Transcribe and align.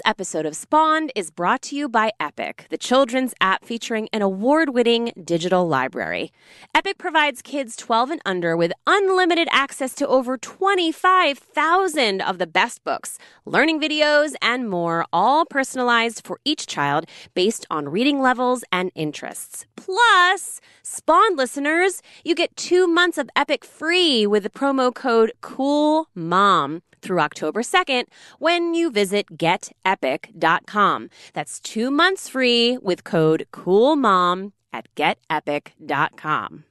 This 0.00 0.12
episode 0.12 0.46
of 0.46 0.56
Spawned 0.56 1.12
is 1.14 1.30
brought 1.30 1.60
to 1.62 1.76
you 1.76 1.86
by 1.86 2.12
Epic, 2.18 2.64
the 2.70 2.78
children's 2.78 3.34
app 3.38 3.66
featuring 3.66 4.08
an 4.14 4.22
award 4.22 4.70
winning 4.70 5.12
digital 5.22 5.68
library. 5.68 6.32
Epic 6.74 6.96
provides 6.96 7.42
kids 7.42 7.76
12 7.76 8.12
and 8.12 8.22
under 8.24 8.56
with 8.56 8.72
unlimited 8.86 9.46
access 9.52 9.92
to 9.96 10.08
over 10.08 10.38
25,000 10.38 12.22
of 12.22 12.38
the 12.38 12.46
best 12.46 12.82
books, 12.82 13.18
learning 13.44 13.78
videos, 13.78 14.32
and 14.40 14.70
more, 14.70 15.04
all 15.12 15.44
personalized 15.44 16.24
for 16.24 16.40
each 16.46 16.66
child 16.66 17.04
based 17.34 17.66
on 17.68 17.86
reading 17.86 18.22
levels 18.22 18.64
and 18.72 18.90
interests. 18.94 19.66
Plus, 19.84 20.60
Spawn 20.82 21.36
listeners, 21.36 22.02
you 22.22 22.34
get 22.34 22.54
two 22.56 22.86
months 22.86 23.16
of 23.16 23.30
Epic 23.34 23.64
free 23.64 24.26
with 24.26 24.42
the 24.42 24.50
promo 24.50 24.94
code 24.94 25.32
COOLMOM 25.40 26.82
through 27.00 27.20
October 27.20 27.62
2nd 27.62 28.04
when 28.38 28.74
you 28.74 28.90
visit 28.90 29.38
getepic.com. 29.38 31.08
That's 31.32 31.60
two 31.60 31.90
months 31.90 32.28
free 32.28 32.76
with 32.78 33.04
code 33.04 33.46
COOLMOM 33.52 34.52
at 34.72 34.86
getepic.com. 34.96 36.64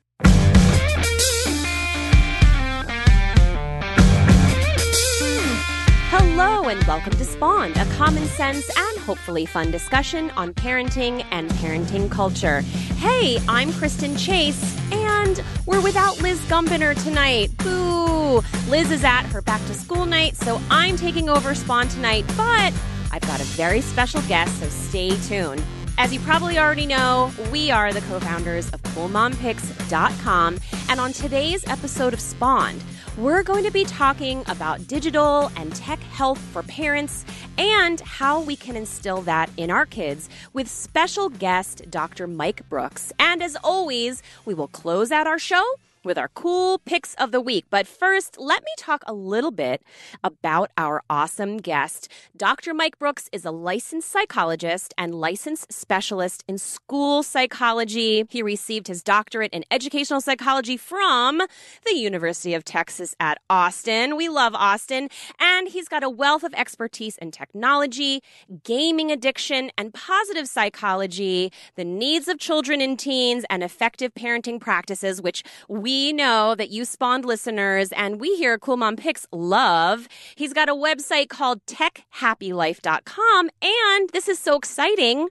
Hello 6.11 6.63
and 6.63 6.83
welcome 6.85 7.13
to 7.13 7.23
Spawned, 7.23 7.77
a 7.77 7.85
common 7.93 8.25
sense 8.25 8.67
and 8.75 8.97
hopefully 9.01 9.45
fun 9.45 9.69
discussion 9.69 10.31
on 10.31 10.55
parenting 10.55 11.23
and 11.29 11.51
parenting 11.51 12.09
culture. 12.09 12.61
Hey, 12.97 13.37
I'm 13.47 13.71
Kristen 13.73 14.17
Chase, 14.17 14.75
and 14.91 15.43
we're 15.67 15.83
without 15.83 16.19
Liz 16.19 16.39
Gumbinner 16.47 16.99
tonight. 17.03 17.55
Boo! 17.57 18.41
Liz 18.67 18.89
is 18.89 19.03
at 19.03 19.21
her 19.27 19.43
back 19.43 19.61
to 19.67 19.75
school 19.75 20.07
night, 20.07 20.35
so 20.35 20.59
I'm 20.71 20.97
taking 20.97 21.29
over 21.29 21.53
Spawn 21.53 21.87
tonight, 21.89 22.25
but 22.35 22.73
I've 23.11 23.21
got 23.27 23.39
a 23.39 23.45
very 23.45 23.81
special 23.81 24.23
guest, 24.23 24.59
so 24.61 24.67
stay 24.67 25.11
tuned. 25.27 25.63
As 25.99 26.11
you 26.11 26.19
probably 26.21 26.57
already 26.57 26.87
know, 26.87 27.31
we 27.51 27.69
are 27.69 27.93
the 27.93 28.01
co 28.01 28.19
founders 28.19 28.67
of 28.71 28.81
CoolMomPicks.com, 28.81 30.57
and 30.89 30.99
on 30.99 31.13
today's 31.13 31.67
episode 31.67 32.15
of 32.15 32.19
Spawned, 32.19 32.83
we're 33.17 33.43
going 33.43 33.63
to 33.63 33.71
be 33.71 33.83
talking 33.83 34.43
about 34.47 34.87
digital 34.87 35.51
and 35.55 35.75
tech 35.75 35.99
health 35.99 36.39
for 36.39 36.63
parents 36.63 37.25
and 37.57 37.99
how 38.01 38.41
we 38.41 38.55
can 38.55 38.75
instill 38.75 39.21
that 39.23 39.49
in 39.57 39.69
our 39.69 39.85
kids 39.85 40.29
with 40.53 40.67
special 40.67 41.29
guest 41.29 41.83
Dr. 41.89 42.27
Mike 42.27 42.67
Brooks. 42.69 43.11
And 43.19 43.43
as 43.43 43.57
always, 43.63 44.23
we 44.45 44.53
will 44.53 44.67
close 44.67 45.11
out 45.11 45.27
our 45.27 45.39
show 45.39 45.63
with 46.03 46.17
our 46.17 46.29
cool 46.29 46.79
picks 46.79 47.13
of 47.15 47.31
the 47.31 47.41
week. 47.41 47.65
But 47.69 47.87
first, 47.87 48.39
let 48.39 48.63
me 48.63 48.71
talk 48.77 49.03
a 49.05 49.13
little 49.13 49.51
bit 49.51 49.81
about 50.23 50.71
our 50.77 51.03
awesome 51.09 51.57
guest. 51.57 52.09
Dr. 52.35 52.73
Mike 52.73 52.97
Brooks 52.99 53.29
is 53.31 53.45
a 53.45 53.51
licensed 53.51 54.09
psychologist 54.09 54.93
and 54.97 55.13
licensed 55.15 55.71
specialist 55.73 56.43
in 56.47 56.57
school 56.57 57.23
psychology. 57.23 58.25
He 58.29 58.41
received 58.41 58.87
his 58.87 59.03
doctorate 59.03 59.53
in 59.53 59.65
educational 59.71 60.21
psychology 60.21 60.77
from 60.77 61.41
the 61.85 61.95
University 61.95 62.53
of 62.53 62.63
Texas 62.63 63.15
at 63.19 63.39
Austin. 63.49 64.15
We 64.15 64.29
love 64.29 64.53
Austin. 64.55 65.09
And 65.39 65.67
he's 65.67 65.87
got 65.87 66.03
a 66.03 66.09
wealth 66.09 66.43
of 66.43 66.53
expertise 66.53 67.17
in 67.17 67.31
technology, 67.31 68.21
gaming 68.63 69.11
addiction, 69.11 69.71
and 69.77 69.93
positive 69.93 70.47
psychology, 70.47 71.51
the 71.75 71.85
needs 71.85 72.27
of 72.27 72.39
children 72.39 72.81
and 72.81 72.97
teens, 72.97 73.45
and 73.49 73.63
effective 73.63 74.13
parenting 74.13 74.59
practices, 74.59 75.21
which 75.21 75.43
we 75.67 75.88
we 75.89 76.13
know 76.13 76.53
that 76.53 76.69
you 76.69 76.85
spawned 76.85 77.25
listeners 77.25 77.91
and 77.93 78.21
we 78.21 78.35
here 78.35 78.53
at 78.53 78.61
Cool 78.61 78.77
Mom 78.77 78.95
Picks 78.95 79.25
love. 79.31 80.07
He's 80.35 80.53
got 80.53 80.69
a 80.69 80.75
website 80.75 81.29
called 81.29 81.65
techhappylife.com 81.65 83.49
and 83.59 84.09
this 84.11 84.27
is 84.27 84.37
so 84.37 84.55
exciting 84.55 85.29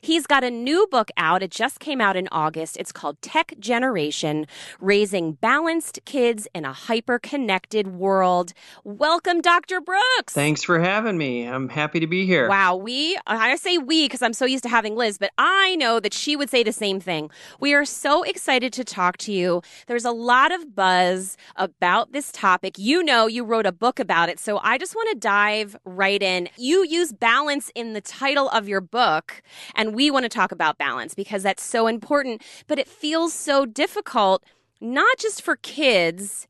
He's 0.00 0.26
got 0.26 0.44
a 0.44 0.50
new 0.50 0.86
book 0.90 1.10
out. 1.16 1.42
It 1.42 1.50
just 1.50 1.80
came 1.80 2.00
out 2.00 2.16
in 2.16 2.28
August. 2.30 2.76
It's 2.76 2.92
called 2.92 3.20
Tech 3.22 3.54
Generation 3.58 4.46
Raising 4.80 5.32
Balanced 5.32 6.00
Kids 6.04 6.46
in 6.54 6.64
a 6.64 6.72
Hyper 6.72 7.18
Connected 7.18 7.88
World. 7.88 8.52
Welcome, 8.84 9.40
Dr. 9.40 9.80
Brooks. 9.80 10.32
Thanks 10.32 10.62
for 10.62 10.78
having 10.78 11.18
me. 11.18 11.44
I'm 11.44 11.68
happy 11.68 12.00
to 12.00 12.06
be 12.06 12.26
here. 12.26 12.48
Wow. 12.48 12.76
We, 12.76 13.18
I 13.26 13.56
say 13.56 13.78
we 13.78 14.04
because 14.04 14.22
I'm 14.22 14.32
so 14.32 14.44
used 14.44 14.62
to 14.64 14.68
having 14.68 14.94
Liz, 14.96 15.18
but 15.18 15.32
I 15.36 15.74
know 15.76 16.00
that 16.00 16.14
she 16.14 16.36
would 16.36 16.50
say 16.50 16.62
the 16.62 16.72
same 16.72 17.00
thing. 17.00 17.30
We 17.60 17.74
are 17.74 17.84
so 17.84 18.22
excited 18.22 18.72
to 18.74 18.84
talk 18.84 19.16
to 19.18 19.32
you. 19.32 19.62
There's 19.86 20.04
a 20.04 20.12
lot 20.12 20.52
of 20.52 20.74
buzz 20.74 21.36
about 21.56 22.12
this 22.12 22.30
topic. 22.30 22.78
You 22.78 23.02
know, 23.02 23.26
you 23.26 23.44
wrote 23.44 23.66
a 23.66 23.72
book 23.72 23.98
about 23.98 24.28
it. 24.28 24.38
So 24.38 24.58
I 24.58 24.78
just 24.78 24.94
want 24.94 25.10
to 25.10 25.18
dive 25.18 25.76
right 25.84 26.22
in. 26.22 26.48
You 26.56 26.84
use 26.84 27.12
balance 27.12 27.70
in 27.74 27.94
the 27.94 28.00
title 28.00 28.48
of 28.50 28.68
your 28.68 28.80
book. 28.80 29.42
And 29.74 29.88
and 29.88 29.96
we 29.98 30.12
want 30.12 30.22
to 30.22 30.28
talk 30.28 30.52
about 30.52 30.78
balance 30.78 31.12
because 31.12 31.42
that's 31.42 31.64
so 31.64 31.88
important, 31.88 32.40
but 32.68 32.78
it 32.78 32.86
feels 32.86 33.32
so 33.32 33.66
difficult, 33.66 34.44
not 34.80 35.18
just 35.18 35.42
for 35.42 35.56
kids 35.56 36.46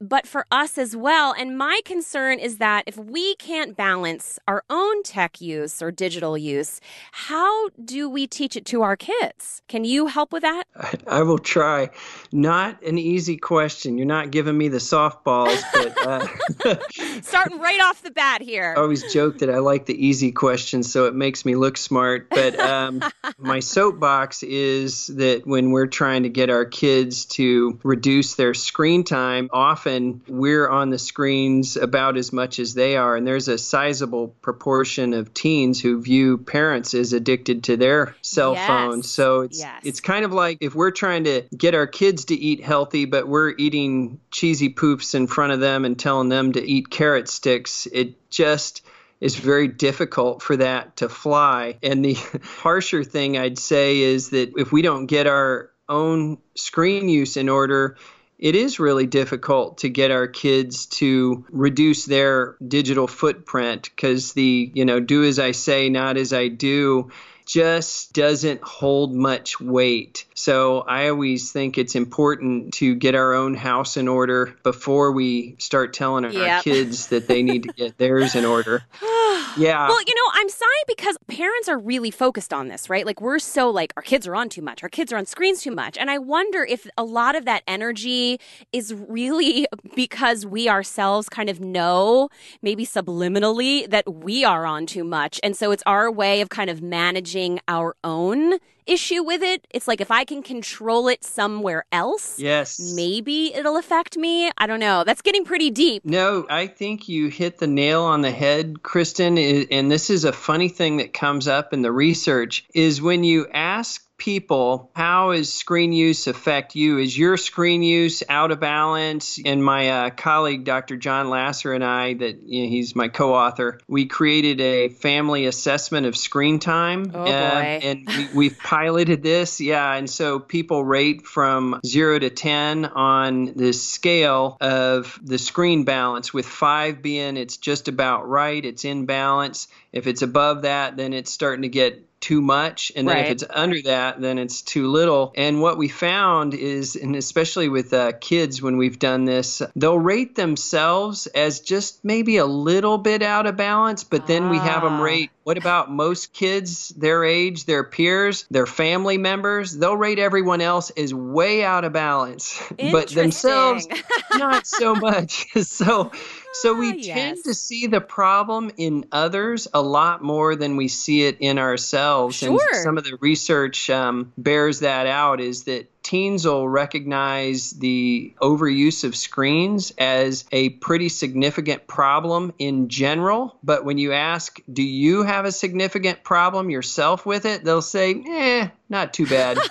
but 0.00 0.26
for 0.26 0.46
us 0.50 0.78
as 0.78 0.94
well. 0.94 1.34
And 1.36 1.56
my 1.56 1.80
concern 1.84 2.38
is 2.38 2.58
that 2.58 2.84
if 2.86 2.96
we 2.96 3.34
can't 3.36 3.76
balance 3.76 4.38
our 4.46 4.62
own 4.68 5.02
tech 5.02 5.40
use 5.40 5.80
or 5.80 5.90
digital 5.90 6.36
use, 6.36 6.80
how 7.12 7.70
do 7.82 8.08
we 8.08 8.26
teach 8.26 8.56
it 8.56 8.66
to 8.66 8.82
our 8.82 8.96
kids? 8.96 9.62
Can 9.68 9.84
you 9.84 10.06
help 10.06 10.32
with 10.32 10.42
that? 10.42 10.64
I, 10.76 10.94
I 11.18 11.22
will 11.22 11.38
try. 11.38 11.90
Not 12.32 12.82
an 12.82 12.98
easy 12.98 13.36
question. 13.36 13.96
You're 13.96 14.06
not 14.06 14.30
giving 14.30 14.56
me 14.56 14.68
the 14.68 14.78
softballs, 14.78 15.62
but 15.72 16.06
uh, 16.06 16.76
starting 17.22 17.58
right 17.60 17.80
off 17.80 18.02
the 18.02 18.10
bat 18.10 18.42
here. 18.42 18.74
I 18.76 18.80
always 18.80 19.12
joke 19.12 19.38
that 19.38 19.50
I 19.50 19.58
like 19.58 19.86
the 19.86 20.06
easy 20.06 20.32
questions, 20.32 20.92
so 20.92 21.06
it 21.06 21.14
makes 21.14 21.44
me 21.44 21.54
look 21.54 21.76
smart. 21.76 22.28
But 22.28 22.58
um, 22.60 23.02
my 23.38 23.60
soapbox 23.60 24.42
is 24.42 25.06
that 25.08 25.46
when 25.46 25.70
we're 25.70 25.86
trying 25.86 26.24
to 26.24 26.28
get 26.28 26.50
our 26.50 26.64
kids 26.64 27.24
to 27.26 27.78
reduce 27.82 28.34
their 28.34 28.52
screen 28.52 29.04
time, 29.04 29.48
often 29.52 29.85
often 29.86 30.20
we're 30.26 30.68
on 30.68 30.90
the 30.90 30.98
screens 30.98 31.76
about 31.76 32.16
as 32.16 32.32
much 32.32 32.58
as 32.58 32.74
they 32.74 32.96
are. 32.96 33.16
And 33.16 33.26
there's 33.26 33.48
a 33.48 33.58
sizable 33.58 34.28
proportion 34.42 35.14
of 35.14 35.32
teens 35.32 35.80
who 35.80 36.00
view 36.00 36.38
parents 36.38 36.94
as 36.94 37.12
addicted 37.12 37.64
to 37.64 37.76
their 37.76 38.16
cell 38.20 38.54
yes. 38.54 38.66
phones. 38.66 39.10
So 39.10 39.42
it's 39.42 39.60
yes. 39.60 39.80
it's 39.84 40.00
kind 40.00 40.24
of 40.24 40.32
like 40.32 40.58
if 40.60 40.74
we're 40.74 40.90
trying 40.90 41.24
to 41.24 41.42
get 41.56 41.74
our 41.74 41.86
kids 41.86 42.26
to 42.26 42.34
eat 42.34 42.62
healthy, 42.62 43.04
but 43.04 43.28
we're 43.28 43.54
eating 43.56 44.20
cheesy 44.30 44.70
poofs 44.70 45.14
in 45.14 45.26
front 45.26 45.52
of 45.52 45.60
them 45.60 45.84
and 45.84 45.98
telling 45.98 46.28
them 46.28 46.52
to 46.52 46.62
eat 46.62 46.90
carrot 46.90 47.28
sticks, 47.28 47.86
it 47.92 48.30
just 48.30 48.84
is 49.20 49.36
very 49.36 49.68
difficult 49.68 50.42
for 50.42 50.56
that 50.56 50.96
to 50.96 51.08
fly. 51.08 51.78
And 51.82 52.04
the 52.04 52.14
harsher 52.42 53.04
thing 53.04 53.38
I'd 53.38 53.58
say 53.58 54.00
is 54.00 54.30
that 54.30 54.52
if 54.56 54.72
we 54.72 54.82
don't 54.82 55.06
get 55.06 55.26
our 55.26 55.70
own 55.88 56.38
screen 56.56 57.08
use 57.08 57.36
in 57.36 57.48
order, 57.48 57.96
it 58.38 58.54
is 58.54 58.78
really 58.78 59.06
difficult 59.06 59.78
to 59.78 59.88
get 59.88 60.10
our 60.10 60.26
kids 60.26 60.86
to 60.86 61.44
reduce 61.50 62.04
their 62.04 62.56
digital 62.66 63.06
footprint 63.06 63.90
because 63.94 64.32
the, 64.32 64.70
you 64.74 64.84
know, 64.84 65.00
do 65.00 65.24
as 65.24 65.38
I 65.38 65.52
say, 65.52 65.88
not 65.88 66.16
as 66.16 66.32
I 66.32 66.48
do 66.48 67.10
just 67.46 68.12
doesn't 68.12 68.62
hold 68.62 69.14
much 69.14 69.60
weight. 69.60 70.26
So 70.34 70.80
I 70.80 71.08
always 71.08 71.52
think 71.52 71.78
it's 71.78 71.94
important 71.94 72.74
to 72.74 72.94
get 72.96 73.14
our 73.14 73.34
own 73.34 73.54
house 73.54 73.96
in 73.96 74.08
order 74.08 74.56
before 74.64 75.12
we 75.12 75.54
start 75.58 75.94
telling 75.94 76.24
our 76.24 76.62
kids 76.62 77.06
that 77.08 77.28
they 77.28 77.42
need 77.42 77.62
to 77.62 77.72
get 77.72 77.96
theirs 77.96 78.34
in 78.34 78.44
order. 78.44 78.82
yeah. 79.56 79.88
Well, 79.88 80.00
you 80.00 80.14
know, 80.14 80.30
I'm 80.34 80.48
sorry 80.48 80.70
because 80.86 81.16
parents 81.26 81.68
are 81.68 81.78
really 81.78 82.10
focused 82.10 82.52
on 82.52 82.68
this, 82.68 82.88
right? 82.90 83.06
Like 83.06 83.20
we're 83.20 83.38
so 83.38 83.70
like 83.70 83.92
our 83.96 84.02
kids 84.02 84.26
are 84.26 84.34
on 84.34 84.48
too 84.48 84.62
much, 84.62 84.82
our 84.82 84.88
kids 84.88 85.12
are 85.12 85.16
on 85.16 85.26
screens 85.26 85.62
too 85.62 85.72
much. 85.72 85.98
And 85.98 86.10
I 86.10 86.18
wonder 86.18 86.64
if 86.64 86.86
a 86.96 87.04
lot 87.04 87.36
of 87.36 87.44
that 87.44 87.62
energy 87.66 88.38
is 88.72 88.94
really 88.94 89.66
because 89.94 90.46
we 90.46 90.68
ourselves 90.68 91.28
kind 91.28 91.48
of 91.48 91.60
know, 91.60 92.28
maybe 92.62 92.86
subliminally, 92.86 93.88
that 93.90 94.12
we 94.12 94.44
are 94.44 94.66
on 94.66 94.86
too 94.86 95.04
much. 95.04 95.40
And 95.42 95.56
so 95.56 95.70
it's 95.70 95.82
our 95.86 96.10
way 96.10 96.40
of 96.40 96.48
kind 96.48 96.70
of 96.70 96.82
managing 96.82 97.16
managing 97.16 97.60
our 97.68 97.96
own 98.04 98.58
issue 98.86 99.22
with 99.22 99.42
it. 99.42 99.66
It's 99.70 99.88
like 99.88 100.00
if 100.00 100.10
I 100.10 100.24
can 100.24 100.42
control 100.42 101.08
it 101.08 101.24
somewhere 101.24 101.84
else, 101.92 102.38
yes, 102.38 102.78
maybe 102.94 103.54
it'll 103.54 103.76
affect 103.76 104.16
me. 104.16 104.50
I 104.58 104.66
don't 104.66 104.80
know. 104.80 105.04
That's 105.04 105.22
getting 105.22 105.44
pretty 105.44 105.70
deep. 105.70 106.04
No, 106.04 106.46
I 106.48 106.66
think 106.66 107.08
you 107.08 107.28
hit 107.28 107.58
the 107.58 107.66
nail 107.66 108.02
on 108.02 108.20
the 108.20 108.30
head, 108.30 108.82
Kristen. 108.82 109.38
And 109.38 109.90
this 109.90 110.10
is 110.10 110.24
a 110.24 110.32
funny 110.32 110.68
thing 110.68 110.98
that 110.98 111.12
comes 111.12 111.48
up 111.48 111.72
in 111.72 111.82
the 111.82 111.92
research 111.92 112.64
is 112.74 113.02
when 113.02 113.24
you 113.24 113.46
ask 113.52 114.05
people, 114.18 114.90
how 114.94 115.30
is 115.30 115.52
screen 115.52 115.92
use 115.92 116.26
affect 116.26 116.74
you? 116.74 116.98
Is 116.98 117.16
your 117.16 117.36
screen 117.36 117.82
use 117.82 118.22
out 118.28 118.50
of 118.50 118.60
balance? 118.60 119.38
And 119.44 119.64
my 119.64 119.88
uh, 119.88 120.10
colleague, 120.10 120.64
Dr. 120.64 120.96
Jon 120.96 121.28
Lasser, 121.28 121.72
and 121.72 121.84
I, 121.84 122.14
that 122.14 122.42
you 122.42 122.62
know, 122.62 122.68
he's 122.68 122.96
my 122.96 123.08
co-author, 123.08 123.80
we 123.88 124.06
created 124.06 124.60
a 124.60 124.88
family 124.88 125.46
assessment 125.46 126.06
of 126.06 126.16
screen 126.16 126.58
time, 126.58 127.12
oh, 127.14 127.24
uh, 127.24 127.26
and 127.26 128.06
we, 128.06 128.28
we've 128.34 128.58
piloted 128.58 129.22
this. 129.22 129.60
Yeah, 129.60 129.94
and 129.94 130.08
so 130.08 130.38
people 130.38 130.84
rate 130.84 131.26
from 131.26 131.80
zero 131.84 132.18
to 132.18 132.30
ten 132.30 132.86
on 132.86 133.52
this 133.54 133.86
scale 133.86 134.56
of 134.60 135.18
the 135.22 135.38
screen 135.38 135.84
balance, 135.84 136.32
with 136.32 136.46
five 136.46 137.02
being 137.02 137.36
it's 137.36 137.56
just 137.56 137.88
about 137.88 138.28
right, 138.28 138.64
it's 138.64 138.84
in 138.84 139.06
balance. 139.06 139.68
If 139.92 140.06
it's 140.06 140.22
above 140.22 140.62
that, 140.62 140.96
then 140.96 141.12
it's 141.12 141.30
starting 141.30 141.62
to 141.62 141.68
get 141.68 142.05
too 142.26 142.42
much 142.42 142.90
and 142.96 143.06
then 143.06 143.14
right. 143.14 143.26
if 143.26 143.30
it's 143.30 143.44
under 143.48 143.80
that 143.82 144.20
then 144.20 144.36
it's 144.36 144.60
too 144.60 144.88
little 144.88 145.32
and 145.36 145.62
what 145.62 145.78
we 145.78 145.86
found 145.86 146.54
is 146.54 146.96
and 146.96 147.14
especially 147.14 147.68
with 147.68 147.92
uh, 147.92 148.10
kids 148.20 148.60
when 148.60 148.76
we've 148.76 148.98
done 148.98 149.26
this 149.26 149.62
they'll 149.76 149.96
rate 149.96 150.34
themselves 150.34 151.28
as 151.28 151.60
just 151.60 152.04
maybe 152.04 152.38
a 152.38 152.44
little 152.44 152.98
bit 152.98 153.22
out 153.22 153.46
of 153.46 153.56
balance 153.56 154.02
but 154.02 154.26
then 154.26 154.42
ah. 154.42 154.50
we 154.50 154.58
have 154.58 154.82
them 154.82 154.94
ah. 154.94 155.02
rate 155.02 155.30
what 155.46 155.56
about 155.56 155.92
most 155.92 156.32
kids 156.32 156.88
their 156.96 157.22
age 157.22 157.66
their 157.66 157.84
peers 157.84 158.46
their 158.50 158.66
family 158.66 159.16
members 159.16 159.76
they'll 159.76 159.96
rate 159.96 160.18
everyone 160.18 160.60
else 160.60 160.90
as 160.96 161.14
way 161.14 161.62
out 161.62 161.84
of 161.84 161.92
balance 161.92 162.60
but 162.90 163.10
themselves 163.10 163.86
not 164.34 164.66
so 164.66 164.92
much 164.96 165.46
so 165.62 166.10
so 166.52 166.74
we 166.74 166.90
ah, 166.90 167.14
tend 167.14 167.44
to 167.44 167.54
see 167.54 167.86
the 167.86 168.00
problem 168.00 168.72
in 168.76 169.06
others 169.12 169.68
a 169.74 169.82
lot 169.82 170.22
more 170.22 170.56
than 170.56 170.76
we 170.76 170.88
see 170.88 171.26
it 171.26 171.36
in 171.40 171.58
ourselves. 171.58 172.36
Sure. 172.36 172.50
And 172.50 172.82
some 172.82 172.96
of 172.96 173.04
the 173.04 173.18
research 173.20 173.90
um, 173.90 174.32
bears 174.38 174.80
that 174.80 175.06
out 175.06 175.40
is 175.40 175.64
that 175.64 175.95
teens 176.06 176.46
will 176.46 176.68
recognize 176.68 177.72
the 177.72 178.32
overuse 178.40 179.02
of 179.02 179.16
screens 179.16 179.92
as 179.98 180.44
a 180.52 180.68
pretty 180.68 181.08
significant 181.08 181.88
problem 181.88 182.52
in 182.60 182.88
general. 182.88 183.58
But 183.64 183.84
when 183.84 183.98
you 183.98 184.12
ask, 184.12 184.60
do 184.72 184.84
you 184.84 185.24
have 185.24 185.46
a 185.46 185.50
significant 185.50 186.22
problem 186.22 186.70
yourself 186.70 187.26
with 187.26 187.44
it? 187.44 187.64
They'll 187.64 187.82
say, 187.82 188.22
eh, 188.24 188.68
not 188.88 189.12
too 189.12 189.26
bad. 189.26 189.58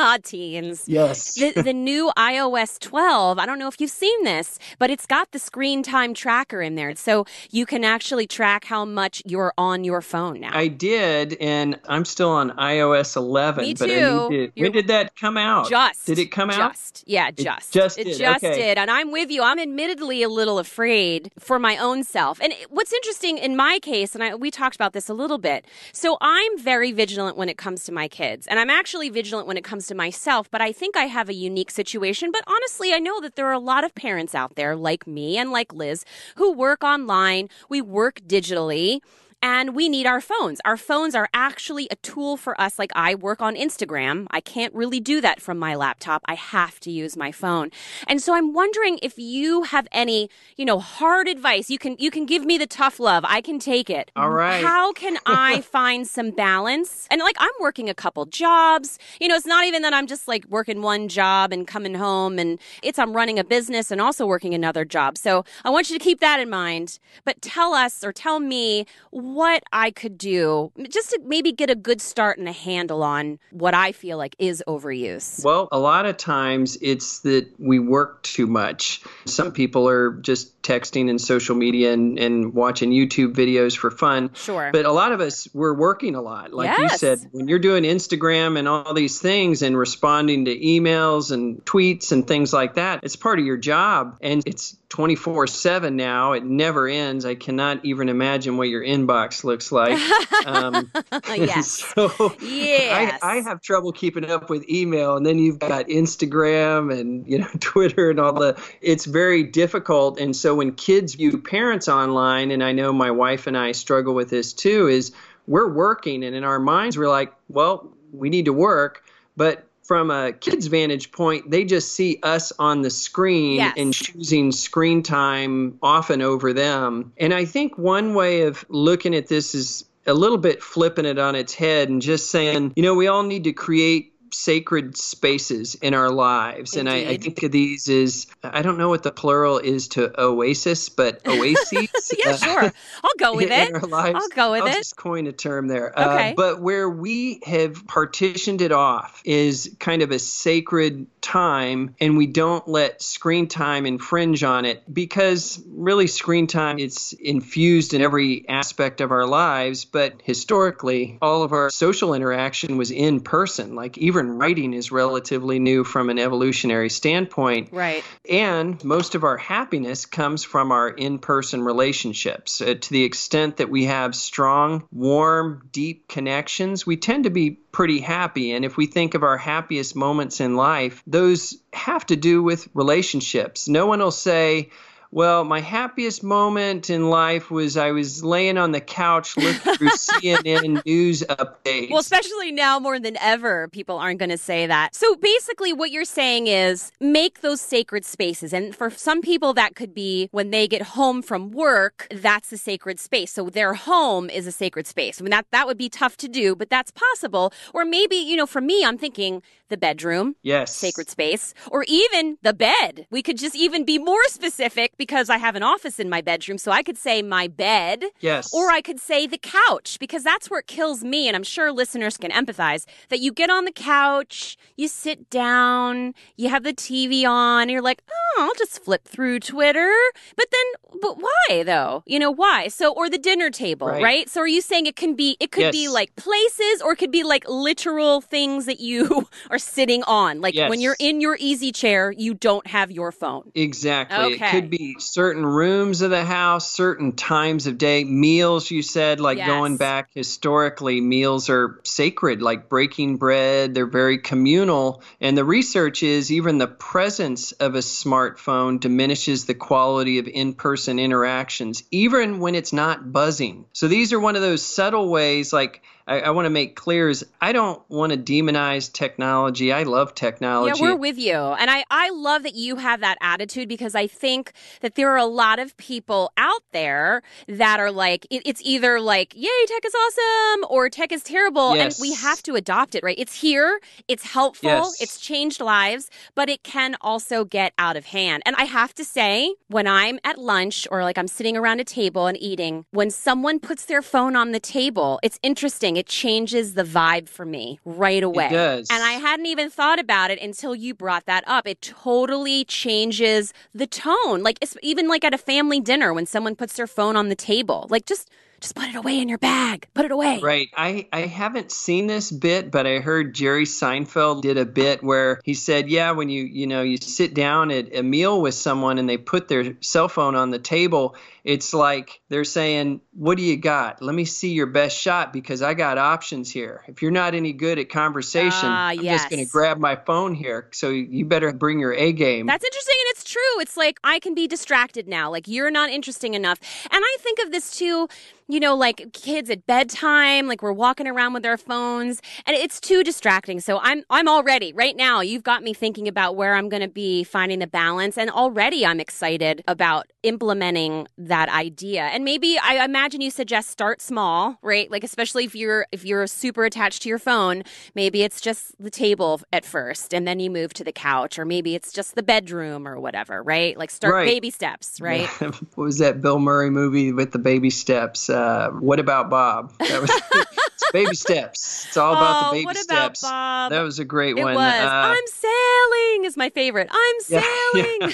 Ah, 0.00 0.18
teens. 0.22 0.84
Yes. 0.86 1.34
the, 1.34 1.50
the 1.62 1.72
new 1.72 2.12
iOS 2.16 2.78
12, 2.78 3.38
I 3.38 3.46
don't 3.46 3.58
know 3.58 3.66
if 3.66 3.80
you've 3.80 3.90
seen 3.90 4.22
this, 4.22 4.58
but 4.78 4.90
it's 4.90 5.06
got 5.06 5.32
the 5.32 5.40
screen 5.40 5.82
time 5.82 6.14
tracker 6.14 6.62
in 6.62 6.76
there. 6.76 6.94
So 6.94 7.26
you 7.50 7.66
can 7.66 7.82
actually 7.82 8.28
track 8.28 8.64
how 8.64 8.84
much 8.84 9.22
you're 9.26 9.52
on 9.58 9.82
your 9.82 10.00
phone 10.00 10.40
now. 10.40 10.50
I 10.52 10.68
did, 10.68 11.36
and 11.40 11.80
I'm 11.88 12.04
still 12.04 12.30
on 12.30 12.52
iOS 12.52 13.16
11. 13.16 13.64
Me 13.64 13.74
too. 13.74 14.50
When 14.56 14.70
did 14.70 14.86
that 14.86 15.16
come 15.16 15.36
out? 15.36 15.68
Just. 15.68 16.06
Did 16.06 16.20
it 16.20 16.26
come 16.26 16.50
out? 16.50 16.72
Just. 16.72 17.02
Yeah, 17.06 17.32
just. 17.32 17.74
It 17.74 17.80
just 17.80 17.98
it 17.98 18.04
did. 18.04 18.18
just 18.18 18.44
okay. 18.44 18.54
did. 18.54 18.78
And 18.78 18.90
I'm 18.90 19.10
with 19.10 19.30
you. 19.30 19.42
I'm 19.42 19.58
admittedly 19.58 20.22
a 20.22 20.28
little 20.28 20.60
afraid 20.60 21.32
for 21.40 21.58
my 21.58 21.76
own 21.76 22.04
self. 22.04 22.40
And 22.40 22.54
what's 22.70 22.92
interesting 22.92 23.38
in 23.38 23.56
my 23.56 23.80
case, 23.80 24.14
and 24.14 24.22
I, 24.22 24.36
we 24.36 24.52
talked 24.52 24.76
about 24.76 24.92
this 24.92 25.08
a 25.08 25.14
little 25.14 25.38
bit. 25.38 25.64
So 25.92 26.18
I'm 26.20 26.58
very 26.58 26.92
vigilant 26.92 27.36
when 27.36 27.48
it 27.48 27.58
comes 27.58 27.82
to 27.84 27.92
my 27.92 28.06
kids. 28.06 28.46
And 28.46 28.57
I'm 28.58 28.70
actually 28.70 29.08
vigilant 29.10 29.46
when 29.46 29.56
it 29.56 29.64
comes 29.64 29.86
to 29.88 29.94
myself, 29.94 30.50
but 30.50 30.60
I 30.60 30.72
think 30.72 30.96
I 30.96 31.04
have 31.04 31.28
a 31.28 31.34
unique 31.34 31.70
situation. 31.70 32.30
But 32.32 32.44
honestly, 32.46 32.92
I 32.92 32.98
know 32.98 33.20
that 33.20 33.36
there 33.36 33.46
are 33.46 33.52
a 33.52 33.58
lot 33.58 33.84
of 33.84 33.94
parents 33.94 34.34
out 34.34 34.56
there 34.56 34.74
like 34.74 35.06
me 35.06 35.36
and 35.36 35.50
like 35.50 35.72
Liz 35.72 36.04
who 36.36 36.52
work 36.52 36.82
online. 36.82 37.48
We 37.68 37.80
work 37.80 38.20
digitally 38.26 39.00
and 39.40 39.74
we 39.74 39.88
need 39.88 40.06
our 40.06 40.20
phones. 40.20 40.60
Our 40.64 40.76
phones 40.76 41.14
are 41.14 41.28
actually 41.32 41.86
a 41.90 41.96
tool 41.96 42.36
for 42.36 42.60
us. 42.60 42.78
Like 42.78 42.90
I 42.94 43.14
work 43.14 43.40
on 43.40 43.54
Instagram. 43.54 44.26
I 44.30 44.40
can't 44.40 44.74
really 44.74 45.00
do 45.00 45.20
that 45.20 45.40
from 45.40 45.58
my 45.58 45.74
laptop. 45.74 46.22
I 46.26 46.34
have 46.34 46.80
to 46.80 46.90
use 46.90 47.16
my 47.16 47.30
phone. 47.30 47.70
And 48.06 48.20
so 48.20 48.34
I'm 48.34 48.52
wondering 48.52 48.98
if 49.02 49.18
you 49.18 49.62
have 49.62 49.86
any, 49.92 50.28
you 50.56 50.64
know, 50.64 50.80
hard 50.80 51.28
advice. 51.28 51.70
You 51.70 51.78
can 51.78 51.96
you 51.98 52.10
can 52.10 52.26
give 52.26 52.44
me 52.44 52.58
the 52.58 52.66
tough 52.66 52.98
love. 52.98 53.24
I 53.26 53.40
can 53.40 53.58
take 53.58 53.88
it. 53.88 54.10
All 54.16 54.30
right. 54.30 54.62
How 54.62 54.92
can 54.92 55.18
I 55.26 55.60
find 55.60 56.06
some 56.06 56.30
balance? 56.30 57.06
And 57.10 57.20
like 57.20 57.36
I'm 57.38 57.50
working 57.60 57.88
a 57.88 57.94
couple 57.94 58.26
jobs. 58.26 58.98
You 59.20 59.28
know, 59.28 59.36
it's 59.36 59.46
not 59.46 59.64
even 59.64 59.82
that 59.82 59.94
I'm 59.94 60.06
just 60.06 60.26
like 60.26 60.46
working 60.48 60.82
one 60.82 61.08
job 61.08 61.52
and 61.52 61.66
coming 61.66 61.94
home 61.94 62.38
and 62.38 62.58
it's 62.82 62.98
I'm 62.98 63.14
running 63.14 63.38
a 63.38 63.44
business 63.44 63.90
and 63.90 64.00
also 64.00 64.26
working 64.26 64.54
another 64.54 64.84
job. 64.84 65.16
So 65.16 65.44
I 65.64 65.70
want 65.70 65.90
you 65.90 65.98
to 65.98 66.04
keep 66.04 66.20
that 66.20 66.40
in 66.40 66.50
mind. 66.50 66.98
But 67.24 67.40
tell 67.40 67.74
us 67.74 68.02
or 68.02 68.12
tell 68.12 68.40
me 68.40 68.86
what 69.34 69.62
I 69.72 69.90
could 69.90 70.16
do 70.18 70.72
just 70.88 71.10
to 71.10 71.20
maybe 71.24 71.52
get 71.52 71.70
a 71.70 71.74
good 71.74 72.00
start 72.00 72.38
and 72.38 72.48
a 72.48 72.52
handle 72.52 73.02
on 73.02 73.38
what 73.50 73.74
I 73.74 73.92
feel 73.92 74.18
like 74.18 74.34
is 74.38 74.62
overuse? 74.66 75.44
Well, 75.44 75.68
a 75.70 75.78
lot 75.78 76.06
of 76.06 76.16
times 76.16 76.78
it's 76.80 77.20
that 77.20 77.48
we 77.58 77.78
work 77.78 78.22
too 78.22 78.46
much. 78.46 79.02
Some 79.26 79.52
people 79.52 79.88
are 79.88 80.12
just 80.12 80.57
texting 80.68 81.08
and 81.08 81.20
social 81.20 81.54
media 81.54 81.92
and, 81.92 82.18
and 82.18 82.52
watching 82.52 82.90
YouTube 82.90 83.32
videos 83.32 83.76
for 83.76 83.90
fun. 83.90 84.30
Sure. 84.34 84.70
But 84.72 84.84
a 84.84 84.92
lot 84.92 85.12
of 85.12 85.20
us, 85.20 85.48
we're 85.54 85.74
working 85.74 86.14
a 86.14 86.20
lot. 86.20 86.52
Like 86.52 86.66
yes. 86.66 86.92
you 86.92 86.98
said, 86.98 87.18
when 87.32 87.48
you're 87.48 87.58
doing 87.58 87.84
Instagram 87.84 88.58
and 88.58 88.68
all 88.68 88.92
these 88.92 89.20
things 89.20 89.62
and 89.62 89.76
responding 89.76 90.44
to 90.44 90.56
emails 90.56 91.32
and 91.32 91.64
tweets 91.64 92.12
and 92.12 92.26
things 92.26 92.52
like 92.52 92.74
that, 92.74 93.00
it's 93.02 93.16
part 93.16 93.38
of 93.38 93.46
your 93.46 93.56
job. 93.56 94.18
And 94.20 94.42
it's 94.46 94.76
24 94.90 95.46
7 95.46 95.96
now. 95.96 96.32
It 96.32 96.44
never 96.44 96.88
ends. 96.88 97.26
I 97.26 97.34
cannot 97.34 97.84
even 97.84 98.08
imagine 98.08 98.56
what 98.56 98.68
your 98.68 98.82
inbox 98.82 99.44
looks 99.44 99.70
like. 99.70 99.98
Um, 100.46 100.90
yes. 101.28 101.70
so 101.94 102.34
yes. 102.40 103.18
I, 103.22 103.36
I, 103.36 103.40
have 103.42 103.60
trouble 103.60 103.92
keeping 103.92 104.30
up 104.30 104.48
with 104.48 104.68
email. 104.68 105.16
And 105.16 105.26
then 105.26 105.38
you've 105.38 105.58
got 105.58 105.88
Instagram 105.88 106.98
and, 106.98 107.26
you 107.26 107.38
know, 107.38 107.48
Twitter 107.60 108.10
and 108.10 108.18
all 108.18 108.32
the, 108.32 108.60
it's 108.80 109.04
very 109.04 109.42
difficult. 109.42 110.18
And 110.18 110.34
so 110.34 110.57
when 110.58 110.74
kids 110.74 111.14
view 111.14 111.38
parents 111.38 111.88
online, 111.88 112.50
and 112.50 112.62
I 112.62 112.72
know 112.72 112.92
my 112.92 113.12
wife 113.12 113.46
and 113.46 113.56
I 113.56 113.72
struggle 113.72 114.12
with 114.12 114.28
this 114.28 114.52
too, 114.52 114.88
is 114.88 115.12
we're 115.46 115.72
working 115.72 116.24
and 116.24 116.34
in 116.36 116.44
our 116.44 116.58
minds 116.58 116.98
we're 116.98 117.08
like, 117.08 117.32
well, 117.48 117.90
we 118.12 118.28
need 118.28 118.44
to 118.46 118.52
work. 118.52 119.04
But 119.36 119.64
from 119.84 120.10
a 120.10 120.32
kid's 120.32 120.66
vantage 120.66 121.12
point, 121.12 121.50
they 121.50 121.64
just 121.64 121.94
see 121.94 122.18
us 122.22 122.52
on 122.58 122.82
the 122.82 122.90
screen 122.90 123.54
yes. 123.54 123.74
and 123.76 123.94
choosing 123.94 124.52
screen 124.52 125.02
time 125.02 125.78
often 125.80 126.20
over 126.20 126.52
them. 126.52 127.12
And 127.16 127.32
I 127.32 127.46
think 127.46 127.78
one 127.78 128.14
way 128.14 128.42
of 128.42 128.66
looking 128.68 129.14
at 129.14 129.28
this 129.28 129.54
is 129.54 129.86
a 130.06 130.12
little 130.12 130.38
bit 130.38 130.62
flipping 130.62 131.04
it 131.04 131.18
on 131.18 131.36
its 131.36 131.54
head 131.54 131.88
and 131.88 132.02
just 132.02 132.30
saying, 132.30 132.72
you 132.76 132.82
know, 132.82 132.94
we 132.94 133.06
all 133.06 133.22
need 133.22 133.44
to 133.44 133.52
create 133.52 134.12
sacred 134.32 134.96
spaces 134.96 135.74
in 135.76 135.94
our 135.94 136.10
lives. 136.10 136.76
Indeed. 136.76 136.90
And 136.90 137.08
I, 137.08 137.12
I, 137.12 137.16
think 137.16 137.42
of 137.42 137.52
these 137.52 137.88
as 137.88 138.26
I 138.42 138.62
don't 138.62 138.78
know 138.78 138.88
what 138.88 139.02
the 139.02 139.12
plural 139.12 139.58
is 139.58 139.88
to 139.88 140.20
oasis, 140.20 140.88
but 140.88 141.20
oases. 141.26 142.12
yeah, 142.18 142.30
uh, 142.30 142.36
sure. 142.36 142.72
I'll 143.04 143.18
go 143.18 143.36
with 143.36 143.50
it. 143.50 143.70
In 143.70 143.76
our 143.76 143.82
lives. 143.82 144.18
I'll 144.20 144.28
go 144.28 144.52
with 144.52 144.62
I'll 144.62 144.68
it. 144.68 144.74
just 144.74 144.96
coin 144.96 145.26
a 145.26 145.32
term 145.32 145.68
there. 145.68 145.90
Okay. 145.90 146.30
Uh, 146.30 146.34
but 146.36 146.60
where 146.60 146.88
we 146.88 147.40
have 147.44 147.86
partitioned 147.86 148.60
it 148.60 148.72
off 148.72 149.22
is 149.24 149.74
kind 149.78 150.02
of 150.02 150.10
a 150.10 150.18
sacred 150.18 151.06
time, 151.20 151.94
and 152.00 152.16
we 152.16 152.26
don't 152.26 152.66
let 152.68 153.02
screen 153.02 153.48
time 153.48 153.86
infringe 153.86 154.42
on 154.42 154.64
it 154.64 154.82
because 154.92 155.62
really 155.68 156.06
screen 156.06 156.46
time 156.46 156.78
it's 156.78 157.12
infused 157.12 157.94
in 157.94 158.02
every 158.02 158.48
aspect 158.48 159.00
of 159.00 159.10
our 159.10 159.26
lives. 159.26 159.84
But 159.84 160.20
historically, 160.22 161.18
all 161.20 161.42
of 161.42 161.52
our 161.52 161.70
social 161.70 162.14
interaction 162.14 162.76
was 162.76 162.90
in 162.90 163.20
person. 163.20 163.74
Like 163.74 163.98
even 163.98 164.17
even 164.18 164.38
writing 164.38 164.74
is 164.74 164.90
relatively 164.90 165.58
new 165.58 165.84
from 165.84 166.10
an 166.10 166.18
evolutionary 166.18 166.90
standpoint. 166.90 167.68
Right. 167.72 168.02
And 168.28 168.82
most 168.84 169.14
of 169.14 169.24
our 169.24 169.36
happiness 169.36 170.06
comes 170.06 170.44
from 170.44 170.72
our 170.72 170.88
in 170.88 171.18
person 171.18 171.62
relationships. 171.62 172.60
Uh, 172.60 172.74
to 172.74 172.90
the 172.90 173.04
extent 173.04 173.58
that 173.58 173.70
we 173.70 173.84
have 173.84 174.14
strong, 174.14 174.88
warm, 174.92 175.68
deep 175.70 176.08
connections, 176.08 176.84
we 176.84 176.96
tend 176.96 177.24
to 177.24 177.30
be 177.30 177.50
pretty 177.50 178.00
happy. 178.00 178.52
And 178.52 178.64
if 178.64 178.76
we 178.76 178.86
think 178.86 179.14
of 179.14 179.22
our 179.22 179.38
happiest 179.38 179.94
moments 179.94 180.40
in 180.40 180.56
life, 180.56 181.02
those 181.06 181.56
have 181.72 182.04
to 182.06 182.16
do 182.16 182.42
with 182.42 182.68
relationships. 182.74 183.68
No 183.68 183.86
one 183.86 184.00
will 184.00 184.10
say, 184.10 184.70
well, 185.10 185.44
my 185.44 185.60
happiest 185.60 186.22
moment 186.22 186.90
in 186.90 187.08
life 187.08 187.50
was 187.50 187.76
I 187.76 187.92
was 187.92 188.22
laying 188.22 188.58
on 188.58 188.72
the 188.72 188.80
couch 188.80 189.36
looking 189.36 189.74
through 189.74 189.88
CNN 189.96 190.84
news 190.84 191.22
updates. 191.22 191.90
Well, 191.90 192.00
especially 192.00 192.52
now 192.52 192.78
more 192.78 193.00
than 193.00 193.16
ever, 193.18 193.68
people 193.68 193.96
aren't 193.96 194.18
going 194.18 194.30
to 194.30 194.38
say 194.38 194.66
that. 194.66 194.94
So 194.94 195.14
basically, 195.16 195.72
what 195.72 195.90
you're 195.90 196.04
saying 196.04 196.46
is 196.46 196.92
make 197.00 197.40
those 197.40 197.60
sacred 197.60 198.04
spaces. 198.04 198.52
And 198.52 198.76
for 198.76 198.90
some 198.90 199.22
people, 199.22 199.54
that 199.54 199.74
could 199.74 199.94
be 199.94 200.28
when 200.30 200.50
they 200.50 200.68
get 200.68 200.82
home 200.82 201.22
from 201.22 201.52
work, 201.52 202.06
that's 202.10 202.52
a 202.52 202.58
sacred 202.58 203.00
space. 203.00 203.32
So 203.32 203.48
their 203.48 203.74
home 203.74 204.28
is 204.28 204.46
a 204.46 204.52
sacred 204.52 204.86
space. 204.86 205.20
I 205.20 205.24
mean, 205.24 205.30
that, 205.30 205.46
that 205.52 205.66
would 205.66 205.78
be 205.78 205.88
tough 205.88 206.18
to 206.18 206.28
do, 206.28 206.54
but 206.54 206.68
that's 206.68 206.90
possible. 206.90 207.52
Or 207.72 207.86
maybe, 207.86 208.16
you 208.16 208.36
know, 208.36 208.46
for 208.46 208.60
me, 208.60 208.84
I'm 208.84 208.98
thinking 208.98 209.42
the 209.68 209.76
bedroom, 209.76 210.36
Yes. 210.42 210.74
sacred 210.74 211.08
space, 211.08 211.54
or 211.70 211.84
even 211.88 212.38
the 212.42 212.52
bed. 212.54 213.06
We 213.10 213.22
could 213.22 213.38
just 213.38 213.54
even 213.56 213.84
be 213.84 213.98
more 213.98 214.24
specific 214.28 214.92
because 214.96 215.28
I 215.30 215.38
have 215.38 215.54
an 215.56 215.62
office 215.62 215.98
in 215.98 216.08
my 216.08 216.20
bedroom. 216.20 216.58
So 216.58 216.72
I 216.72 216.82
could 216.82 216.98
say 216.98 217.22
my 217.22 217.48
bed, 217.48 218.04
Yes. 218.20 218.52
or 218.52 218.70
I 218.70 218.80
could 218.80 219.00
say 219.00 219.26
the 219.26 219.38
couch 219.38 219.98
because 220.00 220.22
that's 220.24 220.50
where 220.50 220.60
it 220.60 220.66
kills 220.66 221.02
me. 221.04 221.28
And 221.28 221.36
I'm 221.36 221.42
sure 221.42 221.72
listeners 221.72 222.16
can 222.16 222.30
empathize 222.30 222.86
that 223.08 223.20
you 223.20 223.32
get 223.32 223.50
on 223.50 223.64
the 223.64 223.72
couch, 223.72 224.56
you 224.76 224.88
sit 224.88 225.30
down, 225.30 226.14
you 226.36 226.48
have 226.48 226.62
the 226.64 226.72
TV 226.74 227.24
on, 227.24 227.62
and 227.62 227.70
you're 227.70 227.82
like, 227.82 228.02
oh, 228.10 228.42
I'll 228.42 228.54
just 228.54 228.82
flip 228.84 229.04
through 229.06 229.40
Twitter. 229.40 229.92
But 230.36 230.46
then, 230.50 231.00
but 231.00 231.18
why 231.18 231.62
though? 231.62 232.02
You 232.06 232.18
know, 232.18 232.30
why? 232.30 232.68
So, 232.68 232.92
or 232.92 233.08
the 233.10 233.18
dinner 233.18 233.50
table, 233.50 233.88
Right. 233.88 234.02
right? 234.02 234.28
So 234.28 234.40
are 234.40 234.46
you 234.48 234.60
saying 234.60 234.86
it 234.86 234.96
can 234.96 235.14
be, 235.14 235.36
it 235.40 235.50
could 235.52 235.72
be 235.72 235.88
like 235.88 236.14
places 236.16 236.82
or 236.82 236.92
it 236.92 236.96
could 236.96 237.10
be 237.10 237.22
like 237.24 237.44
literal 237.48 238.20
things 238.20 238.66
that 238.66 238.80
you 238.80 239.28
are 239.50 239.57
sitting 239.58 240.02
on? 240.04 240.40
Like 240.40 240.54
when 240.54 240.80
you're 240.80 240.96
in 240.98 241.20
your 241.20 241.36
easy 241.38 241.72
chair, 241.72 242.10
you 242.10 242.34
don't 242.34 242.66
have 242.66 242.90
your 242.90 243.12
phone. 243.12 243.50
Exactly. 243.54 244.34
Okay. 244.34 244.48
It 244.48 244.50
could 244.50 244.70
be 244.70 244.96
certain 244.98 245.44
rooms 245.44 246.02
of 246.02 246.10
the 246.10 246.24
house, 246.24 246.70
certain 246.70 247.12
times 247.12 247.66
of 247.66 247.78
day, 247.78 248.04
meals, 248.04 248.70
you 248.70 248.82
said, 248.82 249.20
like 249.20 249.38
going 249.38 249.76
back 249.76 250.10
historically, 250.14 251.00
meals 251.00 251.50
are 251.50 251.80
sacred, 251.84 252.42
like 252.42 252.68
breaking 252.68 253.16
bread. 253.16 253.74
They're 253.74 253.86
very 253.86 254.18
communal. 254.18 255.02
And 255.20 255.36
the 255.36 255.44
research 255.44 256.02
is 256.02 256.30
even 256.30 256.58
the 256.58 256.66
presence 256.66 257.52
of 257.52 257.74
a 257.74 257.78
smartphone 257.78 258.80
diminishes 258.80 259.44
the 259.44 259.54
quality 259.54 260.18
of 260.18 260.28
in 260.28 260.54
person 260.54 260.98
interactions, 260.98 261.82
even 261.90 262.38
when 262.40 262.54
it's 262.54 262.72
not 262.72 263.12
buzzing. 263.12 263.66
So 263.72 263.88
these 263.88 264.12
are 264.12 264.20
one 264.20 264.36
of 264.36 264.42
those 264.42 264.64
subtle 264.64 265.08
ways, 265.08 265.52
like, 265.52 265.82
I, 266.08 266.20
I 266.20 266.30
want 266.30 266.46
to 266.46 266.50
make 266.50 266.74
clear 266.74 267.08
is 267.10 267.24
I 267.40 267.52
don't 267.52 267.82
want 267.90 268.12
to 268.12 268.18
demonize 268.18 268.90
technology. 268.90 269.72
I 269.72 269.82
love 269.82 270.14
technology. 270.14 270.80
Yeah, 270.80 270.90
we're 270.90 270.96
with 270.96 271.18
you. 271.18 271.34
And 271.34 271.70
I, 271.70 271.84
I 271.90 272.08
love 272.10 272.42
that 272.44 272.54
you 272.54 272.76
have 272.76 273.00
that 273.00 273.18
attitude 273.20 273.68
because 273.68 273.94
I 273.94 274.06
think 274.06 274.52
that 274.80 274.94
there 274.94 275.10
are 275.12 275.18
a 275.18 275.26
lot 275.26 275.58
of 275.58 275.76
people 275.76 276.32
out 276.38 276.62
there 276.72 277.22
that 277.46 277.78
are 277.78 277.92
like, 277.92 278.26
it, 278.30 278.42
it's 278.46 278.62
either 278.64 279.00
like, 279.00 279.34
yay, 279.36 279.48
tech 279.66 279.84
is 279.84 279.94
awesome 279.94 280.66
or 280.70 280.88
tech 280.88 281.12
is 281.12 281.22
terrible. 281.22 281.76
Yes. 281.76 281.98
And 281.98 282.02
we 282.08 282.14
have 282.14 282.42
to 282.44 282.54
adopt 282.54 282.94
it, 282.94 283.04
right? 283.04 283.18
It's 283.18 283.40
here, 283.40 283.78
it's 284.08 284.24
helpful, 284.24 284.70
Yes. 284.70 285.02
it's 285.02 285.20
changed 285.20 285.60
lives, 285.60 286.08
but 286.34 286.48
it 286.48 286.62
can 286.62 286.96
also 287.02 287.44
get 287.44 287.74
out 287.78 287.96
of 287.96 288.06
hand. 288.06 288.42
And 288.46 288.56
I 288.56 288.64
have 288.64 288.94
to 288.94 289.04
say, 289.04 289.54
when 289.68 289.86
I'm 289.86 290.18
at 290.24 290.38
lunch 290.38 290.88
or 290.90 291.02
like 291.02 291.18
I'm 291.18 291.28
sitting 291.28 291.56
around 291.56 291.80
a 291.80 291.84
table 291.84 292.26
and 292.26 292.40
eating, 292.40 292.86
when 292.92 293.10
someone 293.10 293.60
puts 293.60 293.84
their 293.84 294.00
phone 294.00 294.36
on 294.36 294.52
the 294.52 294.60
table, 294.60 295.20
it's 295.22 295.38
interesting. 295.42 295.97
It 295.98 296.06
changes 296.06 296.74
the 296.74 296.84
vibe 296.84 297.28
for 297.28 297.44
me 297.44 297.80
right 297.84 298.22
away. 298.22 298.50
does. 298.50 298.88
And 298.88 299.02
I 299.02 299.14
hadn't 299.14 299.46
even 299.46 299.68
thought 299.68 299.98
about 299.98 300.30
it 300.30 300.40
until 300.40 300.72
you 300.72 300.94
brought 300.94 301.26
that 301.26 301.42
up. 301.48 301.66
It 301.66 301.82
totally 301.82 302.64
changes 302.64 303.52
the 303.74 303.88
tone. 303.88 304.44
Like 304.44 304.58
it's 304.60 304.76
even 304.80 305.08
like 305.08 305.24
at 305.24 305.34
a 305.34 305.38
family 305.38 305.80
dinner 305.80 306.14
when 306.14 306.24
someone 306.24 306.54
puts 306.54 306.74
their 306.74 306.86
phone 306.86 307.16
on 307.16 307.30
the 307.30 307.34
table. 307.34 307.88
Like 307.90 308.06
just 308.06 308.30
just 308.60 308.74
put 308.74 308.88
it 308.88 308.96
away 308.96 309.20
in 309.20 309.28
your 309.28 309.38
bag. 309.38 309.88
Put 309.94 310.04
it 310.04 310.10
away. 310.10 310.40
Right. 310.40 310.68
I, 310.76 311.06
I 311.12 311.20
haven't 311.20 311.70
seen 311.70 312.08
this 312.08 312.32
bit, 312.32 312.72
but 312.72 312.86
I 312.86 312.98
heard 312.98 313.34
Jerry 313.34 313.64
Seinfeld 313.64 314.42
did 314.42 314.58
a 314.58 314.64
bit 314.64 315.02
where 315.02 315.40
he 315.44 315.54
said, 315.54 315.88
yeah, 315.88 316.10
when 316.10 316.28
you, 316.28 316.42
you 316.42 316.66
know, 316.66 316.82
you 316.82 316.96
sit 316.96 317.34
down 317.34 317.70
at 317.70 317.94
a 317.94 318.02
meal 318.02 318.40
with 318.40 318.54
someone 318.54 318.98
and 318.98 319.08
they 319.08 319.16
put 319.16 319.46
their 319.46 319.76
cell 319.80 320.08
phone 320.08 320.34
on 320.34 320.50
the 320.50 320.58
table, 320.58 321.14
it's 321.48 321.72
like 321.72 322.20
they're 322.28 322.44
saying, 322.44 323.00
what 323.14 323.38
do 323.38 323.42
you 323.42 323.56
got? 323.56 324.02
Let 324.02 324.14
me 324.14 324.26
see 324.26 324.52
your 324.52 324.66
best 324.66 324.98
shot 324.98 325.32
because 325.32 325.62
I 325.62 325.72
got 325.72 325.96
options 325.96 326.50
here. 326.50 326.84
If 326.88 327.00
you're 327.00 327.10
not 327.10 327.34
any 327.34 327.54
good 327.54 327.78
at 327.78 327.88
conversation, 327.88 328.68
Ah, 328.68 328.88
I'm 328.88 329.00
yes. 329.00 329.20
just 329.22 329.30
going 329.30 329.42
to 329.42 329.50
grab 329.50 329.78
my 329.78 329.96
phone 329.96 330.34
here. 330.34 330.68
So 330.72 330.90
you 330.90 331.24
better 331.24 331.50
bring 331.54 331.78
your 331.80 331.94
A 331.94 332.12
game. 332.12 332.44
That's 332.44 332.62
interesting 332.64 332.96
and 333.00 333.10
it's 333.12 333.24
true. 333.24 333.60
It's 333.60 333.78
like 333.78 333.98
I 334.04 334.18
can 334.18 334.34
be 334.34 334.46
distracted 334.46 335.08
now. 335.08 335.30
Like 335.30 335.48
you're 335.48 335.70
not 335.70 335.88
interesting 335.88 336.34
enough. 336.34 336.58
And 336.90 337.02
I 337.02 337.16
think 337.20 337.38
of 337.42 337.50
this 337.50 337.74
too, 337.78 338.08
you 338.46 338.60
know, 338.60 338.74
like 338.76 339.14
kids 339.14 339.48
at 339.48 339.66
bedtime, 339.66 340.48
like 340.48 340.60
we're 340.62 340.72
walking 340.72 341.06
around 341.06 341.32
with 341.32 341.46
our 341.46 341.56
phones 341.56 342.20
and 342.46 342.54
it's 342.56 342.78
too 342.78 343.02
distracting. 343.02 343.60
So 343.60 343.78
I'm 343.82 344.02
I'm 344.10 344.28
already 344.28 344.74
right 344.74 344.96
now, 344.96 345.22
you've 345.22 345.44
got 345.44 345.62
me 345.62 345.72
thinking 345.72 346.08
about 346.08 346.36
where 346.36 346.54
I'm 346.56 346.68
going 346.68 346.82
to 346.82 346.88
be 346.88 347.24
finding 347.24 347.58
the 347.60 347.66
balance 347.66 348.18
and 348.18 348.28
already 348.30 348.84
I'm 348.84 349.00
excited 349.00 349.62
about 349.66 350.06
implementing 350.22 351.06
that 351.16 351.37
idea. 351.48 352.04
And 352.04 352.24
maybe 352.24 352.58
I 352.62 352.84
imagine 352.84 353.20
you 353.20 353.30
suggest 353.30 353.70
start 353.70 354.00
small, 354.00 354.58
right? 354.62 354.90
Like 354.90 355.04
especially 355.04 355.44
if 355.44 355.54
you're 355.54 355.86
if 355.92 356.04
you're 356.04 356.26
super 356.26 356.64
attached 356.64 357.02
to 357.02 357.08
your 357.08 357.18
phone, 357.18 357.64
maybe 357.94 358.22
it's 358.22 358.40
just 358.40 358.72
the 358.82 358.90
table 358.90 359.40
at 359.52 359.64
first 359.66 360.14
and 360.14 360.26
then 360.26 360.40
you 360.40 360.50
move 360.50 360.72
to 360.74 360.84
the 360.84 360.92
couch 360.92 361.38
or 361.38 361.44
maybe 361.44 361.74
it's 361.74 361.92
just 361.92 362.14
the 362.14 362.22
bedroom 362.22 362.88
or 362.88 362.98
whatever, 362.98 363.42
right? 363.42 363.76
Like 363.76 363.90
start 363.90 364.14
Right. 364.14 364.26
baby 364.26 364.50
steps, 364.50 365.00
right? 365.02 365.28
what 365.40 365.76
was 365.76 365.98
that 365.98 366.22
Bill 366.22 366.38
Murray 366.38 366.70
movie 366.70 367.12
with 367.12 367.32
the 367.32 367.38
baby 367.38 367.68
steps? 367.70 368.30
Uh, 368.30 368.70
what 368.80 368.98
about 368.98 369.28
Bob? 369.28 369.76
That 369.80 370.00
was 370.00 370.10
baby 370.92 371.14
steps. 371.14 371.86
It's 371.88 371.96
all 371.96 372.12
about 372.12 372.46
Oh, 372.46 372.50
the 372.50 372.56
baby 372.58 372.64
what 372.66 372.84
about 372.84 373.16
steps. 373.16 373.22
Bob? 373.22 373.72
That 373.72 373.80
was 373.82 373.98
a 373.98 374.04
great 374.04 374.36
It 374.38 374.42
one. 374.42 374.54
was. 374.54 374.64
Uh, 374.72 374.88
I'm 374.90 375.26
sailing 375.26 376.24
is 376.24 376.36
my 376.36 376.50
favorite. 376.50 376.88
I'm 376.90 377.16
yeah, 377.28 377.42
sailing. 377.72 378.12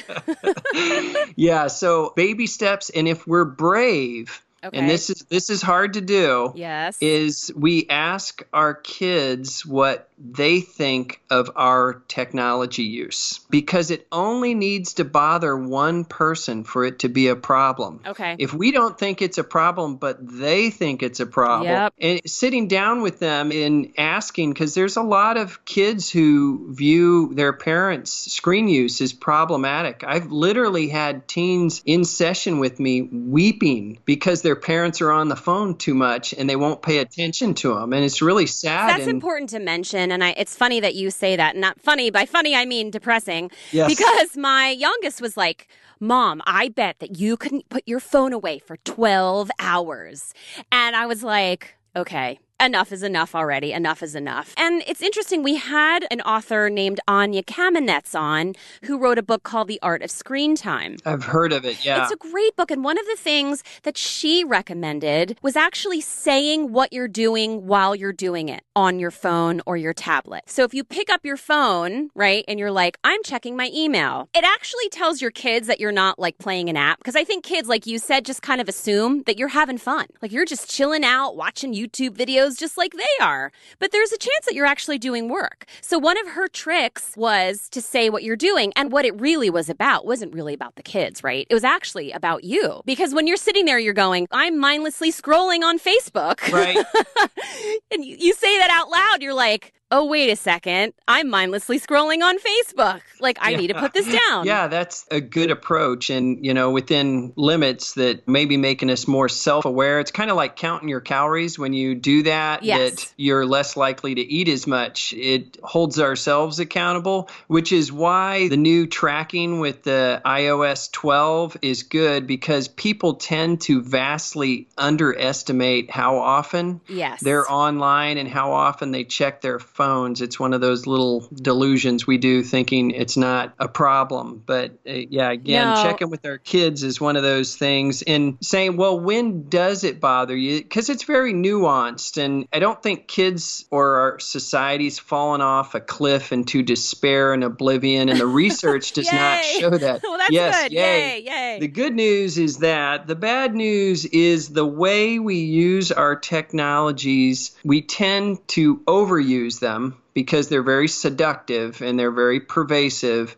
yeah. 0.75 1.25
yeah, 1.37 1.67
so 1.69 2.13
baby 2.17 2.47
steps 2.47 2.91
and 2.91 3.09
if 3.09 3.27
we're 3.27 3.45
brave, 3.45 4.44
Okay. 4.65 4.79
and 4.79 4.89
this 4.89 5.11
is 5.11 5.25
this 5.29 5.51
is 5.51 5.63
hard 5.63 5.95
to 5.95 6.01
do, 6.01 6.53
yes. 6.55 6.97
is 7.01 7.53
we 7.55 7.87
ask 7.89 8.47
our 8.53 8.75
kids 8.75 9.65
what 9.67 10.09
they 10.19 10.61
think 10.61 11.21
of 11.29 11.51
our 11.57 12.03
technology 12.09 12.85
use 12.85 13.41
because 13.51 13.91
it 13.91 14.07
only 14.13 14.55
needs 14.55 14.95
to 14.95 15.05
bother 15.05 15.57
one 15.57 16.05
person 16.05 16.63
for 16.65 16.85
it 16.85 17.01
to 17.01 17.09
be 17.09 17.29
a 17.29 17.37
problem. 17.37 18.01
okay. 18.07 18.37
If 18.39 18.55
we 18.55 18.71
don't 18.71 18.99
think 18.99 19.23
it's 19.23 19.39
a 19.39 19.45
problem, 19.45 19.97
but 19.97 20.19
they 20.21 20.71
think 20.71 21.03
it's 21.03 21.21
a 21.21 21.27
problem, 21.27 21.69
Yep. 21.71 21.95
and 22.01 22.21
sitting 22.27 22.69
down 22.69 23.03
with 23.03 23.19
them 23.19 23.51
and 23.53 23.93
asking, 23.99 24.53
because 24.53 24.75
there's 24.75 24.97
a 24.97 25.03
lot 25.03 25.37
of 25.37 25.65
kids 25.65 26.11
who 26.11 26.73
view 26.73 27.35
their 27.35 27.53
parents' 27.53 28.13
screen 28.33 28.69
use 28.69 29.01
as 29.01 29.13
problematic. 29.13 30.05
I've 30.07 30.31
literally 30.31 30.89
had 30.89 31.27
teens 31.29 31.83
in 31.85 32.05
session 32.05 32.61
with 32.61 32.79
me 32.79 33.03
weeping 33.03 33.99
because 34.05 34.43
their 34.55 34.61
parents 34.61 35.01
are 35.01 35.11
on 35.11 35.29
the 35.29 35.37
phone 35.37 35.77
too 35.77 35.95
much 35.95 36.33
and 36.33 36.49
they 36.49 36.55
won't 36.55 36.81
pay 36.81 36.99
attention 36.99 37.55
to 37.55 37.75
them, 37.75 37.93
and 37.93 38.05
it's 38.05 38.23
really 38.23 38.47
sad. 38.47 38.89
That's 38.89 39.03
and, 39.03 39.11
important 39.11 39.51
to 39.51 39.59
mention, 39.59 40.13
and 40.13 40.23
I, 40.23 40.31
it's 40.37 40.55
funny 40.55 40.79
that 40.79 40.95
you 40.95 41.11
say 41.11 41.35
that. 41.35 41.57
Not 41.57 41.81
funny 41.81 42.11
by 42.11 42.25
funny, 42.25 42.55
I 42.55 42.65
mean 42.65 42.91
depressing. 42.93 43.51
Yes. 43.73 43.89
Because 43.89 44.37
my 44.37 44.71
youngest 44.71 45.21
was 45.21 45.37
like, 45.37 45.67
"Mom, 45.99 46.41
I 46.47 46.69
bet 46.69 47.01
that 47.01 47.19
you 47.19 47.37
couldn't 47.37 47.69
put 47.69 47.83
your 47.87 47.99
phone 47.99 48.33
away 48.33 48.61
for 48.61 48.77
twelve 48.85 49.51
hours," 49.59 50.35
and 50.71 50.95
I 50.95 51.07
was 51.07 51.25
like, 51.25 51.75
"Okay." 51.97 52.39
Enough 52.61 52.93
is 52.93 53.03
enough 53.03 53.35
already. 53.35 53.73
Enough 53.73 54.01
is 54.01 54.15
enough. 54.15 54.55
And 54.57 54.83
it's 54.87 55.03
interesting. 55.03 55.43
We 55.43 55.57
had 55.57 56.07
an 56.11 56.21
author 56.21 56.71
named 56.71 57.01
Anya 57.09 57.43
Kamenetz 57.43 58.19
on 58.19 58.55
who 58.85 58.97
wrote 58.97 59.19
a 59.19 59.25
book 59.25 59.43
called 59.43 59.67
The 59.67 59.81
Art 59.83 60.03
of 60.03 60.11
Screen 60.11 60.55
Time. 60.55 60.97
I've 61.05 61.25
heard 61.25 61.53
of 61.53 61.65
it. 61.65 61.85
Yeah. 61.85 62.05
It's 62.05 62.13
a 62.13 62.17
great 62.17 62.55
book. 62.55 62.71
And 62.71 62.85
one 62.85 62.97
of 62.97 63.05
the 63.07 63.17
things 63.17 63.65
that 63.83 63.99
she 63.99 64.45
recommended 64.45 65.37
was 65.43 65.57
actually 65.57 66.01
saying 66.01 66.73
what 66.73 66.93
you're 66.93 67.09
doing 67.09 67.67
while 67.67 67.97
you're 67.97 68.13
doing 68.13 68.49
it 68.49 68.63
on 68.77 69.01
your 69.01 69.11
phone 69.11 69.61
or 69.67 69.77
your 69.77 69.93
tablet. 69.93 70.45
So 70.47 70.63
if 70.63 70.73
you 70.73 70.85
pick 70.85 71.11
up 71.11 71.25
your 71.25 71.37
phone, 71.37 72.11
right, 72.15 72.45
and 72.47 72.61
you're 72.61 72.71
like, 72.71 72.99
I'm 73.03 73.23
checking 73.25 73.57
my 73.57 73.69
email, 73.75 74.29
it 74.33 74.45
actually 74.45 74.89
tells 74.91 75.21
your 75.21 75.33
kids 75.33 75.67
that 75.67 75.81
you're 75.81 75.93
not 75.93 76.21
like 76.21 76.39
playing 76.39 76.69
an 76.69 76.77
app. 76.77 76.99
Because 76.99 77.17
I 77.17 77.25
think 77.25 77.45
kids, 77.45 77.69
like 77.69 77.85
you 77.85 77.99
said, 77.99 78.25
just 78.25 78.43
kind 78.43 78.61
of 78.61 78.69
assume 78.69 79.25
that 79.25 79.39
you're 79.39 79.49
having 79.49 79.79
fun. 79.79 80.07
Like 80.23 80.31
you're 80.31 80.45
just 80.45 80.71
chilling 80.71 81.05
out, 81.05 81.37
watching 81.37 81.75
YouTube 81.75 82.11
videos 82.11 82.44
just 82.51 82.77
like 82.77 82.93
they 82.93 83.25
are. 83.25 83.51
But 83.79 83.93
there's 83.93 84.13
a 84.13 84.19
chance 84.19 84.45
that 84.47 84.55
you're 84.55 84.67
actually 84.67 84.99
doing 84.99 85.29
work. 85.29 85.67
So 85.81 85.99
one 85.99 86.19
of 86.19 86.29
her 86.33 86.49
tricks 86.49 87.13
was 87.17 87.69
to 87.71 87.81
say 87.81 88.11
what 88.11 88.23
you're 88.23 88.37
doing. 88.37 88.73
And 88.77 88.93
what 88.93 89.05
it 89.05 89.19
really 89.21 89.51
was 89.51 89.69
about 89.69 90.07
wasn't 90.07 90.35
really 90.35 90.55
about 90.55 90.77
the 90.77 90.83
kids, 90.83 91.25
right? 91.25 91.47
It 91.49 91.55
was 91.55 91.65
actually 91.65 92.13
about 92.13 92.45
you. 92.45 92.83
Because 92.85 93.15
when 93.15 93.27
you're 93.27 93.37
sitting 93.37 93.65
there, 93.65 93.79
you're 93.79 93.95
going, 93.95 94.29
I'm 94.31 94.59
mindlessly 94.59 95.11
scrolling 95.13 95.63
on 95.63 95.79
Facebook. 95.79 96.41
Right. 96.53 96.77
and 97.91 98.05
you, 98.05 98.17
you 98.19 98.35
say 98.35 98.59
that 98.59 98.71
out 98.71 98.91
loud, 98.91 99.23
you're 99.23 99.35
like, 99.35 99.73
oh, 99.97 100.05
wait 100.07 100.29
a 100.29 100.35
second. 100.37 100.93
I'm 101.07 101.31
mindlessly 101.31 101.79
scrolling 101.79 102.21
on 102.23 102.37
Facebook. 102.39 103.01
Like, 103.21 103.39
I 103.41 103.55
need 103.55 103.69
to 103.69 103.75
put 103.75 103.93
this 103.95 104.07
down. 104.29 104.45
Yeah, 104.45 104.67
that's 104.67 105.07
a 105.11 105.21
good 105.21 105.51
approach. 105.53 106.11
And, 106.11 106.45
you 106.45 106.53
know, 106.53 106.71
within 106.73 107.33
limits 107.37 107.95
that 107.95 108.27
maybe 108.27 108.57
making 108.57 108.91
us 108.91 109.07
more 109.07 109.29
self 109.29 109.65
aware. 109.65 110.01
It's 110.01 110.11
kind 110.11 110.31
of 110.31 110.37
like 110.37 110.57
counting 110.57 110.89
your 110.89 111.01
calories. 111.01 111.59
When 111.59 111.73
you 111.73 111.95
do 111.95 112.25
that, 112.25 112.65
Yes. 112.65 112.91
that 112.91 113.13
you're 113.17 113.47
less 113.47 113.77
likely 113.77 114.17
to 114.17 114.21
eat 114.21 114.49
as 114.49 114.67
much. 114.67 115.13
It 115.13 115.59
holds 115.63 116.01
ourselves 116.01 116.59
accountable, 116.59 117.31
which 117.47 117.71
is 117.71 117.93
why 117.93 118.49
the 118.49 118.57
new 118.57 118.87
tracking 118.89 119.61
with 119.61 119.85
the 119.85 120.21
iOS 120.27 120.91
12 120.91 121.57
is 121.63 121.85
good 121.85 122.27
because 122.27 122.67
people 122.67 123.15
tend 123.15 123.61
to 123.63 123.81
vastly 123.81 124.67
underestimate 124.77 125.91
how 125.91 126.19
often 126.19 126.81
Yes. 126.89 127.21
they're 127.21 127.51
online 127.51 128.19
and 128.19 128.29
how 128.29 128.53
often 128.53 128.91
they 128.91 129.05
check 129.05 129.41
their 129.41 129.61
phone 129.61 129.84
phones. 129.85 130.23
It's 130.23 130.41
one 130.41 130.55
of 130.55 130.63
those 130.63 130.87
little 130.87 131.29
delusions 131.35 132.07
we 132.07 132.17
do 132.17 132.43
thinking 132.43 132.91
it's 132.91 133.19
not 133.19 133.55
a 133.59 133.69
problem. 133.69 134.43
But 134.47 134.71
uh, 134.89 134.93
yeah, 134.93 135.31
again, 135.31 135.75
No. 135.75 135.83
checking 135.83 136.09
with 136.09 136.25
our 136.25 136.39
kids 136.39 136.83
is 136.83 137.01
one 137.01 137.17
of 137.17 137.23
those 137.23 137.55
things 137.57 138.01
and 138.03 138.39
saying, 138.41 138.79
well, 138.79 138.99
when 138.99 139.49
does 139.51 139.85
it 139.85 140.01
bother 140.01 140.35
you? 140.35 140.63
Because 140.63 140.89
it's 140.89 141.05
very 141.05 141.35
nuanced. 141.35 142.17
And 142.23 142.49
I 142.51 142.61
don't 142.61 142.83
think 142.83 143.09
kids 143.09 143.67
or 143.71 143.97
our 143.97 144.19
society's 144.21 144.99
fallen 144.99 145.43
off 145.43 145.75
a 145.75 145.81
cliff 145.81 146.33
into 146.33 146.63
despair 146.63 147.35
and 147.35 147.45
oblivion. 147.45 148.09
And 148.09 148.19
the 148.19 148.27
research 148.45 148.93
does 148.93 149.13
not 149.13 149.45
show 149.45 149.71
that. 149.71 150.01
well, 150.03 150.17
that's 150.17 150.33
yes, 150.33 150.63
good. 150.63 150.73
yay. 150.73 151.19
Yay, 151.19 151.25
yay. 151.27 151.59
The 151.61 151.69
good 151.69 151.95
news 151.95 152.39
is 152.39 152.59
that. 152.59 153.07
The 153.07 153.17
bad 153.17 153.55
news 153.55 154.07
is 154.07 154.49
the 154.49 154.65
way 154.67 155.19
we 155.19 155.41
use 155.41 155.93
our 155.93 156.17
technologies, 156.17 157.55
we 157.65 157.83
tend 157.83 158.47
to 158.49 158.79
overuse 158.87 159.61
them 159.61 159.74
because 160.13 160.49
they're 160.49 160.63
very 160.63 160.89
seductive 160.89 161.83
and 161.83 161.99
they're 161.99 162.11
very 162.11 162.41
pervasive. 162.41 163.37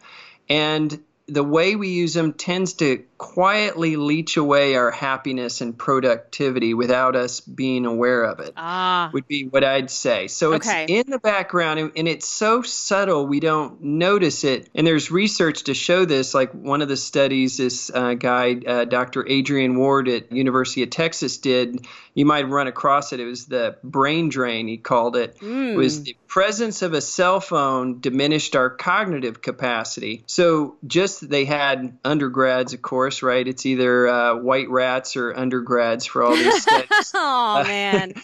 And 0.48 1.02
the 1.26 1.44
way 1.44 1.76
we 1.76 1.88
use 1.88 2.14
them 2.14 2.32
tends 2.32 2.74
to 2.74 3.04
quietly 3.18 3.96
leech 3.96 4.36
away 4.36 4.76
our 4.76 4.90
happiness 4.90 5.60
and 5.60 5.76
productivity 5.76 6.74
without 6.74 7.16
us 7.16 7.40
being 7.40 7.86
aware 7.86 8.24
of 8.24 8.40
it 8.40 8.52
ah, 8.56 9.10
would 9.12 9.26
be 9.26 9.44
what 9.44 9.64
I'd 9.64 9.90
say. 9.90 10.28
So 10.28 10.54
Okay. 10.54 10.84
it's 10.84 11.06
in 11.06 11.10
the 11.10 11.18
background 11.18 11.92
and, 11.96 12.06
it's 12.06 12.28
so 12.28 12.62
subtle 12.62 13.26
we 13.26 13.40
don't 13.40 13.82
notice 13.82 14.44
it. 14.44 14.68
And 14.74 14.86
there's 14.86 15.10
research 15.10 15.64
to 15.64 15.74
show 15.74 16.04
this. 16.04 16.34
Like 16.34 16.52
one 16.52 16.82
of 16.82 16.88
the 16.88 16.96
studies 16.96 17.56
this 17.56 17.90
uh, 17.92 18.14
guy, 18.14 18.54
uh, 18.54 18.84
Dr. 18.84 19.26
Adrian 19.26 19.76
Ward 19.76 20.08
at 20.08 20.30
University 20.30 20.82
of 20.82 20.90
Texas 20.90 21.38
did. 21.38 21.86
You 22.14 22.26
might 22.26 22.48
run 22.48 22.66
across 22.66 23.12
it. 23.12 23.20
It 23.20 23.26
was 23.26 23.46
the 23.46 23.76
brain 23.82 24.28
drain. 24.28 24.68
He 24.68 24.76
called 24.76 25.16
it. 25.16 25.38
Mm. 25.40 25.76
Was 25.76 26.02
the 26.04 26.16
presence 26.28 26.82
of 26.82 26.92
a 26.92 27.00
cell 27.00 27.40
phone 27.40 28.00
diminished 28.00 28.56
our 28.56 28.68
cognitive 28.68 29.40
capacity. 29.40 30.22
So 30.26 30.76
just 30.86 31.26
they 31.28 31.46
had 31.46 31.96
undergrads, 32.04 32.74
of 32.74 32.82
course, 32.82 33.05
right? 33.22 33.46
It's 33.46 33.66
either 33.66 34.08
uh, 34.08 34.36
white 34.36 34.68
rats 34.68 35.16
or 35.16 35.34
undergrads 35.36 36.06
for 36.06 36.22
all 36.22 36.34
these 36.34 36.62
studies. 36.62 37.12
oh 37.14 37.64
man. 37.64 38.14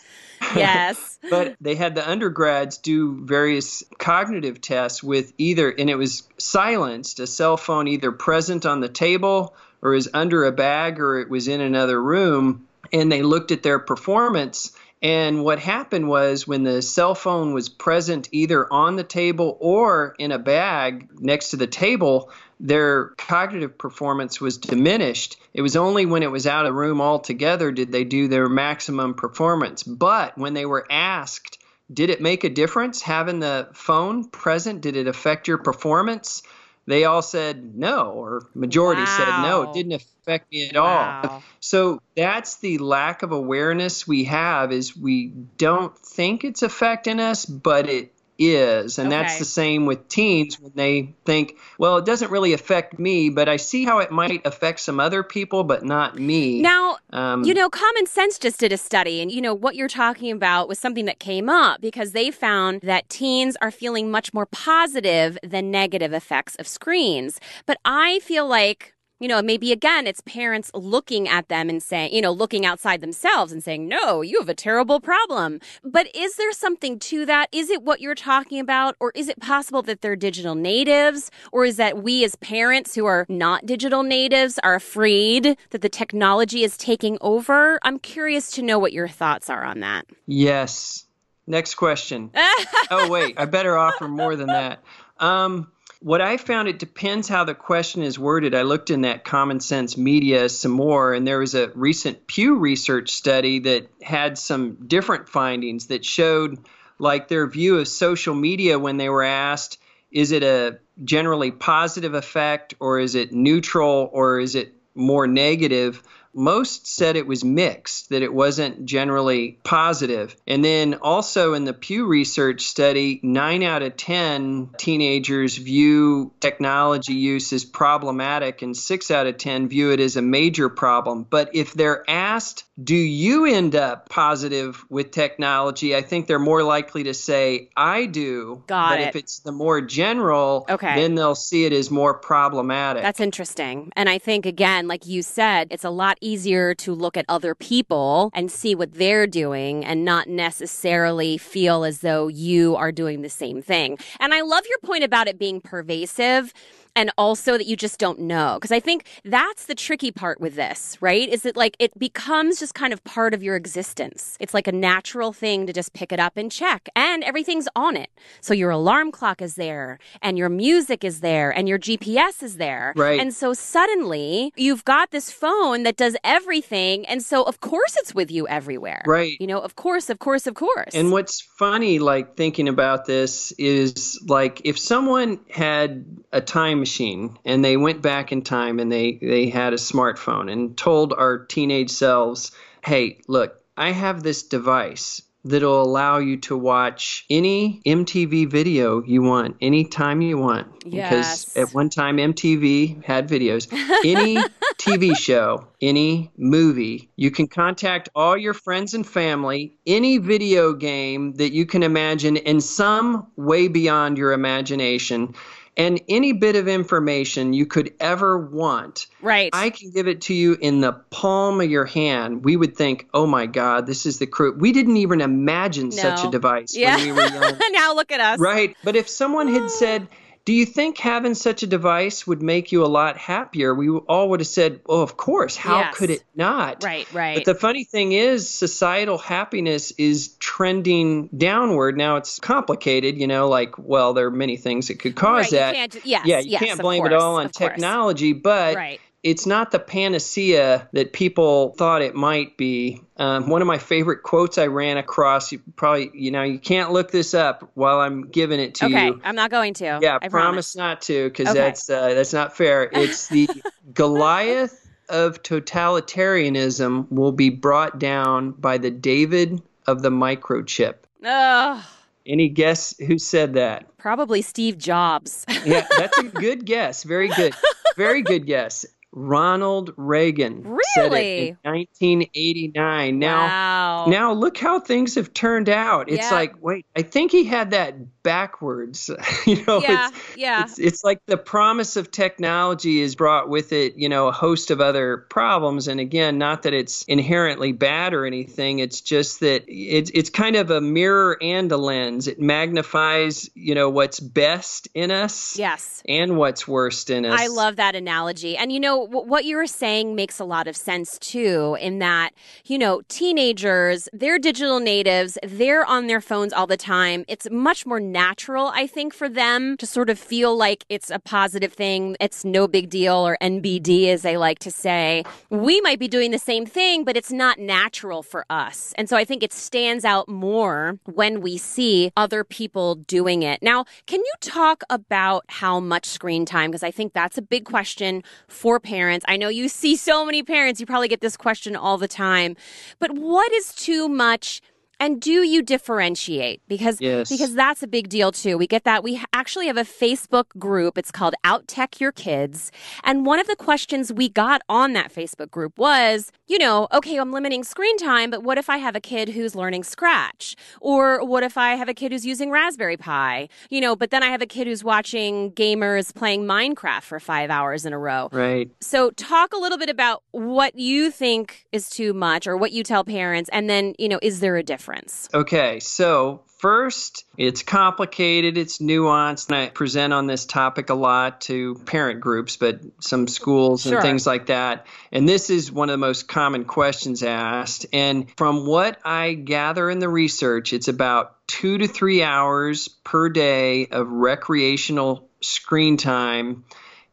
yes. 0.57 1.19
but 1.31 1.57
they 1.61 1.75
had 1.75 1.95
the 1.95 2.09
undergrads 2.09 2.79
do 2.79 3.25
various 3.25 3.85
cognitive 3.99 4.61
tests 4.61 5.03
with 5.03 5.33
either, 5.39 5.71
and 5.71 5.89
it 5.89 5.95
was 5.95 6.29
silenced, 6.39 7.21
a 7.21 7.27
cell 7.27 7.57
phone 7.57 7.89
either 7.89 8.13
present 8.13 8.67
on 8.67 8.81
the 8.81 8.89
table 8.89 9.55
or 9.83 9.95
is 9.95 10.09
under 10.13 10.45
a 10.45 10.53
bag 10.53 11.01
or 11.01 11.21
it 11.21 11.29
was 11.29 11.49
in 11.49 11.61
another 11.61 12.01
room. 12.01 12.67
And 12.93 13.11
they 13.11 13.23
looked 13.23 13.53
at 13.53 13.63
their 13.63 13.79
performance. 13.79 14.73
And 15.01 15.43
what 15.45 15.59
happened 15.59 16.09
was 16.09 16.47
when 16.47 16.63
the 16.63 16.81
cell 16.83 17.15
phone 17.15 17.53
was 17.53 17.69
present 17.69 18.29
either 18.31 18.71
on 18.73 18.97
the 18.97 19.05
table 19.05 19.57
or 19.61 20.15
in 20.19 20.31
a 20.31 20.39
bag 20.39 21.09
next 21.19 21.51
to 21.51 21.57
the 21.57 21.67
table, 21.67 22.31
their 22.63 23.07
cognitive 23.19 23.77
performance 23.77 24.41
was 24.41 24.57
diminished. 24.57 25.37
It 25.53 25.63
was 25.63 25.75
only 25.75 26.07
when 26.07 26.23
it 26.23 26.31
was 26.31 26.47
out 26.47 26.65
of 26.65 26.71
the 26.71 26.79
room 26.79 27.01
altogether 27.01 27.73
did 27.73 27.91
they 27.91 28.05
do 28.05 28.29
their 28.29 28.49
maximum 28.49 29.15
performance. 29.15 29.83
But 29.83 30.39
when 30.39 30.55
they 30.55 30.65
were 30.65 30.87
asked, 30.89 31.59
did 31.93 32.09
it 32.09 32.21
make 32.21 32.45
a 32.45 32.49
difference 32.49 33.03
having 33.03 33.41
the 33.41 33.69
phone 33.75 34.31
present? 34.31 34.81
Did 34.81 34.97
it 34.97 35.09
affect 35.09 35.49
your 35.49 35.59
performance? 35.59 36.45
They 36.87 37.05
all 37.05 37.23
said 37.23 37.77
no, 37.77 38.11
or 38.11 38.47
majority 38.55 39.07
said 39.07 39.43
no, 39.43 39.63
it 39.63 39.75
didn't 39.75 39.93
affect 39.93 40.51
me 40.53 40.69
at 40.69 40.77
all. 40.77 41.43
So 41.61 42.01
that's 42.17 42.57
the 42.57 42.79
lack 42.79 43.23
of 43.23 43.33
awareness 43.33 44.07
we 44.07 44.25
have 44.25 44.73
is 44.73 44.97
we 44.97 45.29
don't 45.59 45.97
think 45.99 46.45
it's 46.45 46.63
affecting 46.63 47.21
us, 47.21 47.45
but 47.45 47.89
it 47.89 48.13
is. 48.39 48.99
And 48.99 49.13
that's 49.13 49.39
the 49.39 49.45
same 49.45 49.87
with 49.87 50.09
teens 50.09 50.59
when 50.61 50.73
they 50.75 51.15
think, 51.25 51.57
well, 51.79 51.99
it 51.99 52.05
doesn't 52.05 52.31
really 52.31 52.53
affect 52.53 52.99
me, 52.99 53.31
but 53.31 53.49
I 53.49 53.57
see 53.57 53.85
how 53.85 53.99
it 53.99 54.11
might 54.11 54.45
affect 54.47 54.81
some 54.81 54.99
other 55.01 55.23
people, 55.23 55.65
but 55.65 55.85
not 55.85 56.19
me. 56.19 56.61
Now, 56.61 56.97
um, 57.11 57.45
You 57.45 57.55
know, 57.55 57.69
Common 57.69 58.07
Sense 58.07 58.39
just 58.39 58.59
did 58.59 58.73
a 58.73 58.77
study, 58.77 59.21
and 59.21 59.31
you 59.31 59.41
know, 59.41 59.55
what 59.55 59.75
you're 59.75 59.89
talking 59.89 60.33
about 60.33 60.69
was 60.69 60.79
something 60.79 61.05
that 61.05 61.19
came 61.19 61.49
up 61.49 61.81
because 61.81 62.13
they 62.13 62.31
found 62.31 62.81
that 62.83 63.09
teens 63.09 63.57
are 63.61 63.71
feeling 63.71 64.11
much 64.11 64.33
more 64.33 64.47
positive 64.47 65.39
than 65.43 65.71
negative 65.71 66.13
effects 66.13 66.57
of 66.57 66.67
screens. 66.67 67.41
But 67.67 67.79
I 67.85 68.21
feel 68.21 68.47
like, 68.47 68.95
you 69.23 69.29
know, 69.29 69.41
maybe 69.41 69.71
again, 69.71 70.09
it's 70.09 70.21
parents 70.23 70.69
looking 70.75 71.29
at 71.29 71.49
them 71.49 71.71
and 71.71 71.81
saying, 71.81 72.13
you 72.13 72.21
know, 72.21 72.33
looking 72.33 72.67
outside 72.67 73.01
themselves 73.01 73.53
and 73.53 73.63
saying, 73.63 73.87
no, 73.87 74.21
you 74.21 74.41
have 74.41 74.49
a 74.49 74.55
terrible 74.55 74.99
problem. 74.99 75.61
But 75.85 76.09
is 76.13 76.35
there 76.35 76.51
something 76.51 76.99
to 76.99 77.25
that? 77.27 77.49
Is 77.53 77.71
it 77.71 77.85
what 77.85 78.01
you're 78.01 78.17
talking 78.17 78.59
about? 78.59 78.97
Or 78.99 79.13
is 79.15 79.29
it 79.29 79.39
possible 79.39 79.81
that 79.83 80.01
they're 80.01 80.17
digital 80.17 80.57
natives? 80.57 81.31
Or 81.53 81.65
is 81.65 81.77
that 81.77 82.03
we 82.03 82.25
as 82.25 82.35
parents 82.37 82.97
who 82.97 83.07
are 83.07 83.25
not 83.29 83.65
digital 83.65 84.03
natives 84.03 84.59
are 84.65 84.75
afraid 84.75 85.57
that 85.71 85.83
the 85.83 85.89
technology 85.89 86.65
is 86.65 86.77
taking 86.77 87.17
over? 87.21 87.79
I'm 87.83 88.01
curious 88.01 88.51
to 88.53 88.63
know 88.63 88.81
what 88.81 88.93
your 88.93 89.07
thoughts 89.07 89.49
are 89.49 89.63
on 89.63 89.79
that. 89.81 90.05
Yes. 90.27 91.07
Next 91.47 91.77
question. 91.77 92.33
oh, 92.91 93.09
wait, 93.09 93.35
I 93.39 93.45
better 93.45 93.77
offer 93.77 94.09
more 94.09 94.35
than 94.35 94.49
that. 94.49 94.83
Um, 95.21 95.71
what 96.03 96.21
I 96.21 96.37
found, 96.37 96.69
it 96.69 96.79
depends 96.79 97.29
how 97.29 97.45
the 97.45 97.55
question 97.55 98.03
is 98.03 98.19
worded. 98.19 98.55
I 98.55 98.63
looked 98.63 98.91
in 98.91 99.03
that 99.03 99.25
Common 99.25 99.61
Sense 99.61 99.97
Media 99.97 100.49
some 100.49 100.73
more, 100.73 101.15
and 101.15 101.27
there 101.27 101.39
was 101.39 101.55
a 101.55 101.71
recent 101.75 102.27
Pew 102.27 102.57
Research 102.57 103.11
study 103.11 103.61
that 103.61 103.89
had 104.03 104.37
some 104.37 104.75
different 104.87 105.29
findings 105.29 105.87
that 105.87 106.05
showed, 106.05 106.59
like, 106.99 107.29
their 107.29 107.47
view 107.47 107.79
of 107.79 107.87
social 107.87 108.35
media 108.35 108.79
when 108.79 108.97
they 108.97 109.09
were 109.09 109.23
asked, 109.23 109.79
is 110.11 110.33
it 110.33 110.43
a 110.43 110.79
generally 111.05 111.51
positive 111.51 112.15
effect, 112.15 112.75
or 112.81 112.99
is 112.99 113.15
it 113.15 113.33
neutral, 113.33 114.11
or 114.13 114.41
is 114.41 114.55
it 114.57 114.75
more 114.95 115.27
negative? 115.27 116.03
Most 116.35 116.87
said 116.87 117.17
it 117.17 117.27
was 117.27 117.45
mixed, 117.45 118.11
that 118.11 118.23
it 118.23 118.33
wasn't 118.33 118.85
generally 118.87 119.59
positive. 119.65 120.35
And 120.47 120.65
then 120.65 120.95
also 120.95 121.55
in 121.55 121.65
the 121.65 121.73
Pew 121.73 122.07
Research 122.07 122.63
study, 122.63 123.21
nine 123.23 123.63
out 123.63 123.83
of 123.83 123.97
10 123.97 124.71
teenagers 124.79 125.57
view 125.57 126.33
technology 126.41 127.15
use 127.15 127.53
as 127.53 127.65
problematic, 127.65 128.63
and 128.63 128.77
six 128.77 129.11
out 129.11 129.27
of 129.27 129.37
10 129.39 129.69
view 129.69 129.91
it 129.93 130.01
as 130.01 130.17
a 130.17 130.23
major 130.23 130.69
problem. 130.69 131.27
But 131.29 131.55
if 131.55 131.75
they're 131.75 132.09
asked, 132.09 132.65
do 132.83 132.97
you 132.97 133.45
end 133.45 133.77
up 133.77 134.09
positive 134.09 134.85
with 134.89 135.11
technology? 135.11 135.95
I 135.95 136.01
think 136.03 136.27
they're 136.27 136.39
more 136.39 136.63
likely 136.63 137.05
to 137.05 137.15
say, 137.15 137.69
I 137.77 138.07
do. 138.07 138.63
Got 138.67 138.91
but 138.91 139.01
it. 139.01 139.09
if 139.09 139.17
it's 139.17 139.41
the 139.41 139.53
more 139.53 139.81
general, 139.81 140.67
Okay. 140.69 140.95
then 140.95 141.15
they'll 141.15 141.35
see 141.35 141.65
it 141.65 141.73
as 141.73 141.91
more 141.91 142.15
problematic. 142.15 143.03
That's 143.03 143.21
interesting. 143.21 143.93
And 143.95 144.09
I 144.09 144.19
think, 144.19 144.47
again, 144.47 144.89
like 144.89 145.07
you 145.07 145.23
said, 145.23 145.69
it's 145.71 145.85
a 145.85 145.91
lot 145.91 146.19
easier 146.23 146.75
to 146.77 146.95
look 146.95 147.17
at 147.17 147.25
other 147.29 147.55
people 147.55 148.31
and 148.33 148.51
see 148.51 148.75
what 148.75 148.95
they're 148.95 149.27
doing 149.27 149.85
and 149.85 150.05
not 150.05 150.29
necessarily 150.29 151.37
feel 151.39 151.85
as 151.85 152.01
though 152.01 152.29
you 152.29 152.77
are 152.77 152.93
doing 152.93 153.23
the 153.23 153.29
same 153.29 153.61
thing. 153.61 153.99
And 154.21 154.33
I 154.33 154.41
love 154.43 154.65
your 154.69 154.79
point 154.79 155.05
about 155.05 155.29
it 155.29 155.39
being 155.39 155.61
pervasive. 155.61 156.53
And 156.95 157.11
also 157.17 157.57
that 157.57 157.67
you 157.67 157.77
just 157.77 157.99
don't 157.99 158.21
know. 158.21 158.59
Because 158.61 158.73
I 158.73 158.81
think 158.81 159.07
that's 159.25 159.67
the 159.67 159.75
tricky 159.75 160.11
part 160.11 160.41
with 160.41 160.55
this, 160.55 160.99
right? 161.01 161.29
Is 161.29 161.43
that 161.43 161.57
like 161.57 161.77
it 161.79 161.99
becomes 161.99 162.59
just 162.59 162.75
kind 162.75 162.93
of 162.93 163.03
part 163.05 163.35
of 163.35 163.43
your 163.43 163.57
existence. 163.57 164.37
It's 164.41 164.53
like 164.53 164.67
a 164.67 164.73
natural 164.73 165.33
thing 165.33 165.67
to 165.67 165.73
just 165.73 165.93
pick 165.95 166.13
it 166.13 166.21
up 166.21 166.37
and 166.37 166.53
check, 166.53 166.89
and 166.95 167.25
everything's 167.25 167.69
on 167.75 167.97
it. 167.97 168.11
So 168.41 168.53
your 168.53 168.71
alarm 168.71 169.11
clock 169.11 169.41
is 169.41 169.55
there, 169.55 169.99
and 170.21 170.37
your 170.37 170.49
music 170.49 171.03
is 171.05 171.21
there, 171.21 171.51
and 171.51 171.69
your 171.69 171.79
GPS 171.79 172.43
is 172.43 172.57
there. 172.57 172.93
Right. 172.97 173.19
And 173.21 173.33
so 173.33 173.55
suddenly 173.55 174.53
you've 174.57 174.85
got 174.85 175.11
this 175.11 175.31
phone 175.31 175.85
that 175.85 175.97
does 175.97 176.17
everything. 176.25 177.07
And 177.07 177.23
so, 177.23 177.43
of 177.45 177.61
course, 177.61 177.97
it's 177.97 178.15
with 178.15 178.31
you 178.31 178.47
everywhere. 178.49 179.03
Right. 179.07 179.37
You 179.41 179.47
know, 179.47 179.61
of 179.61 179.77
course, 179.77 180.11
of 180.11 180.19
course, 180.19 180.47
of 180.47 180.55
course. 180.55 180.95
And 180.95 181.11
what's 181.11 181.41
funny, 181.41 181.99
like 181.99 182.37
thinking 182.37 182.69
about 182.69 183.07
this, 183.07 183.53
is 183.53 184.23
like 184.27 184.61
if 184.65 184.79
someone 184.79 185.41
had 185.51 186.05
a 186.33 186.41
time 186.41 186.82
machine 186.83 187.39
and 187.45 187.65
they 187.65 187.77
went 187.77 188.03
back 188.03 188.33
in 188.33 188.43
time 188.43 188.79
and 188.81 188.91
they, 188.91 189.19
they 189.23 189.49
had 189.49 189.73
a 189.73 189.77
smartphone 189.77 190.51
and 190.51 190.77
told 190.77 191.13
our 191.13 191.47
teenage 191.47 191.91
selves, 191.91 192.51
hey, 192.85 193.21
look, 193.29 193.61
I 193.77 193.93
have 193.93 194.23
this 194.23 194.43
device 194.43 195.23
that'll 195.45 195.83
allow 195.83 196.19
you 196.19 196.37
to 196.37 196.57
watch 196.57 197.25
any 197.29 197.81
MTV 197.87 198.51
video 198.51 199.03
you 199.03 199.23
want, 199.23 199.57
anytime 199.61 200.21
you 200.21 200.39
want. 200.39 200.69
Yes. 200.85 201.45
Because 201.45 201.57
at 201.69 201.75
one 201.75 201.91
time, 201.91 202.17
MTV 202.19 203.05
had 203.05 203.29
videos. 203.29 203.67
Any 204.05 204.39
TV 204.79 205.17
show, 205.17 205.69
any 205.81 206.33
movie, 206.37 207.09
you 207.15 207.31
can 207.31 207.47
contact 207.47 208.09
all 208.17 208.37
your 208.37 208.55
friends 208.55 208.95
and 208.95 209.07
family, 209.07 209.77
any 209.87 210.19
video 210.19 210.73
game 210.73 211.35
that 211.35 211.53
you 211.53 211.67
can 211.67 211.85
imagine, 211.85 212.37
and 212.39 212.63
some 212.63 213.29
way 213.37 213.69
beyond 213.69 214.19
your 214.19 214.33
imagination. 214.33 215.35
And 215.77 216.03
any 216.07 216.33
bit 216.33 216.55
of 216.55 216.69
information 216.69 217.55
you 217.55 217.65
could 217.65 217.95
ever 217.99 218.37
want, 218.39 219.07
right? 219.23 219.49
I 219.55 219.71
can 219.71 219.91
give 219.91 220.07
it 220.07 220.21
to 220.23 220.35
you 220.35 220.59
in 220.61 220.81
the 220.81 220.93
palm 220.93 221.63
of 221.63 221.71
your 221.71 221.87
hand. 221.87 222.45
We 222.45 222.57
would 222.57 222.77
think, 222.77 223.09
"Oh 223.15 223.27
my 223.27 223.47
God, 223.47 223.87
this 223.87 224.05
is 224.05 224.19
the 224.19 224.27
crew." 224.27 224.53
We 224.53 224.73
didn't 224.73 224.99
even 224.99 225.23
imagine 225.23 225.89
no. 225.89 225.97
such 225.97 226.25
a 226.25 226.31
device 226.31 226.77
yeah. 226.77 226.97
when 226.97 227.07
we 227.07 227.13
were 227.13 227.23
young. 227.23 227.59
now 227.71 227.95
look 227.95 228.13
at 228.13 228.21
us, 228.21 228.39
right? 228.39 228.77
But 228.85 228.97
if 228.97 229.09
someone 229.09 229.49
had 229.49 229.63
ah. 229.63 229.69
said 229.69 230.09
do 230.45 230.53
you 230.53 230.67
think 230.67 230.99
having 230.99 231.35
such 231.35 231.63
a 231.63 231.67
device 231.67 232.27
would 232.27 232.43
make 232.43 232.73
you 232.73 232.85
a 232.85 232.87
lot 232.87 233.17
happier? 233.17 233.75
We 233.75 233.89
all 233.91 234.31
would 234.31 234.41
have 234.41 234.47
said, 234.49 234.81
"Oh, 234.87 235.03
of 235.03 235.17
course. 235.17 235.57
How 235.57 235.81
yes. 235.81 235.97
could 235.97 236.11
it 236.11 236.25
not?" 236.35 236.83
Right, 236.83 237.07
right. 237.13 237.37
But 237.37 237.45
the 237.45 237.55
funny 237.55 237.85
thing 237.85 238.13
is, 238.13 238.49
societal 238.49 239.19
happiness 239.19 239.93
is 239.99 240.35
trending 240.39 241.29
downward. 241.29 241.97
Now 241.97 242.17
it's 242.17 242.41
complicated, 242.41 243.19
you 243.19 243.29
know. 243.29 243.49
Like, 243.49 243.79
well, 243.79 244.15
there 244.15 244.27
are 244.27 244.33
many 244.33 244.57
things 244.57 244.89
that 244.89 244.99
could 244.99 245.15
cause 245.15 245.53
right, 245.53 245.75
that. 245.75 245.95
Yes, 246.05 246.27
yeah, 246.27 246.39
you 246.41 246.51
yes, 246.51 246.63
can't 246.63 246.81
blame 246.81 247.03
course, 247.03 247.13
it 247.13 247.17
all 247.17 247.37
on 247.37 247.51
technology, 247.51 248.33
but 248.33 248.75
right 248.75 249.01
it's 249.23 249.47
not 249.47 249.71
the 249.71 249.79
panacea 249.79 250.89
that 250.93 251.13
people 251.13 251.75
thought 251.79 252.03
it 252.03 252.15
might 252.15 252.57
be. 252.57 253.01
Um, 253.17 253.49
one 253.49 253.63
of 253.63 253.69
my 253.69 253.79
favorite 253.79 254.25
quotes 254.25 254.59
I 254.59 254.67
ran 254.67 254.97
across, 254.97 255.53
you 255.53 255.61
probably, 255.77 256.11
you 256.13 256.33
know, 256.33 256.43
you 256.43 256.59
can't 256.59 256.91
look 256.91 257.13
this 257.13 257.33
up 257.33 257.71
while 257.75 258.01
I'm 258.01 258.29
giving 258.29 258.59
it 258.59 258.75
to 258.77 258.87
okay, 258.87 259.07
you. 259.07 259.13
Okay, 259.15 259.21
I'm 259.25 259.37
not 259.37 259.51
going 259.51 259.75
to. 259.75 260.01
Yeah, 260.03 260.17
I 260.21 260.29
promise, 260.29 260.31
promise 260.31 260.77
not 260.77 261.03
to, 261.03 261.29
because 261.29 261.49
okay. 261.49 261.59
that's 261.59 261.89
uh, 261.89 262.15
that's 262.15 262.33
not 262.33 262.57
fair. 262.57 262.89
It's 262.93 263.29
the 263.29 263.49
Goliath 263.95 264.91
of 265.09 265.43
totalitarianism 265.43 267.11
will 267.13 267.33
be 267.33 267.51
brought 267.51 268.01
down 268.01 268.53
by 268.53 268.79
the 268.79 268.91
David 268.91 269.63
of 269.87 270.03
the 270.03 270.11
microchip. 270.11 270.95
Ugh. 271.25 271.85
Any 272.25 272.49
guess 272.49 272.97
who 272.99 273.19
said 273.19 273.55
that? 273.55 273.97
Probably 273.99 274.43
Steve 274.43 274.79
Jobs. 274.79 275.45
yeah, 275.65 275.87
that's 275.97 276.19
a 276.19 276.23
good 276.25 276.65
guess. 276.65 277.03
Very 277.05 277.29
good. 277.29 277.55
Very 277.97 278.23
good 278.23 278.47
guess. 278.47 278.87
Ronald 279.13 279.93
Reagan 279.97 280.63
really? 280.63 280.83
said 280.95 281.13
it 281.13 281.49
in 281.65 281.71
1989. 281.71 283.19
Now, 283.19 283.41
wow. 283.41 284.07
now 284.07 284.33
look 284.33 284.57
how 284.57 284.81
things 284.81 285.17
have 285.17 285.35
turned 285.35 285.69
out. 285.69 286.11
It's 286.11 286.31
yeah. 286.31 286.35
like, 286.35 286.63
wait, 286.63 286.87
I 286.97 287.03
think 287.03 287.31
he 287.31 287.45
had 287.45 287.73
that 287.73 288.22
backwards. 288.23 289.11
you 289.47 289.65
know, 289.65 289.81
yeah, 289.81 290.09
it's, 290.09 290.37
yeah. 290.37 290.63
It's, 290.65 290.79
it's 290.79 291.05
like 291.05 291.21
the 291.27 291.37
promise 291.37 291.97
of 291.97 292.11
technology 292.11 293.03
has 293.03 293.15
brought 293.15 293.49
with 293.49 293.73
it, 293.73 293.97
you 293.97 294.09
know, 294.09 294.29
a 294.29 294.33
host 294.33 294.71
of 294.71 294.81
other 294.81 295.19
problems. 295.19 295.89
And 295.89 296.01
again, 296.01 296.39
not 296.39 296.63
that 296.63 296.73
it's 296.73 297.03
inherently 297.05 297.73
bad 297.73 298.15
or 298.15 298.27
anything. 298.27 298.79
It's 298.79 299.01
just 299.01 299.41
that 299.41 299.65
it's 299.69 300.11
it's 300.15 300.31
kind 300.31 300.57
of 300.57 300.71
a 300.71 300.81
mirror 300.81 301.37
and 301.41 301.71
a 301.73 301.77
lens. 301.77 302.29
It 302.29 302.41
magnifies, 302.41 303.51
you 303.55 303.75
know, 303.75 303.91
what's 303.91 304.21
best 304.21 304.89
in 304.95 305.11
us. 305.11 305.59
Yes. 305.59 306.03
And 306.09 306.37
what's 306.37 306.67
worst 306.67 307.11
in 307.11 307.25
us. 307.25 307.41
I 307.41 307.47
love 307.47 307.77
that 307.77 307.95
analogy. 307.95 308.57
And 308.57 308.73
you 308.73 308.81
know, 308.81 309.07
what 309.07 309.45
you 309.45 309.57
were 309.57 309.67
saying 309.67 310.15
makes 310.15 310.39
a 310.39 310.45
lot 310.45 310.67
of 310.67 310.77
sense 310.77 311.19
too, 311.19 311.77
in 311.81 311.99
that, 311.99 312.31
you 312.65 312.79
know, 312.79 313.03
teenagers, 313.09 314.09
they're 314.13 314.39
digital 314.39 314.81
natives, 314.81 315.39
they're 315.43 315.85
on 315.85 316.07
their 316.07 316.21
phones 316.21 316.53
all 316.53 316.67
the 316.67 316.77
time. 316.77 317.25
It's 317.29 317.49
much 317.51 317.87
more 317.87 318.01
natural, 318.13 318.69
I 318.69 318.87
think, 318.87 319.15
for 319.15 319.29
them 319.29 319.77
to 319.79 319.87
sort 319.87 320.11
of 320.11 320.19
feel 320.19 320.57
like 320.57 320.85
it's 320.89 321.11
a 321.11 321.19
positive 321.19 321.73
thing. 321.73 322.17
It's 322.21 322.45
no 322.45 322.69
big 322.69 322.91
deal, 322.91 323.27
or 323.27 323.39
NBD, 323.41 324.09
as 324.09 324.23
they 324.23 324.37
like 324.37 324.59
to 324.61 324.71
say. 324.71 325.25
We 325.51 325.81
might 325.81 325.99
be 325.99 326.09
doing 326.09 326.31
the 326.31 326.39
same 326.39 326.67
thing, 326.67 327.05
but 327.05 327.17
it's 327.17 327.33
not 327.33 327.59
natural 327.59 328.23
for 328.23 328.45
us. 328.51 328.93
And 328.97 329.09
so 329.09 329.17
I 329.17 329.25
think 329.25 329.43
it 329.43 329.53
stands 329.53 330.05
out 330.05 330.29
more 330.29 330.99
when 331.05 331.41
we 331.41 331.59
see 331.59 332.13
other 332.17 332.45
people 332.45 332.97
doing 332.97 333.43
it. 333.43 333.63
Now, 333.63 333.85
can 334.07 334.21
you 334.21 334.35
talk 334.41 334.83
about 334.91 335.45
how 335.49 335.81
much 335.81 336.07
screen 336.07 336.45
time? 336.45 336.71
Because 336.71 336.83
I 336.83 336.91
think 336.91 337.13
that's 337.13 337.39
a 337.39 337.43
big 337.43 337.65
question 337.65 338.23
for 338.49 338.79
parents. 338.79 339.25
I 339.29 339.37
know 339.37 339.49
you 339.49 339.69
see 339.69 339.97
so 339.97 340.25
many 340.25 340.43
parents, 340.43 340.81
you 340.81 340.87
probably 340.87 341.09
get 341.09 341.21
this 341.21 341.37
question 341.37 341.75
all 341.75 341.99
the 341.99 342.09
time. 342.09 342.57
But 342.99 343.13
what 343.13 343.51
is 343.53 343.75
too 343.75 344.09
much 344.09 344.61
and 345.03 345.21
do 345.21 345.43
you 345.43 345.63
differentiate? 345.63 346.63
Because 346.69 347.01
yes. 347.01 347.29
because 347.29 347.57
that's 347.57 347.83
a 347.83 347.89
big 347.89 348.09
deal 348.09 348.31
too. 348.31 348.57
We 348.57 348.69
get 348.69 348.85
that. 348.85 349.03
We 349.03 349.21
actually 349.33 349.67
have 349.67 349.77
a 349.77 349.83
Facebook 349.83 350.47
group. 350.61 350.97
It's 350.97 351.11
called 351.11 351.35
Out 351.43 351.67
Tech 351.67 352.01
Your 352.01 352.13
Kids. 352.13 352.71
And 353.03 353.27
one 353.27 353.41
of 353.41 353.49
the 353.49 353.57
questions 353.57 354.13
we 354.13 354.29
got 354.29 354.63
on 354.69 354.93
that 354.93 355.13
Facebook 355.13 355.51
group 355.51 355.77
was, 355.77 356.31
you 356.47 356.57
know, 356.57 356.87
okay, 356.93 357.17
I'm 357.17 357.33
limiting 357.33 357.65
screen 357.65 357.97
time, 357.97 358.31
but 358.31 358.45
what 358.45 358.59
if 358.59 358.71
I 358.71 358.77
have 358.77 358.95
a 358.95 359.01
kid 359.01 359.31
who's 359.31 359.57
learning 359.57 359.83
Scratch? 359.83 360.55
Or 360.81 361.25
what 361.25 361.43
if 361.43 361.59
I 361.59 361.75
have 361.75 361.89
a 361.89 361.95
kid 361.95 362.13
who's 362.13 362.25
using 362.25 362.53
Raspberry 362.53 362.97
Pi? 362.97 363.49
You 363.71 363.81
know, 363.81 363.97
but 363.97 364.13
then 364.13 364.23
I 364.23 364.29
have 364.29 364.41
a 364.41 364.47
kid 364.47 364.69
who's 364.69 364.85
watching 364.85 365.51
gamers 365.51 366.15
playing 366.15 366.45
Minecraft 366.45 367.03
for 367.03 367.19
five 367.19 367.51
hours 367.51 367.85
in 367.85 367.93
a 367.93 367.99
row. 367.99 368.29
Right. 368.31 368.71
So 368.81 369.11
talk 369.11 369.53
a 369.53 369.59
little 369.59 369.79
bit 369.79 369.91
about 369.91 370.23
what 370.31 370.79
you 370.79 371.11
think 371.11 371.67
is 371.73 371.91
too 371.91 372.15
much 372.15 372.47
or 372.47 372.57
what 372.57 372.71
you 372.71 372.85
tell 372.85 373.03
parents, 373.03 373.51
and 373.53 373.69
then, 373.69 373.95
you 373.99 374.09
know, 374.09 374.21
is 374.23 374.39
there 374.39 374.57
a 374.57 374.63
difference? 374.63 374.92
Difference? 374.93 375.29
Okay, 375.33 375.81
so 375.81 376.43
first, 376.59 377.25
it's 377.37 377.63
complicated, 377.63 378.59
it's 378.59 378.79
nuanced, 378.79 379.49
and 379.49 379.57
I 379.57 379.69
present 379.69 380.13
on 380.13 380.27
this 380.27 380.45
topic 380.45 380.91
a 380.91 380.95
lot 380.95 381.43
to 381.43 381.75
parent 381.87 382.21
groups, 382.21 382.57
but 382.57 382.81
some 383.01 383.29
schools 383.29 383.83
sure. 383.83 383.95
and 383.95 384.03
things 384.03 384.27
like 384.27 384.47
that. 384.47 384.87
And 385.11 385.29
this 385.29 385.51
is 385.51 385.73
one 385.73 385.89
of 385.89 385.95
the 385.95 385.99
most 385.99 386.29
common 386.29 386.65
questions 386.65 387.23
asked. 387.23 387.87
And 387.93 388.31
from 388.37 388.67
what 388.67 388.99
I 389.05 389.35
gather 389.35 389.91
in 389.91 389.99
the 389.99 390.09
research, 390.09 390.73
it's 390.73 390.89
about 390.89 391.47
two 391.47 391.79
to 391.79 391.89
three 391.89 392.23
hours 392.23 392.89
per 392.89 393.29
day 393.29 393.87
of 393.87 394.09
recreational 394.09 395.29
screen 395.41 395.97
time 395.97 396.65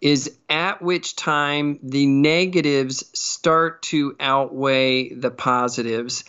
is 0.02 0.38
at 0.50 0.82
which 0.82 1.15
time 1.15 1.78
the 1.84 2.06
negatives 2.06 3.04
start 3.13 3.82
to 3.82 4.15
outweigh 4.20 5.13
the 5.13 5.30
positives 5.30 6.24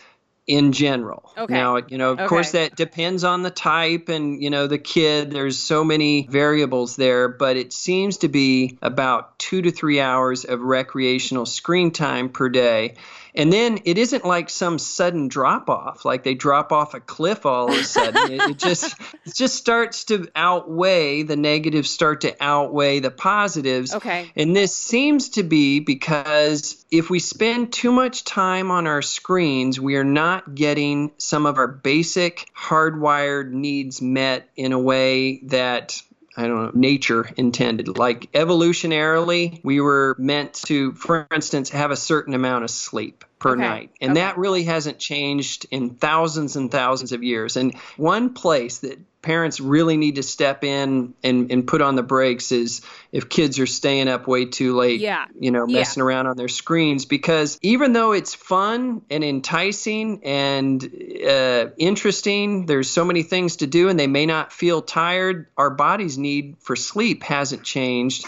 in 0.47 0.71
general. 0.71 1.31
Okay. 1.37 1.53
Now, 1.53 1.77
you 1.77 1.97
know, 1.97 2.11
of 2.11 2.19
okay. 2.19 2.27
course, 2.27 2.51
that 2.51 2.75
depends 2.75 3.23
on 3.23 3.43
the 3.43 3.51
type 3.51 4.09
and, 4.09 4.41
you 4.41 4.49
know, 4.49 4.67
the 4.67 4.77
kid. 4.77 5.31
There's 5.31 5.57
so 5.57 5.83
many 5.83 6.27
variables 6.29 6.95
there, 6.95 7.27
but 7.27 7.57
it 7.57 7.73
seems 7.73 8.17
to 8.17 8.27
be 8.27 8.77
about 8.81 9.37
two 9.39 9.61
to 9.61 9.71
three 9.71 9.99
hours 9.99 10.43
of 10.45 10.61
recreational 10.61 11.45
screen 11.45 11.91
time 11.91 12.29
per 12.29 12.49
day. 12.49 12.95
And 13.35 13.51
then 13.51 13.79
it 13.85 13.97
isn't 13.97 14.25
like 14.25 14.49
some 14.49 14.79
sudden 14.79 15.27
drop 15.27 15.69
off, 15.69 16.05
like 16.05 16.23
they 16.23 16.33
drop 16.33 16.71
off 16.71 16.93
a 16.93 16.99
cliff 16.99 17.45
all 17.45 17.71
of 17.71 17.77
a 17.77 17.83
sudden. 17.83 18.31
it, 18.31 18.41
it, 18.41 18.57
just 18.57 18.95
it 19.25 19.35
just 19.35 19.55
starts 19.55 20.05
to 20.05 20.27
outweigh 20.35 21.23
the 21.23 21.35
negatives, 21.35 21.89
start 21.89 22.21
to 22.21 22.35
outweigh 22.39 22.99
the 22.99 23.11
positives. 23.11 23.93
Okay. 23.93 24.31
And 24.35 24.55
this 24.55 24.75
seems 24.75 25.29
to 25.29 25.43
be 25.43 25.79
because 25.79 26.85
if 26.91 27.09
we 27.09 27.19
spend 27.19 27.71
too 27.71 27.91
much 27.91 28.23
time 28.23 28.71
on 28.71 28.87
our 28.87 29.01
screens, 29.01 29.79
we 29.79 29.95
are 29.95 30.03
not 30.03 30.55
getting 30.55 31.11
some 31.17 31.45
of 31.45 31.57
our 31.57 31.67
basic 31.67 32.49
hardwired 32.55 33.51
needs 33.51 34.01
met 34.01 34.49
in 34.55 34.73
a 34.73 34.79
way 34.79 35.39
that 35.43 36.01
I 36.37 36.47
don't 36.47 36.63
know, 36.63 36.71
nature 36.73 37.29
intended. 37.37 37.97
Like 37.97 38.31
evolutionarily, 38.31 39.59
we 39.63 39.81
were 39.81 40.15
meant 40.17 40.53
to, 40.65 40.93
for 40.93 41.27
instance, 41.33 41.69
have 41.71 41.91
a 41.91 41.95
certain 41.95 42.33
amount 42.33 42.63
of 42.63 42.69
sleep 42.69 43.25
per 43.41 43.53
okay. 43.53 43.61
night. 43.61 43.91
And 43.99 44.11
okay. 44.11 44.21
that 44.21 44.37
really 44.37 44.63
hasn't 44.63 44.99
changed 44.99 45.65
in 45.71 45.95
thousands 45.95 46.55
and 46.55 46.71
thousands 46.71 47.11
of 47.11 47.23
years. 47.23 47.57
And 47.57 47.75
one 47.97 48.35
place 48.35 48.77
that 48.79 48.99
parents 49.23 49.59
really 49.59 49.97
need 49.97 50.15
to 50.15 50.23
step 50.23 50.63
in 50.63 51.15
and, 51.23 51.51
and 51.51 51.65
put 51.67 51.81
on 51.81 51.95
the 51.95 52.03
brakes 52.03 52.51
is 52.51 52.81
if 53.11 53.29
kids 53.29 53.59
are 53.59 53.65
staying 53.65 54.07
up 54.07 54.27
way 54.27 54.45
too 54.45 54.75
late, 54.75 54.99
yeah. 54.99 55.25
you 55.39 55.49
know, 55.49 55.65
messing 55.65 56.01
yeah. 56.01 56.05
around 56.05 56.27
on 56.27 56.37
their 56.37 56.47
screens. 56.47 57.05
Because 57.05 57.57
even 57.63 57.93
though 57.93 58.11
it's 58.11 58.35
fun 58.35 59.01
and 59.09 59.23
enticing 59.23 60.23
and 60.23 60.83
uh, 61.27 61.69
interesting, 61.77 62.67
there's 62.67 62.91
so 62.91 63.03
many 63.03 63.23
things 63.23 63.57
to 63.57 63.67
do 63.67 63.89
and 63.89 63.99
they 63.99 64.07
may 64.07 64.27
not 64.27 64.53
feel 64.53 64.83
tired, 64.83 65.47
our 65.57 65.71
body's 65.71 66.19
need 66.19 66.57
for 66.59 66.75
sleep 66.75 67.23
hasn't 67.23 67.63
changed. 67.63 68.23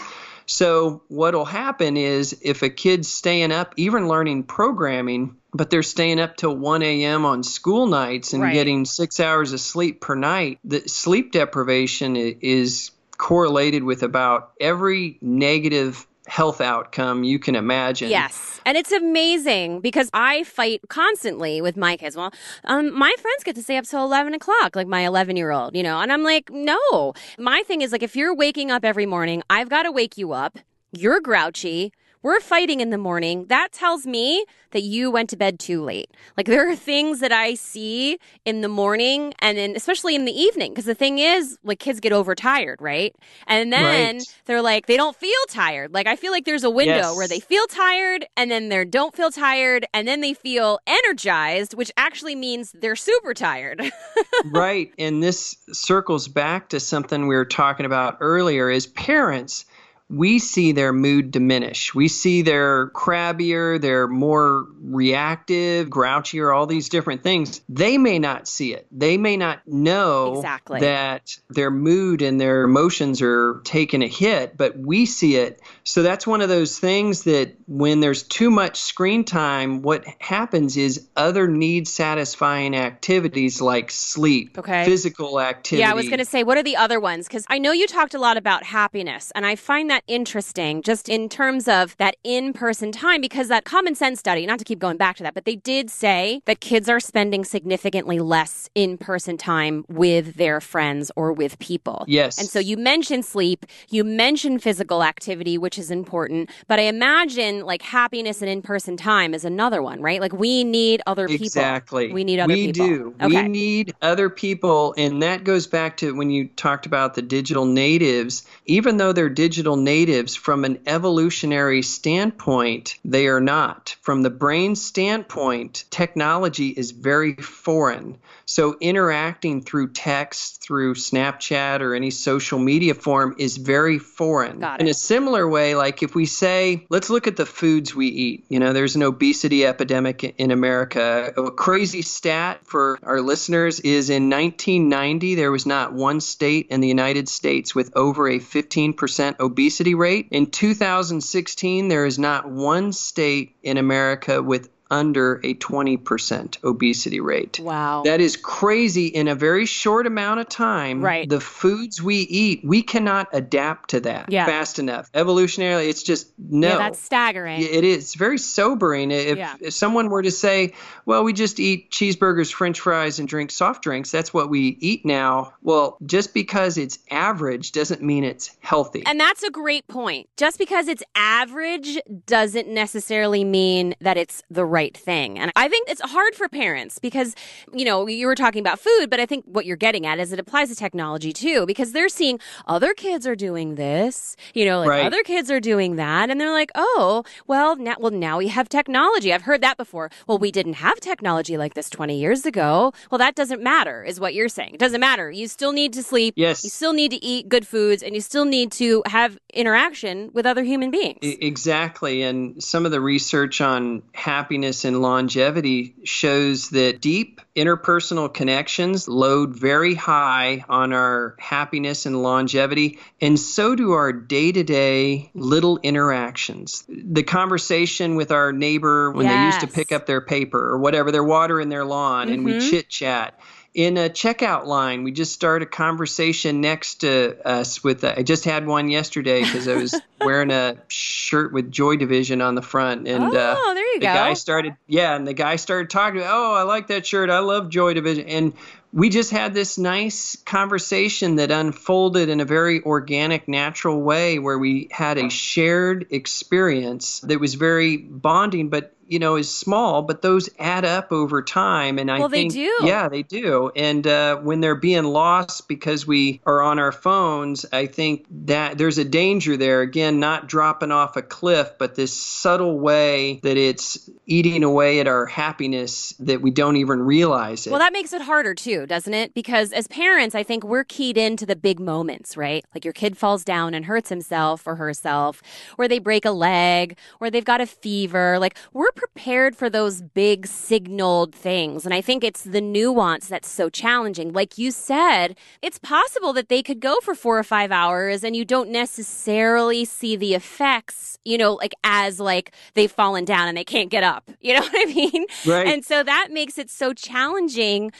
So, 0.46 1.02
what'll 1.08 1.44
happen 1.44 1.96
is 1.96 2.38
if 2.42 2.62
a 2.62 2.68
kid's 2.70 3.08
staying 3.08 3.52
up, 3.52 3.74
even 3.76 4.08
learning 4.08 4.44
programming, 4.44 5.36
but 5.52 5.70
they're 5.70 5.82
staying 5.82 6.20
up 6.20 6.36
till 6.36 6.54
1 6.56 6.82
a.m. 6.82 7.24
on 7.24 7.42
school 7.42 7.86
nights 7.86 8.32
and 8.32 8.42
right. 8.42 8.52
getting 8.52 8.84
six 8.84 9.20
hours 9.20 9.52
of 9.52 9.60
sleep 9.60 10.00
per 10.00 10.14
night, 10.14 10.58
the 10.64 10.80
sleep 10.88 11.32
deprivation 11.32 12.16
is 12.16 12.90
correlated 13.16 13.84
with 13.84 14.02
about 14.02 14.52
every 14.60 15.18
negative 15.20 16.06
health 16.26 16.60
outcome 16.60 17.24
you 17.24 17.38
can 17.38 17.54
imagine. 17.54 18.10
Yes. 18.10 18.60
And 18.64 18.76
it's 18.76 18.92
amazing 18.92 19.80
because 19.80 20.08
I 20.14 20.44
fight 20.44 20.80
constantly 20.88 21.60
with 21.60 21.76
my 21.76 21.96
kids. 21.96 22.16
Well, 22.16 22.32
um, 22.64 22.96
my 22.96 23.14
friends 23.20 23.44
get 23.44 23.54
to 23.56 23.62
stay 23.62 23.76
up 23.76 23.84
till 23.84 24.04
11 24.04 24.34
o'clock, 24.34 24.74
like 24.74 24.86
my 24.86 25.02
11 25.02 25.36
year 25.36 25.50
old, 25.50 25.76
you 25.76 25.82
know, 25.82 26.00
and 26.00 26.12
I'm 26.12 26.22
like, 26.22 26.50
no. 26.50 27.12
My 27.38 27.62
thing 27.66 27.82
is 27.82 27.92
like, 27.92 28.02
if 28.02 28.16
you're 28.16 28.34
waking 28.34 28.70
up 28.70 28.84
every 28.84 29.06
morning, 29.06 29.42
I've 29.50 29.68
got 29.68 29.82
to 29.82 29.92
wake 29.92 30.16
you 30.16 30.32
up. 30.32 30.58
You're 30.92 31.20
grouchy 31.20 31.92
we're 32.24 32.40
fighting 32.40 32.80
in 32.80 32.88
the 32.88 32.98
morning, 32.98 33.44
that 33.48 33.70
tells 33.70 34.06
me 34.06 34.46
that 34.70 34.82
you 34.82 35.10
went 35.10 35.30
to 35.30 35.36
bed 35.36 35.60
too 35.60 35.82
late. 35.82 36.10
Like 36.38 36.46
there 36.46 36.68
are 36.68 36.74
things 36.74 37.20
that 37.20 37.32
I 37.32 37.52
see 37.54 38.18
in 38.46 38.62
the 38.62 38.68
morning 38.68 39.34
and 39.40 39.58
then 39.58 39.76
especially 39.76 40.14
in 40.14 40.24
the 40.24 40.32
evening. 40.32 40.72
Because 40.72 40.86
the 40.86 40.94
thing 40.94 41.18
is, 41.18 41.58
like 41.62 41.78
kids 41.78 42.00
get 42.00 42.12
overtired, 42.12 42.80
right? 42.80 43.14
And 43.46 43.70
then 43.70 44.16
right. 44.16 44.36
they're 44.46 44.62
like, 44.62 44.86
they 44.86 44.96
don't 44.96 45.14
feel 45.14 45.30
tired. 45.50 45.92
Like 45.92 46.06
I 46.06 46.16
feel 46.16 46.32
like 46.32 46.46
there's 46.46 46.64
a 46.64 46.70
window 46.70 46.94
yes. 46.94 47.16
where 47.16 47.28
they 47.28 47.40
feel 47.40 47.66
tired 47.66 48.24
and 48.38 48.50
then 48.50 48.70
they 48.70 48.86
don't 48.86 49.14
feel 49.14 49.30
tired 49.30 49.86
and 49.92 50.08
then 50.08 50.22
they 50.22 50.32
feel 50.32 50.78
energized, 50.86 51.74
which 51.74 51.92
actually 51.98 52.34
means 52.34 52.72
they're 52.72 52.96
super 52.96 53.34
tired. 53.34 53.82
right. 54.46 54.90
And 54.98 55.22
this 55.22 55.56
circles 55.72 56.26
back 56.26 56.70
to 56.70 56.80
something 56.80 57.28
we 57.28 57.36
were 57.36 57.44
talking 57.44 57.84
about 57.84 58.16
earlier 58.20 58.70
is 58.70 58.86
parents 58.86 59.66
we 60.10 60.38
see 60.38 60.72
their 60.72 60.92
mood 60.92 61.30
diminish. 61.30 61.94
We 61.94 62.08
see 62.08 62.42
they're 62.42 62.88
crabbier, 62.90 63.80
they're 63.80 64.06
more 64.06 64.66
reactive, 64.80 65.88
grouchier, 65.88 66.54
all 66.54 66.66
these 66.66 66.88
different 66.88 67.22
things. 67.22 67.62
They 67.68 67.96
may 67.96 68.18
not 68.18 68.46
see 68.46 68.74
it. 68.74 68.86
They 68.92 69.16
may 69.16 69.36
not 69.36 69.66
know 69.66 70.36
exactly. 70.36 70.80
that 70.80 71.36
their 71.48 71.70
mood 71.70 72.22
and 72.22 72.40
their 72.40 72.62
emotions 72.62 73.22
are 73.22 73.60
taking 73.64 74.02
a 74.02 74.08
hit, 74.08 74.56
but 74.56 74.78
we 74.78 75.06
see 75.06 75.36
it. 75.36 75.60
So 75.84 76.02
that's 76.02 76.26
one 76.26 76.40
of 76.40 76.48
those 76.48 76.78
things 76.78 77.24
that 77.24 77.56
when 77.66 78.00
there's 78.00 78.22
too 78.22 78.50
much 78.50 78.80
screen 78.80 79.22
time, 79.22 79.82
what 79.82 80.04
happens 80.18 80.78
is 80.78 81.06
other 81.14 81.46
need 81.46 81.86
satisfying 81.86 82.74
activities 82.74 83.60
like 83.60 83.90
sleep, 83.90 84.58
okay. 84.58 84.86
physical 84.86 85.40
activity. 85.40 85.80
Yeah, 85.80 85.90
I 85.90 85.94
was 85.94 86.06
going 86.06 86.18
to 86.18 86.24
say, 86.24 86.42
what 86.42 86.56
are 86.56 86.62
the 86.62 86.76
other 86.76 86.98
ones? 86.98 87.28
Because 87.28 87.44
I 87.50 87.58
know 87.58 87.72
you 87.72 87.86
talked 87.86 88.14
a 88.14 88.18
lot 88.18 88.38
about 88.38 88.64
happiness, 88.64 89.30
and 89.34 89.44
I 89.44 89.56
find 89.56 89.90
that 89.90 90.04
interesting 90.06 90.80
just 90.82 91.10
in 91.10 91.28
terms 91.28 91.68
of 91.68 91.96
that 91.98 92.16
in 92.24 92.54
person 92.54 92.90
time 92.90 93.20
because 93.20 93.48
that 93.48 93.64
common 93.64 93.94
sense 93.94 94.20
study, 94.20 94.46
not 94.46 94.58
to 94.60 94.64
keep 94.64 94.78
going 94.78 94.96
back 94.96 95.16
to 95.16 95.22
that, 95.22 95.34
but 95.34 95.44
they 95.44 95.56
did 95.56 95.90
say 95.90 96.40
that 96.46 96.60
kids 96.60 96.88
are 96.88 97.00
spending 97.00 97.44
significantly 97.44 98.20
less 98.20 98.70
in 98.74 98.96
person 98.96 99.36
time 99.36 99.84
with 99.88 100.36
their 100.36 100.62
friends 100.62 101.12
or 101.14 101.32
with 101.32 101.58
people. 101.58 102.06
Yes. 102.08 102.38
And 102.38 102.48
so 102.48 102.58
you 102.58 102.78
mentioned 102.78 103.26
sleep, 103.26 103.66
you 103.90 104.02
mentioned 104.02 104.62
physical 104.62 105.04
activity, 105.04 105.58
which 105.58 105.73
is 105.78 105.90
important, 105.90 106.50
but 106.68 106.78
I 106.78 106.82
imagine 106.82 107.64
like 107.64 107.82
happiness 107.82 108.42
and 108.42 108.50
in 108.50 108.62
person 108.62 108.96
time 108.96 109.34
is 109.34 109.44
another 109.44 109.82
one, 109.82 110.00
right? 110.00 110.20
Like 110.20 110.32
we 110.32 110.64
need 110.64 111.02
other 111.06 111.28
people. 111.28 111.46
Exactly. 111.46 112.12
We 112.12 112.24
need 112.24 112.40
other 112.40 112.52
we 112.52 112.72
people. 112.72 112.86
We 112.86 112.94
do. 112.94 113.14
Okay. 113.22 113.42
We 113.42 113.48
need 113.48 113.94
other 114.02 114.30
people. 114.30 114.94
And 114.96 115.22
that 115.22 115.44
goes 115.44 115.66
back 115.66 115.96
to 115.98 116.14
when 116.14 116.30
you 116.30 116.48
talked 116.48 116.86
about 116.86 117.14
the 117.14 117.22
digital 117.22 117.64
natives, 117.64 118.46
even 118.66 118.96
though 118.96 119.12
they're 119.12 119.28
digital 119.28 119.76
natives 119.76 120.34
from 120.34 120.64
an 120.64 120.80
evolutionary 120.86 121.82
standpoint, 121.82 122.98
they 123.04 123.26
are 123.26 123.40
not. 123.40 123.96
From 124.02 124.22
the 124.22 124.30
brain 124.30 124.76
standpoint, 124.76 125.84
technology 125.90 126.68
is 126.68 126.90
very 126.90 127.34
foreign. 127.34 128.18
So 128.46 128.76
interacting 128.80 129.62
through 129.62 129.92
text, 129.92 130.62
through 130.62 130.94
Snapchat 130.96 131.80
or 131.80 131.94
any 131.94 132.10
social 132.10 132.58
media 132.58 132.94
form 132.94 133.34
is 133.38 133.56
very 133.56 133.98
foreign. 133.98 134.62
In 134.78 134.88
a 134.88 134.94
similar 134.94 135.48
way, 135.48 135.63
like 135.72 136.02
if 136.02 136.14
we 136.14 136.26
say, 136.26 136.86
let's 136.90 137.08
look 137.08 137.26
at 137.26 137.36
the 137.36 137.46
foods 137.46 137.94
we 137.94 138.08
eat. 138.08 138.44
You 138.50 138.60
know, 138.60 138.74
there's 138.74 138.96
an 138.96 139.02
obesity 139.02 139.64
epidemic 139.64 140.22
in 140.22 140.50
America. 140.50 141.32
A 141.34 141.50
crazy 141.50 142.02
stat 142.02 142.60
for 142.64 142.98
our 143.02 143.22
listeners 143.22 143.80
is 143.80 144.10
in 144.10 144.28
1990, 144.28 145.34
there 145.34 145.50
was 145.50 145.64
not 145.64 145.94
one 145.94 146.20
state 146.20 146.66
in 146.68 146.82
the 146.82 146.88
United 146.88 147.28
States 147.28 147.74
with 147.74 147.96
over 147.96 148.28
a 148.28 148.38
15% 148.38 149.40
obesity 149.40 149.94
rate. 149.94 150.28
In 150.30 150.50
2016, 150.50 151.88
there 151.88 152.04
is 152.04 152.18
not 152.18 152.46
one 152.46 152.92
state 152.92 153.56
in 153.62 153.78
America 153.78 154.42
with 154.42 154.68
under 154.94 155.40
a 155.42 155.54
20% 155.54 156.62
obesity 156.62 157.18
rate. 157.18 157.58
Wow. 157.58 158.02
That 158.04 158.20
is 158.20 158.36
crazy 158.36 159.08
in 159.08 159.26
a 159.26 159.34
very 159.34 159.66
short 159.66 160.06
amount 160.06 160.38
of 160.38 160.48
time. 160.48 161.02
Right. 161.02 161.28
The 161.28 161.40
foods 161.40 162.00
we 162.00 162.18
eat, 162.18 162.60
we 162.64 162.82
cannot 162.82 163.28
adapt 163.32 163.90
to 163.90 164.00
that 164.00 164.30
yeah. 164.30 164.46
fast 164.46 164.78
enough. 164.78 165.10
Evolutionarily, 165.12 165.88
it's 165.88 166.04
just 166.04 166.32
no. 166.38 166.68
Yeah, 166.68 166.78
that's 166.78 167.00
staggering. 167.00 167.60
It 167.60 167.82
is 167.82 168.04
it's 168.04 168.14
very 168.14 168.38
sobering. 168.38 169.10
If, 169.10 169.38
yeah. 169.38 169.56
if 169.60 169.74
someone 169.74 170.08
were 170.08 170.22
to 170.22 170.30
say, 170.30 170.74
well, 171.06 171.24
we 171.24 171.32
just 171.32 171.58
eat 171.58 171.90
cheeseburgers, 171.90 172.52
french 172.52 172.78
fries, 172.78 173.18
and 173.18 173.26
drink 173.26 173.50
soft 173.50 173.82
drinks, 173.82 174.10
that's 174.10 174.32
what 174.32 174.48
we 174.48 174.76
eat 174.80 175.04
now. 175.04 175.54
Well, 175.62 175.98
just 176.06 176.34
because 176.34 176.78
it's 176.78 176.98
average 177.10 177.72
doesn't 177.72 178.02
mean 178.02 178.22
it's 178.22 178.56
healthy. 178.60 179.02
And 179.06 179.18
that's 179.18 179.42
a 179.42 179.50
great 179.50 179.88
point. 179.88 180.28
Just 180.36 180.58
because 180.58 180.86
it's 180.86 181.02
average 181.16 181.98
doesn't 182.26 182.68
necessarily 182.68 183.42
mean 183.42 183.94
that 184.00 184.16
it's 184.16 184.42
the 184.50 184.64
right 184.84 184.96
thing. 184.96 185.38
And 185.38 185.50
I 185.56 185.68
think 185.68 185.88
it's 185.88 186.02
hard 186.02 186.34
for 186.34 186.48
parents 186.48 186.98
because, 186.98 187.34
you 187.72 187.84
know, 187.84 188.06
you 188.06 188.26
were 188.26 188.34
talking 188.34 188.60
about 188.60 188.78
food, 188.78 189.08
but 189.08 189.18
I 189.18 189.26
think 189.26 189.44
what 189.46 189.64
you're 189.64 189.76
getting 189.76 190.06
at 190.06 190.18
is 190.18 190.32
it 190.32 190.38
applies 190.38 190.68
to 190.68 190.74
technology 190.74 191.32
too, 191.32 191.64
because 191.66 191.92
they're 191.92 192.08
seeing 192.08 192.38
other 192.66 192.92
kids 192.92 193.26
are 193.26 193.36
doing 193.36 193.76
this, 193.76 194.36
you 194.52 194.64
know, 194.66 194.80
like 194.80 194.88
right. 194.88 195.06
other 195.06 195.22
kids 195.22 195.50
are 195.50 195.60
doing 195.60 195.96
that. 195.96 196.30
And 196.30 196.40
they're 196.40 196.52
like, 196.52 196.70
oh, 196.74 197.24
well, 197.46 197.76
now, 197.76 197.96
well, 197.98 198.12
now 198.12 198.38
we 198.38 198.48
have 198.48 198.68
technology. 198.68 199.32
I've 199.32 199.42
heard 199.42 199.62
that 199.62 199.76
before. 199.76 200.10
Well, 200.26 200.38
we 200.38 200.52
didn't 200.52 200.74
have 200.74 201.00
technology 201.00 201.56
like 201.56 201.74
this 201.74 201.88
20 201.88 202.18
years 202.18 202.44
ago. 202.44 202.92
Well, 203.10 203.18
that 203.18 203.34
doesn't 203.34 203.62
matter, 203.62 204.04
is 204.04 204.20
what 204.20 204.34
you're 204.34 204.48
saying. 204.50 204.74
It 204.74 204.80
doesn't 204.80 205.00
matter. 205.00 205.30
You 205.30 205.48
still 205.48 205.72
need 205.72 205.94
to 205.94 206.02
sleep. 206.02 206.34
Yes. 206.36 206.62
You 206.62 206.70
still 206.70 206.92
need 206.92 207.10
to 207.12 207.24
eat 207.24 207.48
good 207.48 207.66
foods 207.66 208.02
and 208.02 208.14
you 208.14 208.20
still 208.20 208.44
need 208.44 208.70
to 208.72 209.02
have 209.06 209.38
interaction 209.52 210.30
with 210.34 210.44
other 210.44 210.62
human 210.62 210.90
beings. 210.90 211.20
Exactly. 211.22 212.22
And 212.22 212.62
some 212.62 212.84
of 212.84 212.92
the 212.92 213.00
research 213.00 213.60
on 213.62 214.02
happiness 214.12 214.63
happiness 214.64 214.84
and 214.86 215.02
longevity 215.02 215.94
shows 216.04 216.70
that 216.70 216.98
deep 217.02 217.42
interpersonal 217.54 218.32
connections 218.32 219.06
load 219.06 219.54
very 219.54 219.94
high 219.94 220.64
on 220.70 220.94
our 220.94 221.36
happiness 221.38 222.06
and 222.06 222.22
longevity, 222.22 222.98
and 223.20 223.38
so 223.38 223.74
do 223.74 223.92
our 223.92 224.10
day 224.10 224.52
to 224.52 224.62
day 224.62 225.30
little 225.34 225.78
interactions. 225.82 226.82
The 226.88 227.22
conversation 227.22 228.16
with 228.16 228.32
our 228.32 228.52
neighbor 228.52 229.10
when 229.10 229.26
yes. 229.26 229.34
they 229.34 229.44
used 229.44 229.60
to 229.60 229.78
pick 229.78 229.92
up 229.92 230.06
their 230.06 230.22
paper 230.22 230.58
or 230.58 230.78
whatever, 230.78 231.12
their 231.12 231.22
water 231.22 231.60
in 231.60 231.68
their 231.68 231.84
lawn, 231.84 232.28
mm-hmm. 232.28 232.34
and 232.34 232.44
we 232.46 232.52
mm-hmm. 232.52 232.70
chit 232.70 232.88
chat 232.88 233.38
in 233.74 233.96
a 233.96 234.08
checkout 234.08 234.66
line. 234.66 235.02
We 235.02 235.10
just 235.10 235.32
started 235.32 235.66
a 235.66 235.70
conversation 235.70 236.60
next 236.60 237.00
to 237.00 237.36
us 237.44 237.82
with. 237.82 238.04
Uh, 238.04 238.14
I 238.16 238.22
just 238.22 238.44
had 238.44 238.66
one 238.66 238.88
yesterday 238.88 239.42
because 239.42 239.66
I 239.66 239.74
was 239.74 240.00
wearing 240.20 240.52
a 240.52 240.76
shirt 240.88 241.52
with 241.52 241.72
Joy 241.72 241.96
Division 241.96 242.40
on 242.40 242.54
the 242.54 242.62
front, 242.62 243.08
and 243.08 243.24
oh, 243.24 243.36
uh, 243.36 243.74
there 243.74 243.94
you 243.94 244.00
the 244.00 244.06
go. 244.06 244.14
guy 244.14 244.34
started, 244.34 244.76
yeah, 244.86 245.16
and 245.16 245.26
the 245.26 245.34
guy 245.34 245.56
started 245.56 245.90
talking. 245.90 246.22
Oh, 246.24 246.54
I 246.54 246.62
like 246.62 246.86
that 246.86 247.04
shirt. 247.04 247.30
I 247.30 247.40
love 247.40 247.68
Joy 247.68 247.94
Division, 247.94 248.28
and 248.28 248.52
we 248.94 249.08
just 249.08 249.32
had 249.32 249.54
this 249.54 249.76
nice 249.76 250.36
conversation 250.44 251.36
that 251.36 251.50
unfolded 251.50 252.28
in 252.28 252.40
a 252.40 252.44
very 252.44 252.80
organic, 252.80 253.48
natural 253.48 254.00
way 254.00 254.38
where 254.38 254.56
we 254.56 254.86
had 254.92 255.18
a 255.18 255.28
shared 255.30 256.06
experience 256.10 257.18
that 257.20 257.40
was 257.40 257.54
very 257.54 257.96
bonding, 257.96 258.68
but 258.68 258.93
you 259.08 259.18
know 259.18 259.36
is 259.36 259.54
small, 259.54 260.02
but 260.02 260.22
those 260.22 260.48
add 260.58 260.84
up 260.84 261.12
over 261.12 261.42
time. 261.42 261.98
And 261.98 262.10
I 262.10 262.18
well, 262.18 262.28
think, 262.28 262.52
they 262.52 262.58
do. 262.58 262.76
yeah, 262.82 263.08
they 263.08 263.22
do. 263.22 263.70
And 263.74 264.06
uh, 264.06 264.36
when 264.36 264.60
they're 264.60 264.74
being 264.74 265.04
lost 265.04 265.68
because 265.68 266.06
we 266.06 266.40
are 266.46 266.62
on 266.62 266.78
our 266.78 266.92
phones, 266.92 267.66
I 267.72 267.86
think 267.86 268.26
that 268.46 268.78
there's 268.78 268.98
a 268.98 269.04
danger 269.04 269.56
there. 269.56 269.80
Again, 269.80 270.20
not 270.20 270.48
dropping 270.48 270.90
off 270.90 271.16
a 271.16 271.22
cliff, 271.22 271.72
but 271.78 271.94
this 271.94 272.14
subtle 272.14 272.78
way 272.78 273.40
that 273.42 273.56
it's 273.56 274.08
eating 274.26 274.64
away 274.64 275.00
at 275.00 275.06
our 275.06 275.26
happiness 275.26 276.14
that 276.20 276.40
we 276.40 276.50
don't 276.50 276.76
even 276.76 277.00
realize 277.00 277.66
it. 277.66 277.70
Well, 277.70 277.80
that 277.80 277.92
makes 277.92 278.12
it 278.12 278.22
harder 278.22 278.54
too, 278.54 278.86
doesn't 278.86 279.14
it? 279.14 279.34
Because 279.34 279.72
as 279.72 279.86
parents, 279.88 280.34
I 280.34 280.42
think 280.42 280.64
we're 280.64 280.84
keyed 280.84 281.18
into 281.18 281.46
the 281.46 281.56
big 281.56 281.80
moments, 281.80 282.36
right? 282.36 282.64
Like 282.74 282.84
your 282.84 282.92
kid 282.92 283.16
falls 283.16 283.44
down 283.44 283.74
and 283.74 283.84
hurts 283.84 284.08
himself 284.08 284.66
or 284.66 284.76
herself, 284.76 285.42
or 285.78 285.88
they 285.88 285.98
break 285.98 286.24
a 286.24 286.30
leg, 286.30 286.96
or 287.20 287.30
they've 287.30 287.44
got 287.44 287.60
a 287.60 287.66
fever. 287.66 288.38
Like 288.38 288.56
we're 288.72 288.92
prepared 288.94 289.56
for 289.56 289.68
those 289.68 290.02
big 290.02 290.46
signaled 290.46 291.34
things. 291.34 291.84
And 291.84 291.94
I 291.94 292.00
think 292.00 292.24
it's 292.24 292.42
the 292.42 292.60
nuance 292.60 293.28
that's 293.28 293.48
so 293.48 293.68
challenging. 293.68 294.32
Like 294.32 294.58
you 294.58 294.70
said, 294.70 295.36
it's 295.62 295.78
possible 295.78 296.32
that 296.32 296.48
they 296.48 296.62
could 296.62 296.80
go 296.80 296.98
for 297.02 297.14
four 297.14 297.38
or 297.38 297.44
five 297.44 297.72
hours 297.72 298.24
and 298.24 298.34
you 298.34 298.44
don't 298.44 298.70
necessarily 298.70 299.84
see 299.84 300.16
the 300.16 300.34
effects, 300.34 301.18
you 301.24 301.38
know, 301.38 301.54
like 301.54 301.74
as 301.84 302.20
like 302.20 302.54
they've 302.74 302.90
fallen 302.90 303.24
down 303.24 303.48
and 303.48 303.56
they 303.56 303.64
can't 303.64 303.90
get 303.90 304.02
up. 304.02 304.30
You 304.40 304.54
know 304.60 304.62
what 304.62 304.88
I 304.88 304.92
mean? 304.92 305.26
Right. 305.46 305.66
And 305.66 305.84
so 305.84 306.02
that 306.02 306.28
makes 306.30 306.58
it 306.58 306.70
so 306.70 306.92
challenging 306.92 307.92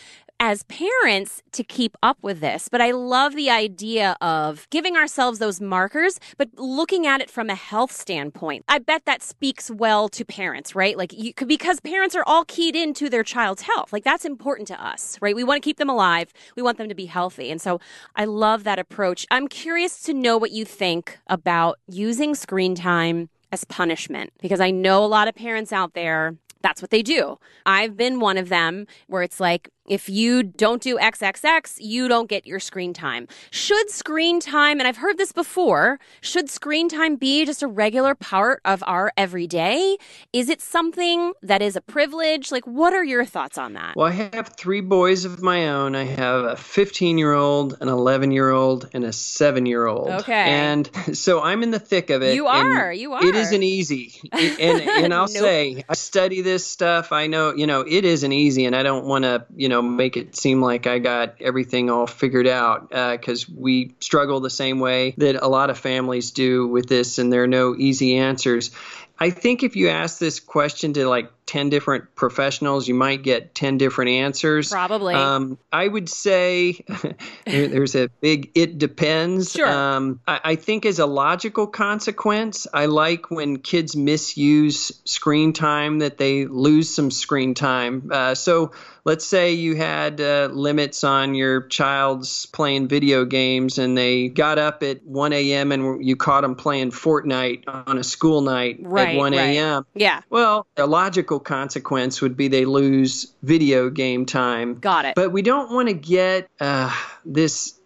as 0.44 0.62
parents 0.64 1.42
to 1.52 1.64
keep 1.64 1.96
up 2.02 2.18
with 2.20 2.40
this. 2.40 2.68
But 2.68 2.82
I 2.82 2.90
love 2.90 3.34
the 3.34 3.48
idea 3.48 4.14
of 4.20 4.68
giving 4.68 4.94
ourselves 4.94 5.38
those 5.38 5.58
markers, 5.58 6.20
but 6.36 6.50
looking 6.58 7.06
at 7.06 7.22
it 7.22 7.30
from 7.30 7.48
a 7.48 7.54
health 7.54 7.90
standpoint. 7.90 8.62
I 8.68 8.78
bet 8.78 9.06
that 9.06 9.22
speaks 9.22 9.70
well 9.70 10.10
to 10.10 10.22
parents, 10.22 10.74
right? 10.74 10.98
Like, 10.98 11.14
you, 11.14 11.32
because 11.46 11.80
parents 11.80 12.14
are 12.14 12.24
all 12.26 12.44
keyed 12.44 12.76
into 12.76 13.08
their 13.08 13.22
child's 13.22 13.62
health. 13.62 13.90
Like, 13.90 14.04
that's 14.04 14.26
important 14.26 14.68
to 14.68 14.86
us, 14.86 15.16
right? 15.22 15.34
We 15.34 15.44
want 15.44 15.62
to 15.62 15.66
keep 15.66 15.78
them 15.78 15.88
alive, 15.88 16.30
we 16.56 16.62
want 16.62 16.76
them 16.76 16.90
to 16.90 16.94
be 16.94 17.06
healthy. 17.06 17.50
And 17.50 17.58
so 17.58 17.80
I 18.14 18.26
love 18.26 18.64
that 18.64 18.78
approach. 18.78 19.26
I'm 19.30 19.48
curious 19.48 20.02
to 20.02 20.12
know 20.12 20.36
what 20.36 20.50
you 20.50 20.66
think 20.66 21.18
about 21.26 21.78
using 21.88 22.34
screen 22.34 22.74
time 22.74 23.30
as 23.50 23.64
punishment 23.64 24.34
because 24.42 24.60
I 24.60 24.70
know 24.70 25.02
a 25.02 25.06
lot 25.06 25.26
of 25.26 25.34
parents 25.34 25.72
out 25.72 25.94
there 25.94 26.34
that's 26.64 26.80
what 26.80 26.90
they 26.90 27.02
do. 27.02 27.38
I've 27.66 27.94
been 27.94 28.20
one 28.20 28.38
of 28.38 28.48
them 28.48 28.86
where 29.06 29.22
it's 29.22 29.38
like, 29.38 29.68
if 29.86 30.08
you 30.08 30.42
don't 30.42 30.80
do 30.80 30.96
XXX, 30.98 31.76
you 31.78 32.08
don't 32.08 32.28
get 32.28 32.46
your 32.46 32.58
screen 32.58 32.94
time. 32.94 33.28
Should 33.50 33.90
screen 33.90 34.40
time, 34.40 34.78
and 34.78 34.88
I've 34.88 34.96
heard 34.96 35.18
this 35.18 35.32
before, 35.32 35.98
should 36.22 36.48
screen 36.48 36.88
time 36.88 37.16
be 37.16 37.44
just 37.44 37.62
a 37.62 37.66
regular 37.66 38.14
part 38.14 38.60
of 38.64 38.82
our 38.86 39.12
everyday? 39.16 39.98
Is 40.32 40.48
it 40.48 40.62
something 40.62 41.32
that 41.42 41.60
is 41.60 41.76
a 41.76 41.80
privilege? 41.82 42.50
Like, 42.50 42.66
what 42.66 42.94
are 42.94 43.04
your 43.04 43.24
thoughts 43.26 43.58
on 43.58 43.74
that? 43.74 43.94
Well, 43.96 44.06
I 44.06 44.12
have 44.12 44.48
three 44.56 44.80
boys 44.80 45.24
of 45.26 45.42
my 45.42 45.68
own. 45.68 45.94
I 45.94 46.04
have 46.04 46.44
a 46.44 46.56
15 46.56 47.18
year 47.18 47.34
old, 47.34 47.76
an 47.80 47.88
11 47.88 48.30
year 48.30 48.50
old, 48.50 48.88
and 48.94 49.04
a 49.04 49.12
seven 49.12 49.66
year 49.66 49.86
old. 49.86 50.08
Okay. 50.10 50.32
And 50.32 50.88
so 51.12 51.42
I'm 51.42 51.62
in 51.62 51.70
the 51.70 51.78
thick 51.78 52.08
of 52.10 52.22
it. 52.22 52.34
You 52.34 52.46
are. 52.46 52.92
You 52.92 53.12
are. 53.12 53.24
It 53.24 53.34
isn't 53.34 53.62
easy. 53.62 54.14
and, 54.32 54.80
and 54.80 55.12
I'll 55.14 55.26
Nope. 55.26 55.42
say, 55.42 55.84
I 55.88 55.94
study 55.94 56.40
this 56.40 56.66
stuff. 56.66 57.12
I 57.12 57.26
know, 57.26 57.54
you 57.54 57.66
know, 57.66 57.82
it 57.82 58.04
isn't 58.04 58.32
easy. 58.32 58.64
And 58.64 58.74
I 58.74 58.82
don't 58.82 59.04
want 59.04 59.24
to, 59.24 59.46
you 59.54 59.68
know, 59.68 59.73
make 59.82 60.16
it 60.16 60.36
seem 60.36 60.60
like 60.60 60.86
I 60.86 60.98
got 60.98 61.40
everything 61.40 61.90
all 61.90 62.06
figured 62.06 62.46
out 62.46 62.94
uh, 62.94 63.16
because 63.16 63.48
we 63.48 63.94
struggle 64.00 64.40
the 64.40 64.50
same 64.50 64.80
way 64.80 65.14
that 65.18 65.36
a 65.36 65.48
lot 65.48 65.70
of 65.70 65.78
families 65.78 66.30
do 66.30 66.66
with 66.66 66.86
this, 66.88 67.18
and 67.18 67.32
there 67.32 67.42
are 67.44 67.48
no 67.48 67.74
easy 67.76 68.16
answers. 68.16 68.70
I 69.18 69.30
think 69.30 69.62
if 69.62 69.76
you 69.76 69.88
ask 69.88 70.18
this 70.18 70.40
question 70.40 70.92
to 70.94 71.08
like 71.08 71.30
10 71.46 71.68
different 71.70 72.14
professionals, 72.14 72.88
you 72.88 72.94
might 72.94 73.22
get 73.22 73.54
10 73.54 73.78
different 73.78 74.10
answers. 74.10 74.70
Probably. 74.70 75.14
Um, 75.14 75.58
I 75.72 75.86
would 75.86 76.08
say 76.08 76.72
there- 77.46 77.68
there's 77.68 77.94
a 77.94 78.08
big 78.20 78.50
it 78.54 78.78
depends. 78.78 79.52
Sure. 79.52 79.68
Um, 79.68 80.20
I, 80.26 80.40
I 80.44 80.56
think 80.56 80.86
as 80.86 80.98
a 80.98 81.06
logical 81.06 81.66
consequence, 81.66 82.66
I 82.72 82.86
like 82.86 83.30
when 83.30 83.58
kids 83.58 83.94
misuse 83.96 85.00
screen 85.04 85.52
time 85.52 85.98
that 86.00 86.18
they 86.18 86.46
lose 86.46 86.94
some 86.94 87.10
screen 87.10 87.54
time. 87.54 88.10
Uh, 88.12 88.34
so 88.34 88.72
let's 89.04 89.26
say 89.26 89.52
you 89.52 89.76
had 89.76 90.20
uh, 90.20 90.48
limits 90.52 91.04
on 91.04 91.34
your 91.34 91.62
child's 91.66 92.46
playing 92.46 92.88
video 92.88 93.24
games 93.26 93.78
and 93.78 93.96
they 93.98 94.28
got 94.28 94.58
up 94.58 94.82
at 94.82 95.04
1 95.04 95.32
a.m. 95.34 95.72
and 95.72 96.04
you 96.04 96.16
caught 96.16 96.40
them 96.40 96.54
playing 96.54 96.90
Fortnite 96.90 97.64
on 97.66 97.98
a 97.98 98.04
school 98.04 98.40
night 98.40 98.78
Right, 98.80 99.10
at 99.10 99.16
1 99.16 99.32
right. 99.32 99.38
a.m. 99.40 99.84
yeah. 99.94 100.22
Well, 100.30 100.66
a 100.76 100.86
logical 100.86 101.33
consequence 101.40 102.20
would 102.20 102.36
be 102.36 102.48
they 102.48 102.64
lose 102.64 103.32
video 103.42 103.90
game 103.90 104.26
time. 104.26 104.78
Got 104.78 105.04
it. 105.04 105.14
But 105.14 105.30
we 105.30 105.42
don't 105.42 105.72
want 105.72 105.88
to 105.88 105.94
get 105.94 106.48
uh, 106.60 106.94
this 107.24 107.78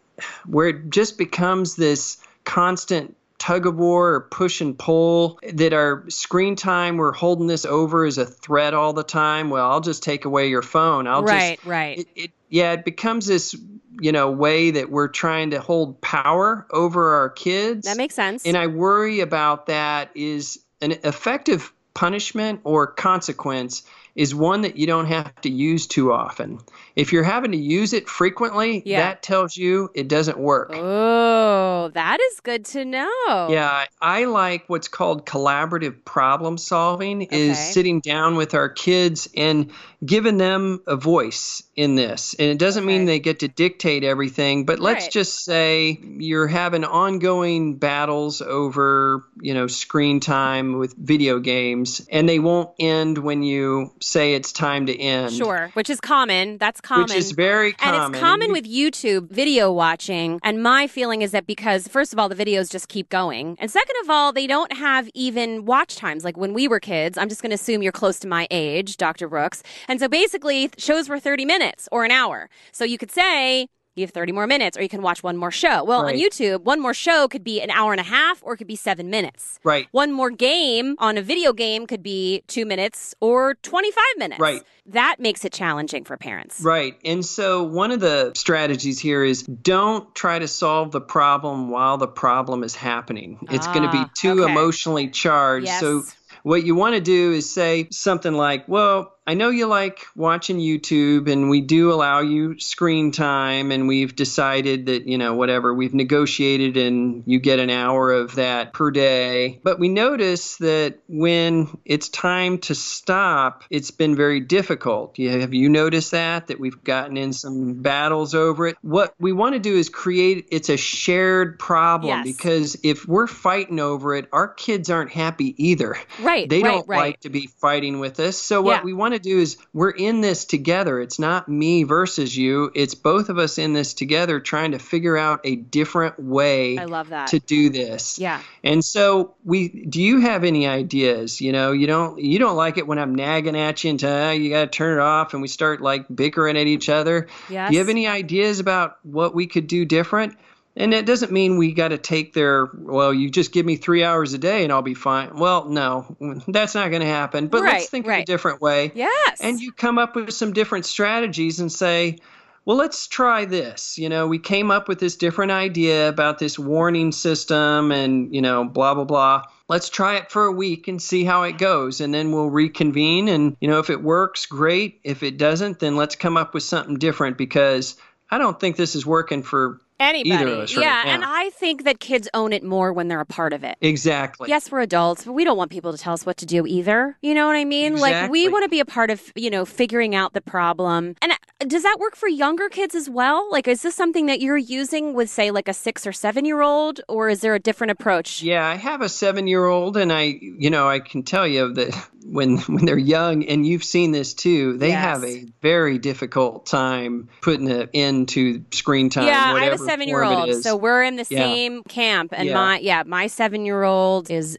where 0.46 0.68
it 0.68 0.90
just 0.90 1.18
becomes 1.18 1.76
this 1.76 2.18
constant 2.44 3.14
tug 3.38 3.66
of 3.66 3.76
war 3.76 4.14
or 4.14 4.20
push 4.22 4.61
and 4.61 4.76
pull 4.76 5.38
that 5.52 5.72
our 5.72 6.04
screen 6.08 6.56
time 6.56 6.96
we're 6.96 7.12
holding 7.12 7.46
this 7.46 7.64
over 7.64 8.04
as 8.04 8.18
a 8.18 8.26
threat 8.26 8.74
all 8.74 8.92
the 8.92 9.04
time 9.04 9.48
well 9.48 9.70
i'll 9.70 9.80
just 9.80 10.02
take 10.02 10.24
away 10.24 10.48
your 10.48 10.61
phone 10.61 11.06
i'll 11.06 11.22
right, 11.22 11.56
just 11.56 11.64
right. 11.64 11.98
it, 12.00 12.08
it 12.16 12.30
yeah 12.48 12.72
it 12.72 12.84
becomes 12.84 13.26
this 13.26 13.54
you 14.00 14.12
know 14.12 14.30
way 14.30 14.70
that 14.70 14.90
we're 14.90 15.08
trying 15.08 15.50
to 15.50 15.61
hold 15.61 16.00
power 16.00 16.66
over 16.70 17.14
our 17.14 17.30
kids 17.30 17.87
that 17.87 17.96
makes 17.96 18.14
sense. 18.14 18.44
and 18.44 18.56
I 18.56 18.66
worry 18.66 19.20
about 19.20 19.66
that 19.66 20.11
is 20.14 20.58
an 20.80 20.92
effective 21.04 21.72
punishment 21.98 22.61
or 22.62 22.87
consequence 22.87 23.82
is 24.14 24.32
one 24.32 24.61
that 24.61 24.76
you 24.76 24.87
don't 24.87 25.06
have 25.06 25.34
to 25.40 25.50
use 25.50 25.88
too 25.88 26.12
often. 26.12 26.61
If 26.98 27.12
you're 27.12 27.22
having 27.22 27.52
to 27.52 27.56
use 27.58 27.92
it 27.92 28.08
frequently, 28.08 28.82
Yeah. 28.84 29.00
that 29.02 29.22
tells 29.22 29.56
you 29.56 29.88
it 29.94 30.08
doesn't 30.08 30.37
work. 30.37 30.72
oh, 30.74 31.90
that 31.94 32.18
is 32.20 32.40
good 32.40 32.64
to 32.66 32.84
know. 32.84 33.46
Yeah, 33.50 33.84
I- 34.02 34.24
like 34.24 34.64
what's 34.66 34.88
called 34.88 35.24
collaborative 35.24 36.04
problem 36.04 36.58
solving 36.58 37.22
is 37.22 37.56
sitting 37.56 38.00
down 38.00 38.34
with 38.37 38.52
our 38.54 38.68
kids 38.68 39.28
and 39.37 39.70
giving 40.04 40.38
them 40.38 40.80
a 40.87 40.96
voice 40.96 41.62
in 41.76 41.94
this. 41.94 42.34
And 42.38 42.48
it 42.50 42.58
doesn't 42.58 42.84
mean 42.84 43.04
they 43.04 43.20
get 43.20 43.40
to 43.40 43.48
dictate 43.48 44.02
everything, 44.04 44.64
but 44.64 44.78
let's 44.80 45.04
Right. 45.04 45.12
just 45.12 45.44
say 45.44 45.98
you're 46.18 46.46
having 46.48 46.84
ongoing 46.84 47.76
battles 47.76 48.42
over, 48.42 49.24
you 49.40 49.54
know, 49.54 49.66
screen 49.68 50.18
time 50.20 50.78
with 50.78 50.94
video 50.98 51.38
games 51.38 52.04
and 52.11 52.28
they 52.28 52.38
won't 52.40 52.70
end 52.80 53.18
when 53.18 53.42
you 53.42 53.92
say 54.00 54.34
it's 54.34 54.52
time 54.52 54.87
to 54.87 54.96
end. 54.96 55.32
Sure, 55.32 55.70
which 55.74 55.90
is 55.90 56.00
common. 56.00 56.58
That's 56.58 56.80
common. 56.88 57.05
Which 57.05 57.14
is 57.14 57.33
very 57.33 57.72
common. 57.72 58.01
And 58.03 58.14
it's 58.14 58.20
common 58.20 58.53
with 58.53 58.64
YouTube 58.64 59.31
video 59.31 59.70
watching. 59.70 60.40
And 60.42 60.62
my 60.62 60.87
feeling 60.87 61.22
is 61.22 61.33
that 61.33 61.46
because, 61.46 61.87
first 61.87 62.12
of 62.12 62.18
all, 62.18 62.29
the 62.29 62.35
videos 62.35 62.70
just 62.70 62.88
keep 62.88 63.09
going. 63.11 63.57
And 63.61 63.70
second 63.70 63.96
of 64.03 64.11
all, 64.11 64.33
they 64.33 64.46
don't 64.46 64.72
have 64.72 65.09
even 65.14 65.64
watch 65.64 65.96
times. 65.96 66.24
Like 66.24 66.37
when 66.37 66.55
we 66.55 66.66
were 66.66 66.81
kids, 66.81 67.18
I'm 67.18 67.29
just 67.29 67.42
going 67.42 67.51
to 67.51 67.55
assume 67.57 67.83
you're 67.83 67.92
close 67.92 68.18
to 68.20 68.29
my 68.29 68.46
age, 68.51 68.96
Dr. 68.96 69.29
Brooks. 69.29 69.62
And 69.87 70.01
so 70.01 70.09
basically, 70.09 70.70
shows 70.79 71.09
were 71.09 71.20
30 71.20 71.44
minutes 71.44 71.88
or 71.92 72.05
an 72.05 72.11
hour. 72.11 72.48
So 72.72 72.85
you 72.85 72.98
could 72.98 73.11
say, 73.11 73.68
you 73.98 74.06
have 74.06 74.12
30 74.12 74.32
more 74.32 74.46
minutes, 74.46 74.76
or 74.78 74.82
you 74.82 74.88
can 74.88 75.02
watch 75.02 75.22
one 75.22 75.37
more 75.37 75.50
show. 75.50 75.84
Well, 75.84 76.06
on 76.06 76.14
YouTube, 76.14 76.62
one 76.62 76.80
more 76.80 76.94
show 76.94 77.28
could 77.28 77.44
be 77.44 77.61
an 77.61 77.70
hour 77.70 77.92
and 77.92 78.00
a 78.00 78.04
half, 78.04 78.42
or 78.42 78.54
it 78.54 78.56
could 78.58 78.66
be 78.66 78.76
seven 78.76 79.11
minutes. 79.11 79.58
Right. 79.64 79.88
One 79.92 80.12
more 80.12 80.30
game 80.30 80.94
on 80.98 81.18
a 81.18 81.22
video 81.22 81.52
game 81.52 81.87
could 81.87 82.02
be 82.02 82.42
two 82.46 82.64
minutes 82.64 83.14
or 83.20 83.54
25 83.56 84.02
minutes. 84.16 84.40
Right. 84.40 84.62
That 84.87 85.16
makes 85.18 85.44
it 85.44 85.52
challenging 85.52 86.04
for 86.04 86.16
parents. 86.16 86.61
Right. 86.62 86.94
And 87.04 87.24
so 87.24 87.64
one 87.64 87.90
of 87.90 88.00
the 88.00 88.32
strategies 88.34 88.98
here 88.98 89.22
is 89.22 89.42
don't 89.42 90.14
try 90.14 90.38
to 90.38 90.48
solve 90.48 90.92
the 90.92 91.00
problem 91.00 91.68
while 91.70 91.98
the 91.98 92.08
problem 92.08 92.62
is 92.64 92.74
happening. 92.74 93.38
It's 93.50 93.66
going 93.66 93.82
to 93.82 93.90
be 93.92 93.98
Ah, 93.98 94.11
too 94.14 94.42
okay. 94.44 94.50
emotionally 94.52 95.08
charged. 95.08 95.66
Yes. 95.66 95.80
So 95.80 96.04
what 96.42 96.64
you 96.64 96.74
want 96.74 96.94
to 96.94 97.00
do 97.00 97.32
is 97.32 97.52
say 97.52 97.88
something 97.90 98.32
like, 98.32 98.66
well, 98.68 99.12
I 99.28 99.34
know 99.34 99.50
you 99.50 99.66
like 99.66 100.06
watching 100.16 100.56
YouTube 100.56 101.30
and 101.30 101.50
we 101.50 101.60
do 101.60 101.92
allow 101.92 102.20
you 102.20 102.58
screen 102.58 103.12
time 103.12 103.70
and 103.72 103.86
we've 103.86 104.16
decided 104.16 104.86
that, 104.86 105.06
you 105.06 105.18
know, 105.18 105.34
whatever, 105.34 105.74
we've 105.74 105.92
negotiated 105.92 106.78
and 106.78 107.24
you 107.26 107.38
get 107.38 107.58
an 107.58 107.68
hour 107.68 108.10
of 108.10 108.36
that 108.36 108.72
per 108.72 108.90
day. 108.90 109.60
But 109.62 109.78
we 109.78 109.90
notice 109.90 110.56
that 110.56 111.00
when 111.08 111.68
it's 111.84 112.08
time 112.08 112.56
to 112.60 112.74
stop, 112.74 113.64
it's 113.68 113.90
been 113.90 114.16
very 114.16 114.40
difficult. 114.40 115.18
You, 115.18 115.40
have 115.40 115.52
you 115.52 115.68
noticed 115.68 116.12
that? 116.12 116.46
That 116.46 116.58
we've 116.58 116.82
gotten 116.82 117.18
in 117.18 117.34
some 117.34 117.82
battles 117.82 118.34
over 118.34 118.68
it? 118.68 118.76
What 118.80 119.14
we 119.20 119.32
want 119.34 119.56
to 119.56 119.58
do 119.58 119.76
is 119.76 119.90
create 119.90 120.48
it's 120.50 120.70
a 120.70 120.78
shared 120.78 121.58
problem 121.58 122.24
Yes. 122.24 122.34
because 122.34 122.78
if 122.82 123.06
we're 123.06 123.26
fighting 123.26 123.78
over 123.78 124.14
it, 124.14 124.26
our 124.32 124.48
kids 124.48 124.88
aren't 124.88 125.12
happy 125.12 125.54
either. 125.62 125.98
Right. 126.18 126.48
They 126.48 126.62
right, 126.62 126.70
don't 126.70 126.88
right. 126.88 126.98
like 126.98 127.20
to 127.20 127.28
be 127.28 127.48
fighting 127.60 128.00
with 128.00 128.20
us. 128.20 128.38
So 128.38 128.62
what 128.62 128.78
Yeah. 128.78 128.84
we 128.84 128.94
want 128.94 129.12
to 129.12 129.17
do 129.18 129.38
is 129.38 129.57
we're 129.72 129.90
in 129.90 130.20
this 130.20 130.44
together. 130.44 131.00
It's 131.00 131.18
not 131.18 131.48
me 131.48 131.83
versus 131.83 132.37
you. 132.37 132.70
It's 132.74 132.94
both 132.94 133.28
of 133.28 133.38
us 133.38 133.59
in 133.59 133.72
this 133.72 133.94
together 133.94 134.40
trying 134.40 134.72
to 134.72 134.78
figure 134.78 135.16
out 135.16 135.40
a 135.44 135.57
different 135.57 136.18
way 136.18 136.78
I 136.78 136.85
love 136.85 137.11
that. 137.11 137.28
to 137.28 137.38
do 137.38 137.70
this. 137.70 138.18
yeah. 138.18 138.42
And 138.64 138.85
so 138.85 139.35
we 139.44 139.68
do 139.68 140.02
you 140.02 140.20
have 140.20 140.44
any 140.44 140.66
ideas? 140.66 141.40
You 141.40 141.52
know, 141.52 141.72
you 141.72 141.87
don't 141.87 142.18
you 142.20 142.38
don't 142.38 142.57
like 142.57 142.78
it 142.78 142.87
when 142.87 142.98
I'm 142.98 143.14
nagging 143.14 143.57
at 143.57 143.85
you 143.85 143.90
and 143.90 144.00
tell 144.00 144.11
you, 144.11 144.24
ah, 144.24 144.31
you 144.31 144.50
got 144.50 144.61
to 144.61 144.66
turn 144.68 144.98
it 144.98 145.00
off 145.00 145.33
and 145.33 145.42
we 145.42 145.48
start 145.48 145.81
like 145.81 146.07
bickering 146.14 146.57
at 146.57 146.66
each 146.66 146.88
other. 146.88 147.28
Yes. 147.48 147.68
Do 147.68 147.74
you 147.74 147.81
have 147.81 147.88
any 147.88 148.07
ideas 148.07 148.61
about 148.61 148.98
what 149.02 149.35
we 149.35 149.46
could 149.46 149.66
do 149.66 149.85
different? 149.85 150.37
And 150.78 150.92
that 150.92 151.06
doesn't 151.06 151.32
mean 151.32 151.58
we 151.58 151.72
got 151.72 151.88
to 151.88 151.98
take 151.98 152.34
their, 152.34 152.70
well, 152.72 153.12
you 153.12 153.30
just 153.30 153.52
give 153.52 153.66
me 153.66 153.74
three 153.74 154.04
hours 154.04 154.32
a 154.32 154.38
day 154.38 154.62
and 154.62 154.72
I'll 154.72 154.80
be 154.80 154.94
fine. 154.94 155.34
Well, 155.34 155.64
no, 155.64 156.16
that's 156.46 156.76
not 156.76 156.90
going 156.90 157.02
to 157.02 157.08
happen. 157.08 157.48
But 157.48 157.62
Right, 157.62 157.72
let's 157.74 157.90
think 157.90 158.06
of 158.06 158.12
a 158.12 158.24
different 158.24 158.62
way. 158.62 158.92
Yes. 158.94 159.40
And 159.40 159.60
you 159.60 159.72
come 159.72 159.98
up 159.98 160.14
with 160.14 160.30
some 160.32 160.52
different 160.52 160.86
strategies 160.86 161.58
and 161.58 161.70
say, 161.70 162.18
well, 162.64 162.76
let's 162.76 163.08
try 163.08 163.44
this. 163.44 163.98
You 163.98 164.08
know, 164.08 164.28
we 164.28 164.38
came 164.38 164.70
up 164.70 164.86
with 164.86 165.00
this 165.00 165.16
different 165.16 165.50
idea 165.50 166.08
about 166.08 166.38
this 166.38 166.58
warning 166.58 167.10
system 167.10 167.90
and, 167.90 168.32
you 168.32 168.40
know, 168.40 168.64
blah, 168.64 168.94
blah, 168.94 169.04
blah. 169.04 169.42
Let's 169.68 169.88
try 169.88 170.16
it 170.18 170.30
for 170.30 170.44
a 170.44 170.52
week 170.52 170.86
and 170.86 171.02
see 171.02 171.24
how 171.24 171.42
it 171.42 171.58
goes. 171.58 172.00
And 172.00 172.14
then 172.14 172.30
we'll 172.30 172.50
reconvene. 172.50 173.26
And, 173.26 173.56
you 173.60 173.66
know, 173.66 173.80
if 173.80 173.90
it 173.90 174.00
works, 174.00 174.46
great. 174.46 175.00
If 175.02 175.24
it 175.24 175.38
doesn't, 175.38 175.80
then 175.80 175.96
let's 175.96 176.14
come 176.14 176.36
up 176.36 176.54
with 176.54 176.62
something 176.62 176.98
different 176.98 177.36
because 177.36 177.96
I 178.30 178.38
don't 178.38 178.60
think 178.60 178.76
this 178.76 178.94
is 178.94 179.04
working 179.04 179.42
for 179.42 179.80
Anybody. 180.00 180.30
either 180.30 180.52
of 180.52 180.58
us 180.61 180.76
right 180.76 180.84
yeah. 180.84 181.02
And 181.06 181.24
I 181.24 181.50
think 181.50 181.84
that 181.84 182.00
kids 182.00 182.28
own 182.34 182.52
it 182.52 182.62
more 182.62 182.92
when 182.92 183.08
they're 183.08 183.20
a 183.20 183.26
part 183.26 183.52
of 183.52 183.64
it. 183.64 183.76
exactly. 183.80 184.48
Yes, 184.48 184.70
we're 184.70 184.80
adults, 184.80 185.24
but 185.24 185.32
we 185.32 185.44
don't 185.44 185.56
want 185.56 185.70
people 185.70 185.92
to 185.92 185.98
tell 185.98 186.14
us 186.14 186.24
what 186.24 186.37
to 186.38 186.46
do 186.46 186.66
either. 186.66 187.16
You 187.22 187.34
know 187.34 187.46
what 187.46 187.56
I 187.56 187.64
mean? 187.64 187.96
Like 187.96 188.30
we 188.30 188.48
want 188.48 188.64
to 188.64 188.68
be 188.68 188.80
a 188.80 188.84
part 188.84 189.11
of, 189.11 189.32
you 189.34 189.50
know, 189.50 189.64
figuring 189.64 190.14
out 190.14 190.32
the 190.32 190.40
problem. 190.40 191.16
And 191.20 191.32
uh, 191.32 191.37
does 191.66 191.82
that 191.82 191.98
work 191.98 192.16
for 192.16 192.28
younger 192.28 192.68
kids 192.68 192.94
as 192.94 193.08
well? 193.11 193.48
Like 193.50 193.66
is 193.68 193.82
this 193.82 193.94
something 193.94 194.26
that 194.26 194.40
you're 194.40 194.56
using 194.56 195.14
with 195.14 195.30
say 195.30 195.50
like 195.50 195.68
a 195.68 195.74
6 195.74 196.06
or 196.06 196.12
7 196.12 196.44
year 196.44 196.62
old 196.62 197.00
or 197.08 197.28
is 197.28 197.40
there 197.40 197.54
a 197.54 197.61
different 197.61 197.90
approach? 197.90 198.42
Yeah, 198.42 198.66
I 198.66 198.74
have 198.76 199.02
a 199.02 199.08
seven 199.08 199.46
year 199.46 199.66
old, 199.66 199.96
and 199.96 200.12
I, 200.12 200.38
you 200.40 200.70
know, 200.70 200.88
I 200.88 201.00
can 201.00 201.22
tell 201.22 201.46
you 201.46 201.72
that 201.74 202.08
when 202.30 202.58
when 202.68 202.84
they're 202.84 202.98
young, 202.98 203.44
and 203.44 203.66
you've 203.66 203.84
seen 203.84 204.12
this 204.12 204.34
too, 204.34 204.76
they 204.76 204.88
Yes. 204.88 205.04
have 205.04 205.24
a 205.24 205.44
very 205.62 205.98
difficult 205.98 206.66
time 206.66 207.28
putting 207.40 207.70
an 207.70 207.88
end 207.94 208.28
to 208.30 208.62
screen 208.72 209.10
time. 209.10 209.26
yeah, 209.26 209.52
I 209.56 209.64
have 209.64 209.72
a 209.74 209.78
seven 209.78 210.08
year 210.08 210.22
old, 210.24 210.54
so 210.62 210.76
we're 210.76 211.02
in 211.02 211.16
the 211.16 211.26
Yeah. 211.28 211.38
same 211.38 211.82
camp. 211.84 212.32
And 212.36 212.48
Yeah. 212.48 212.54
my 212.54 212.78
yeah, 212.78 213.02
my 213.06 213.26
seven 213.26 213.64
year 213.64 213.82
old 213.84 214.30
is, 214.30 214.58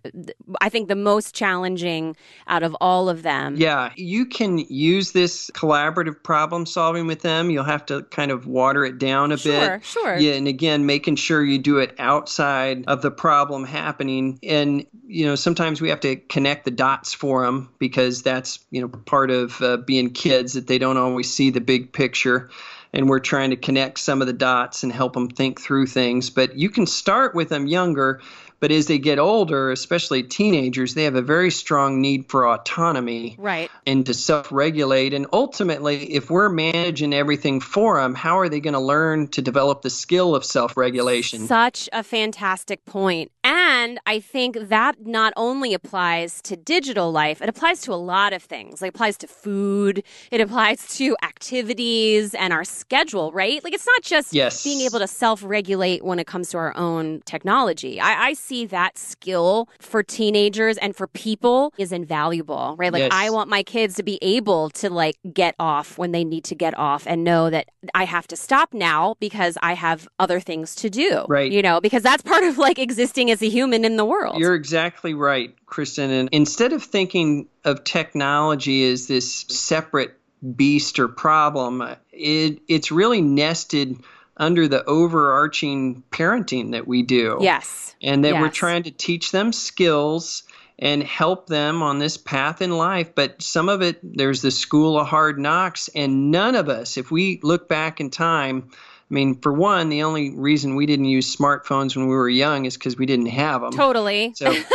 I 0.61 0.69
think, 0.69 0.87
the 0.87 0.95
most 0.95 1.35
challenging 1.35 2.15
out 2.47 2.63
of 2.63 2.75
all 2.81 3.09
of 3.09 3.23
them. 3.23 3.55
Yeah, 3.57 3.91
you 3.95 4.25
can 4.25 4.57
use 4.57 5.11
this 5.11 5.51
collaborative 5.51 6.23
problem 6.23 6.65
solving 6.65 7.07
with 7.07 7.21
them. 7.21 7.49
You'll 7.49 7.63
have 7.63 7.85
to 7.87 8.03
kind 8.03 8.31
of 8.31 8.47
water 8.47 8.85
it 8.85 8.97
down 8.97 9.31
a 9.31 9.37
Sure, 9.37 9.77
bit. 9.77 9.85
sure. 9.85 10.17
Yeah, 10.17 10.33
and 10.33 10.47
again, 10.47 10.85
making 10.85 11.15
sure 11.17 11.43
you 11.43 11.57
do 11.59 11.77
it 11.79 11.93
outside 11.99 12.85
of 12.87 13.01
the 13.01 13.11
problem 13.11 13.65
happening. 13.65 14.39
And, 14.43 14.85
you 15.07 15.25
know, 15.25 15.35
sometimes 15.35 15.81
we 15.81 15.89
have 15.89 15.99
to 16.01 16.15
connect 16.15 16.65
the 16.65 16.71
dots 16.71 17.13
for 17.13 17.43
them 17.45 17.58
because 17.79 18.21
that's, 18.21 18.59
you 18.71 18.81
know, 18.81 18.87
part 18.87 19.31
of 19.31 19.61
uh, 19.61 19.77
being 19.77 20.11
kids 20.11 20.53
that 20.53 20.67
they 20.67 20.77
don't 20.77 20.97
always 20.97 21.31
see 21.31 21.49
the 21.49 21.61
big 21.61 21.91
picture. 21.91 22.49
And 22.91 23.07
we're 23.07 23.19
trying 23.19 23.51
to 23.51 23.55
connect 23.55 23.99
some 23.99 24.21
of 24.21 24.27
the 24.27 24.33
dots 24.33 24.83
and 24.83 24.91
help 24.91 25.13
them 25.13 25.29
think 25.29 25.61
through 25.61 25.85
things. 25.87 26.29
But 26.29 26.55
you 26.55 26.69
can 26.69 26.87
start 26.87 27.35
with 27.35 27.49
them 27.49 27.67
younger. 27.67 28.21
But 28.59 28.71
as 28.71 28.87
they 28.87 28.97
get 28.99 29.19
older, 29.19 29.71
especially 29.71 30.23
teenagers, 30.23 30.93
they 30.93 31.05
have 31.05 31.15
a 31.15 31.21
very 31.21 31.49
strong 31.51 32.01
need 32.01 32.29
for 32.29 32.47
autonomy 32.47 33.35
Right. 33.37 33.71
and 33.87 34.05
to 34.05 34.13
self 34.13 34.51
regulate. 34.51 35.13
And 35.13 35.27
ultimately, 35.33 36.13
if 36.13 36.29
we're 36.29 36.49
managing 36.49 37.13
everything 37.13 37.61
for 37.61 38.01
them, 38.01 38.15
how 38.15 38.37
are 38.39 38.49
they 38.49 38.59
going 38.59 38.73
to 38.73 38.79
learn 38.79 39.27
to 39.29 39.41
develop 39.41 39.81
the 39.81 39.89
skill 39.89 40.35
of 40.35 40.43
self 40.43 40.75
regulation? 40.75 41.47
Such 41.47 41.87
a 41.93 42.03
fantastic 42.03 42.83
point. 42.85 43.31
And 43.43 43.99
I 44.05 44.19
think 44.19 44.57
that 44.69 45.05
not 45.05 45.33
only 45.37 45.73
applies 45.73 46.41
to 46.43 46.55
digital 46.57 47.11
life, 47.11 47.41
it 47.41 47.49
applies 47.49 47.81
to 47.81 47.93
a 47.93 47.95
lot 47.95 48.33
of 48.33 48.43
things. 48.43 48.81
It 48.81 48.89
applies 48.89 49.17
to 49.19 49.27
food, 49.27 50.03
it 50.31 50.41
applies 50.41 50.85
to 50.97 51.15
activities 51.23 52.33
and 52.35 52.53
our 52.53 52.63
schedule, 52.63 53.31
right? 53.31 53.63
Like, 53.63 53.73
it's 53.73 53.87
not 53.87 54.03
just 54.03 54.33
Yes. 54.33 54.63
being 54.63 54.81
able 54.81 54.99
to 54.99 55.07
self 55.07 55.43
regulate 55.43 56.03
when 56.03 56.19
it 56.19 56.27
comes 56.27 56.49
to 56.49 56.57
our 56.57 56.75
own 56.77 57.21
technology. 57.25 57.99
I, 57.99 58.29
I 58.29 58.33
see 58.49 58.65
that 58.65 58.97
skill 58.97 59.69
for 59.79 60.01
teenagers 60.03 60.77
and 60.77 60.95
for 60.95 61.07
people 61.07 61.73
is 61.77 61.91
invaluable, 61.91 62.75
right? 62.77 62.91
Like, 62.91 63.03
Yes. 63.03 63.11
I 63.13 63.29
want 63.29 63.49
my 63.49 63.63
kids 63.63 63.95
to 63.95 64.03
be 64.03 64.17
able 64.21 64.69
to, 64.71 64.89
like, 64.89 65.15
get 65.31 65.55
off 65.59 65.97
when 65.97 66.11
they 66.11 66.23
need 66.23 66.43
to 66.45 66.55
get 66.55 66.77
off 66.77 67.05
and 67.07 67.23
know 67.23 67.49
that 67.49 67.69
I 67.93 68.03
have 68.05 68.27
to 68.27 68.35
stop 68.35 68.73
now 68.73 69.15
because 69.19 69.57
I 69.61 69.73
have 69.73 70.07
other 70.17 70.39
things 70.39 70.75
to 70.75 70.89
do. 70.89 71.25
Right. 71.29 71.51
You 71.51 71.61
know, 71.61 71.79
because 71.79 72.03
that's 72.03 72.23
part 72.23 72.43
of 72.43 72.57
like 72.57 72.79
existing 72.79 73.31
as 73.31 73.41
a 73.41 73.49
human 73.49 73.85
in 73.85 73.95
the 73.97 74.05
world. 74.05 74.39
You're 74.39 74.55
exactly 74.55 75.13
right, 75.13 75.53
Kristen. 75.65 76.09
And 76.09 76.29
instead 76.31 76.73
of 76.73 76.83
thinking 76.83 77.47
of 77.63 77.83
technology 77.83 78.89
as 78.91 79.07
this 79.07 79.45
separate 79.47 80.17
beast 80.55 80.99
or 80.99 81.07
problem, 81.07 81.83
it, 82.11 82.59
it's 82.67 82.91
really 82.91 83.21
nested 83.21 83.97
under 84.39 84.67
the 84.67 84.83
overarching 84.85 86.03
parenting 86.11 86.71
that 86.71 86.87
we 86.87 87.03
do. 87.03 87.37
yes. 87.41 87.95
and 88.01 88.23
that 88.23 88.39
we're 88.39 88.49
trying 88.49 88.83
to 88.83 88.91
teach 88.91 89.31
them 89.31 89.51
skills 89.51 90.43
and 90.79 91.03
help 91.03 91.47
them 91.47 91.83
on 91.83 91.99
this 91.99 92.17
path 92.17 92.61
in 92.61 92.71
life. 92.71 93.13
But 93.13 93.41
some 93.41 93.67
of 93.67 93.81
it, 93.81 93.99
there's 94.01 94.41
the 94.41 94.51
school 94.51 94.97
of 94.97 95.07
hard 95.07 95.37
knocks, 95.37 95.89
and 95.93 96.31
none 96.31 96.55
of 96.55 96.69
us, 96.69 96.97
if 96.97 97.11
we 97.11 97.41
look 97.43 97.67
back 97.67 97.99
in 97.99 98.09
time, 98.09 98.69
I 99.09 99.13
mean, 99.13 99.35
for 99.41 99.51
one, 99.51 99.89
the 99.89 100.03
only 100.03 100.29
reason 100.29 100.75
we 100.75 100.85
didn't 100.85 101.05
use 101.05 101.35
smartphones 101.35 101.95
when 101.95 102.07
we 102.07 102.13
were 102.15 102.29
young 102.29 102.65
is 102.65 102.77
because 102.77 102.95
we 102.95 103.07
didn't 103.07 103.25
have 103.27 103.61
them. 103.61 103.71
Totally. 103.71 104.33
So 104.35 104.45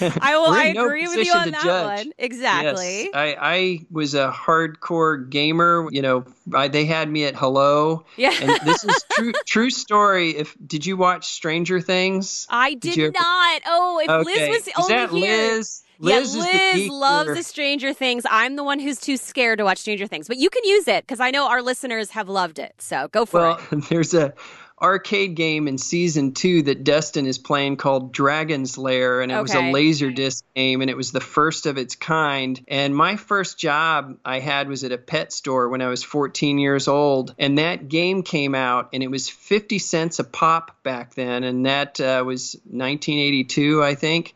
I 0.00 0.36
will 0.36 0.46
I 0.52 0.72
no 0.74 0.84
agree 0.84 1.08
with 1.08 1.26
you 1.26 1.32
on 1.32 1.50
that 1.50 1.64
judge. 1.64 2.06
one. 2.06 2.12
Exactly. 2.18 3.04
Yes, 3.04 3.10
I, 3.14 3.36
I 3.40 3.86
was 3.90 4.14
a 4.14 4.30
hardcore 4.30 5.28
gamer. 5.28 5.88
You 5.90 6.02
know, 6.02 6.24
I, 6.54 6.68
they 6.68 6.84
had 6.84 7.10
me 7.10 7.24
at 7.24 7.34
hello, 7.34 8.04
yeah. 8.16 8.32
and 8.40 8.60
this 8.64 8.84
is 8.84 9.04
true 9.12 9.32
true 9.46 9.70
story. 9.70 10.30
If 10.36 10.56
did 10.64 10.86
you 10.86 10.96
watch 10.96 11.26
Stranger 11.26 11.80
Things? 11.80 12.46
I 12.48 12.74
did, 12.74 12.96
ever- 12.96 13.12
not. 13.12 13.62
Oh, 13.66 13.98
if 13.98 14.26
Liz 14.26 14.36
Okay, 14.36 14.50
was 14.50 14.68
is 14.68 14.72
only 14.76 14.94
that 14.94 15.10
here. 15.10 15.56
Liz? 15.56 15.82
Yeah, 16.02 16.18
Liz 16.18 16.34
is 16.34 16.44
the 16.44 16.50
Liz 16.74 16.88
loves 16.88 17.34
the 17.34 17.42
Stranger 17.42 17.92
Things. 17.92 18.24
I'm 18.30 18.56
the 18.56 18.64
one 18.64 18.78
who's 18.80 18.98
too 19.00 19.16
scared 19.16 19.58
to 19.58 19.64
watch 19.64 19.78
Stranger 19.78 20.06
Things, 20.06 20.28
but 20.28 20.36
you 20.36 20.50
can 20.50 20.64
use 20.64 20.88
it 20.88 21.04
because 21.04 21.20
I 21.20 21.30
know 21.30 21.48
our 21.48 21.62
listeners 21.62 22.10
have 22.10 22.28
loved 22.28 22.58
it. 22.58 22.74
So 22.78 23.08
go 23.08 23.24
for 23.24 23.40
Well, 23.40 23.56
it. 23.56 23.70
Well, 23.70 23.80
there's 23.88 24.14
a 24.14 24.34
arcade 24.80 25.36
game 25.36 25.68
in 25.68 25.78
season 25.78 26.32
two 26.32 26.62
that 26.62 26.82
Dustin 26.82 27.26
is 27.26 27.38
playing 27.38 27.76
called 27.76 28.12
Dragon's 28.12 28.76
Lair, 28.76 29.20
and 29.20 29.30
it 29.30 29.40
was 29.40 29.54
a 29.54 29.70
laser 29.70 30.10
disc 30.10 30.44
game, 30.56 30.80
and 30.80 30.90
it 30.90 30.96
was 30.96 31.12
the 31.12 31.20
first 31.20 31.66
of 31.66 31.78
its 31.78 31.94
kind. 31.94 32.60
And 32.66 32.94
my 32.94 33.14
first 33.14 33.58
job 33.58 34.18
I 34.24 34.40
had 34.40 34.68
was 34.68 34.82
at 34.82 34.90
a 34.90 34.98
pet 34.98 35.32
store 35.32 35.68
when 35.68 35.82
I 35.82 35.86
was 35.86 36.02
14 36.02 36.58
years 36.58 36.88
old, 36.88 37.32
and 37.38 37.58
that 37.58 37.88
game 37.88 38.24
came 38.24 38.56
out, 38.56 38.88
and 38.92 39.04
it 39.04 39.10
was 39.10 39.28
50 39.28 39.78
cents 39.78 40.18
a 40.18 40.24
pop 40.24 40.82
back 40.82 41.14
then, 41.14 41.44
and 41.44 41.64
that 41.66 42.00
uh, 42.00 42.24
was 42.26 42.56
1982, 42.64 43.84
I 43.84 43.94
think. 43.94 44.34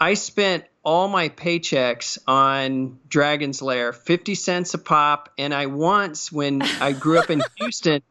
I 0.00 0.14
spent 0.14 0.64
all 0.86 1.08
my 1.08 1.28
paychecks 1.28 2.16
on 2.28 3.00
Dragon's 3.08 3.60
Lair, 3.60 3.92
50 3.92 4.36
cents 4.36 4.72
a 4.72 4.78
pop. 4.78 5.30
And 5.36 5.52
I 5.52 5.66
once, 5.66 6.30
when 6.30 6.62
I 6.62 6.92
grew 6.92 7.18
up 7.18 7.28
in 7.28 7.42
Houston, 7.56 8.02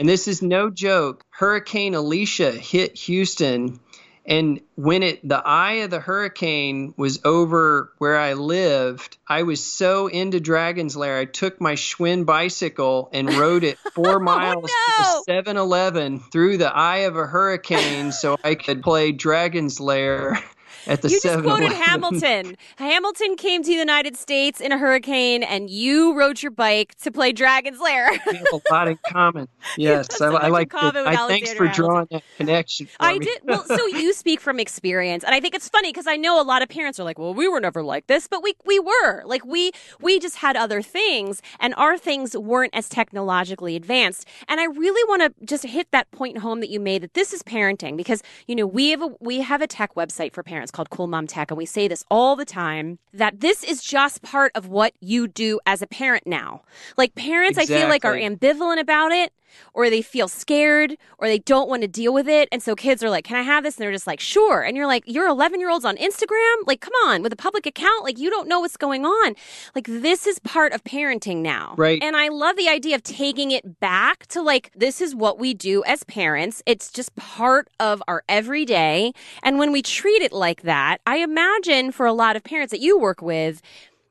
and 0.00 0.08
this 0.08 0.26
is 0.26 0.42
no 0.42 0.68
joke, 0.68 1.24
Hurricane 1.30 1.94
Alicia 1.94 2.50
hit 2.50 2.98
Houston. 2.98 3.78
And 4.26 4.62
when 4.74 5.02
it 5.02 5.26
the 5.28 5.40
eye 5.46 5.82
of 5.84 5.90
the 5.90 6.00
hurricane 6.00 6.94
was 6.96 7.20
over 7.24 7.92
where 7.98 8.18
I 8.18 8.32
lived, 8.32 9.18
I 9.28 9.42
was 9.42 9.62
so 9.62 10.08
into 10.08 10.40
Dragon's 10.40 10.96
Lair. 10.96 11.18
I 11.18 11.26
took 11.26 11.60
my 11.60 11.74
Schwinn 11.74 12.24
bicycle 12.24 13.10
and 13.12 13.32
rode 13.34 13.62
it 13.62 13.78
four 13.94 14.16
oh, 14.16 14.24
miles 14.24 14.70
no. 14.98 15.22
to 15.22 15.24
the 15.26 15.32
7-Eleven 15.32 16.18
through 16.32 16.56
the 16.56 16.74
eye 16.74 17.00
of 17.00 17.16
a 17.16 17.26
hurricane 17.26 18.10
so 18.10 18.36
I 18.42 18.56
could 18.56 18.82
play 18.82 19.12
Dragon's 19.12 19.78
Lair 19.78 20.42
at 20.86 21.02
the 21.02 21.08
You 21.08 21.20
just 21.20 21.26
7-Eleven. 21.26 21.44
quoted 21.50 21.72
Hamilton. 21.72 22.56
Hamilton 22.76 23.36
came 23.36 23.62
to 23.62 23.68
the 23.70 23.74
United 23.76 24.16
States 24.16 24.60
in 24.60 24.72
a 24.72 24.78
hurricane, 24.78 25.42
and 25.42 25.70
you 25.70 26.14
rode 26.18 26.42
your 26.42 26.50
bike 26.50 26.94
to 27.02 27.10
play 27.10 27.32
Dragon's 27.32 27.80
Lair. 27.80 28.10
We 28.26 28.36
have 28.36 28.46
a 28.52 28.60
lot 28.72 28.88
in 28.88 28.98
common. 29.06 29.48
Yes, 29.78 30.20
I, 30.20 30.26
I 30.26 30.48
like. 30.48 30.72
with 30.72 30.94
I 30.96 31.26
thanks 31.26 31.52
for 31.54 31.64
Hamilton. 31.66 31.84
drawing 31.84 32.06
that 32.10 32.22
connection. 32.36 32.86
For 32.86 32.92
I 33.00 33.14
me. 33.14 33.24
did. 33.24 33.40
Well, 33.44 33.64
so 33.64 33.86
you 33.86 34.12
speak 34.12 34.40
from 34.40 34.60
experience, 34.60 35.24
and 35.24 35.34
I 35.34 35.40
think 35.40 35.54
it's 35.54 35.68
funny 35.70 35.88
because 35.90 36.06
I 36.06 36.16
know 36.16 36.40
a 36.40 36.44
lot 36.44 36.60
of 36.62 36.68
parents 36.68 37.00
are 37.00 37.04
like, 37.04 37.18
"Well, 37.18 37.32
we 37.34 37.48
were 37.48 37.60
never 37.60 37.82
like 37.82 38.06
this," 38.06 38.28
but 38.28 38.42
we 38.42 38.54
we 38.66 38.78
were. 38.78 39.22
Like 39.24 39.44
we 39.46 39.72
we 40.00 40.20
just 40.20 40.36
had 40.36 40.54
other 40.56 40.82
things, 40.82 41.40
and 41.60 41.74
our 41.76 41.96
things 41.96 42.36
weren't 42.36 42.74
as 42.74 42.88
technologically 42.90 43.74
advanced. 43.74 44.28
And 44.48 44.60
I 44.60 44.64
really 44.66 45.02
want 45.08 45.22
to 45.38 45.44
just 45.46 45.64
hit 45.64 45.90
that 45.92 46.10
point 46.10 46.38
home 46.38 46.60
that 46.60 46.68
you 46.68 46.78
made 46.78 47.02
that 47.02 47.14
this 47.14 47.32
is 47.32 47.42
parenting 47.42 47.96
because 47.96 48.22
you 48.46 48.54
know 48.54 48.66
we 48.66 48.90
have 48.90 49.02
a 49.02 49.08
we 49.20 49.40
have 49.40 49.62
a 49.62 49.66
tech 49.66 49.94
website 49.94 50.32
for 50.34 50.42
parents 50.42 50.70
called 50.74 50.90
Cool 50.90 51.06
Mom 51.06 51.26
Tech, 51.26 51.50
and 51.50 51.56
we 51.56 51.64
say 51.64 51.88
this 51.88 52.04
all 52.10 52.36
the 52.36 52.44
time 52.44 52.98
that 53.14 53.40
this 53.40 53.64
is 53.64 53.82
just 53.82 54.20
part 54.22 54.52
of 54.54 54.66
what 54.66 54.92
you 55.00 55.26
do 55.26 55.60
as 55.64 55.80
a 55.80 55.86
parent 55.86 56.26
now. 56.26 56.62
Like 56.98 57.14
parents, 57.14 57.58
I 57.58 57.64
feel 57.64 57.88
like 57.88 58.04
are 58.04 58.14
ambivalent 58.14 58.80
about 58.80 59.12
it 59.12 59.32
or 59.72 59.90
they 59.90 60.02
feel 60.02 60.28
scared 60.28 60.96
or 61.18 61.26
they 61.26 61.38
don't 61.38 61.68
want 61.68 61.82
to 61.82 61.88
deal 61.88 62.12
with 62.12 62.28
it 62.28 62.48
and 62.52 62.62
so 62.62 62.74
kids 62.74 63.02
are 63.02 63.10
like 63.10 63.24
can 63.24 63.36
i 63.36 63.42
have 63.42 63.64
this? 63.64 63.76
And 63.76 63.82
they're 63.82 63.92
just 63.92 64.06
like 64.06 64.20
sure. 64.20 64.62
And 64.62 64.76
you're 64.76 64.86
like 64.86 65.04
you're 65.06 65.28
11 65.28 65.60
year 65.60 65.70
olds 65.70 65.84
on 65.84 65.96
instagram? 65.96 66.54
Like 66.66 66.80
come 66.80 66.92
on 67.06 67.22
with 67.22 67.32
a 67.32 67.36
public 67.36 67.66
account? 67.66 68.04
Like 68.04 68.18
you 68.18 68.30
don't 68.30 68.48
know 68.48 68.60
what's 68.60 68.76
going 68.76 69.04
on. 69.04 69.34
Like 69.74 69.86
this 69.86 70.26
is 70.26 70.38
part 70.40 70.72
of 70.72 70.84
parenting 70.84 71.38
now. 71.38 71.74
Right. 71.76 72.02
and 72.02 72.16
i 72.16 72.28
love 72.28 72.56
the 72.56 72.68
idea 72.68 72.94
of 72.94 73.02
taking 73.02 73.50
it 73.50 73.80
back 73.80 74.26
to 74.28 74.42
like 74.42 74.70
this 74.74 75.00
is 75.00 75.14
what 75.14 75.38
we 75.38 75.54
do 75.54 75.82
as 75.84 76.04
parents. 76.04 76.62
It's 76.66 76.90
just 76.90 77.14
part 77.16 77.68
of 77.80 78.02
our 78.08 78.22
everyday. 78.28 79.12
And 79.42 79.58
when 79.58 79.72
we 79.72 79.82
treat 79.82 80.22
it 80.22 80.32
like 80.32 80.62
that 80.62 81.00
i 81.06 81.18
imagine 81.18 81.92
for 81.92 82.06
a 82.06 82.12
lot 82.12 82.36
of 82.36 82.44
parents 82.44 82.70
that 82.70 82.80
you 82.80 82.98
work 82.98 83.22
with 83.22 83.62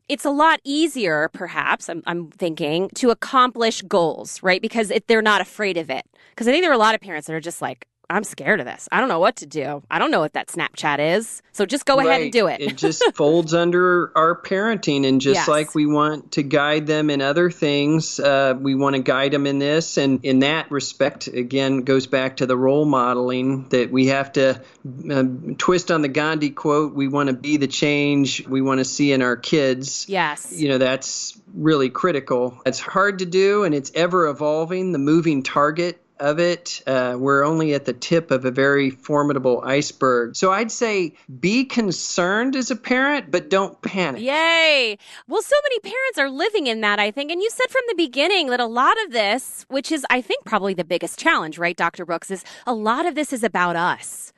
it's 0.10 0.26
a 0.26 0.30
lot 0.30 0.60
easier, 0.64 1.30
perhaps, 1.34 1.90
I'm, 1.90 2.04
I'm 2.06 2.30
thinking, 2.32 2.90
to 2.96 3.10
accomplish 3.10 3.82
goals, 3.84 4.42
right? 4.44 4.62
Because 4.62 4.92
it, 4.92 5.08
they're 5.08 5.22
not 5.22 5.42
afraid 5.42 5.78
of 5.78 5.90
it. 5.90 6.06
Because 6.32 6.48
I 6.48 6.52
think 6.52 6.64
there 6.64 6.72
are 6.72 6.76
a 6.76 6.78
lot 6.78 6.96
of 6.96 7.02
parents 7.02 7.28
that 7.28 7.34
are 7.34 7.40
just 7.40 7.62
like, 7.62 7.88
I'm 8.14 8.24
scared 8.24 8.60
of 8.60 8.66
this. 8.68 8.88
I 8.92 9.00
don't 9.00 9.10
know 9.10 9.20
what 9.20 9.38
to 9.38 9.46
do. 9.48 9.82
I 9.90 9.98
don't 9.98 10.12
know 10.12 10.20
what 10.20 10.34
that 10.34 10.48
Snapchat 10.48 11.18
is. 11.18 11.42
So 11.52 11.66
just 11.66 11.86
go 11.86 12.00
ahead 12.00 12.22
and 12.22 12.32
do 12.32 12.48
it. 12.48 12.62
it 12.62 12.78
just 12.78 13.04
folds 13.16 13.54
under 13.54 14.16
our 14.16 14.40
parenting, 14.40 15.08
and 15.08 15.20
just 15.20 15.34
Yes. 15.34 15.48
like 15.48 15.74
we 15.74 15.86
want 15.88 16.34
to 16.34 16.44
guide 16.44 16.86
them 16.86 17.10
in 17.10 17.22
other 17.22 17.50
things, 17.50 18.20
uh, 18.20 18.54
we 18.60 18.76
want 18.76 18.96
to 18.96 19.02
guide 19.02 19.32
them 19.32 19.48
in 19.48 19.58
this. 19.58 19.98
And 19.98 20.24
in 20.24 20.40
that 20.40 20.70
respect, 20.70 21.28
again, 21.28 21.82
goes 21.82 22.06
back 22.06 22.38
to 22.38 22.46
the 22.46 22.56
role 22.56 22.86
modeling 22.86 23.68
that 23.70 23.92
we 23.92 24.08
have 24.08 24.32
to 24.34 24.62
uh, 25.10 25.24
twist 25.58 25.90
on 25.90 26.02
the 26.04 26.08
Gandhi 26.08 26.52
quote: 26.52 26.94
"We 26.94 27.08
want 27.08 27.28
to 27.30 27.34
be 27.34 27.58
the 27.58 27.68
change 27.68 28.48
we 28.48 28.62
want 28.62 28.78
to 28.80 28.86
see 28.86 29.12
in 29.12 29.22
our 29.24 29.36
kids." 29.36 30.06
yes. 30.08 30.54
you 30.56 30.70
know 30.70 30.78
that's 30.78 31.38
really 31.54 31.90
critical 31.90 32.60
it's 32.66 32.80
hard 32.80 33.20
to 33.20 33.26
do 33.26 33.64
and 33.64 33.74
it's 33.76 33.92
ever 33.96 34.28
evolving 34.28 34.92
the 34.92 34.98
moving 35.00 35.44
target 35.44 36.03
of 36.24 36.40
it. 36.40 36.82
Uh, 36.88 37.16
we're 37.20 37.44
only 37.44 37.74
at 37.74 37.86
the 37.86 37.94
tip 37.94 38.32
of 38.32 38.46
a 38.46 38.52
very 38.52 38.90
formidable 38.90 39.62
iceberg. 39.64 40.36
So 40.36 40.52
I'd 40.52 40.72
say 40.72 41.14
be 41.40 41.66
concerned 41.66 42.56
as 42.56 42.72
a 42.72 42.76
parent, 42.76 43.30
but 43.30 43.50
don't 43.50 43.80
panic. 43.82 44.22
Yay. 44.22 44.98
Well, 45.28 45.42
so 45.42 45.56
many 45.64 45.80
parents 45.80 46.18
are 46.18 46.30
living 46.30 46.68
in 46.68 46.82
that, 46.82 46.98
I 46.98 47.12
think. 47.12 47.30
And 47.30 47.42
you 47.42 47.50
said 47.50 47.70
from 47.70 47.84
the 47.90 47.96
beginning 47.96 48.48
that 48.48 48.60
a 48.62 48.66
lot 48.66 48.96
of 49.06 49.12
this, 49.12 49.66
which 49.70 49.92
is, 49.92 50.06
I 50.10 50.22
think, 50.22 50.46
probably 50.46 50.74
the 50.74 50.86
biggest 50.86 51.20
challenge, 51.20 51.58
right, 51.58 51.76
Dr. 51.76 52.06
Brooks, 52.06 52.32
is 52.32 52.44
a 52.66 52.74
lot 52.74 53.06
of 53.06 53.16
this 53.16 53.34
is 53.34 53.44
about 53.44 53.76
us 53.76 54.33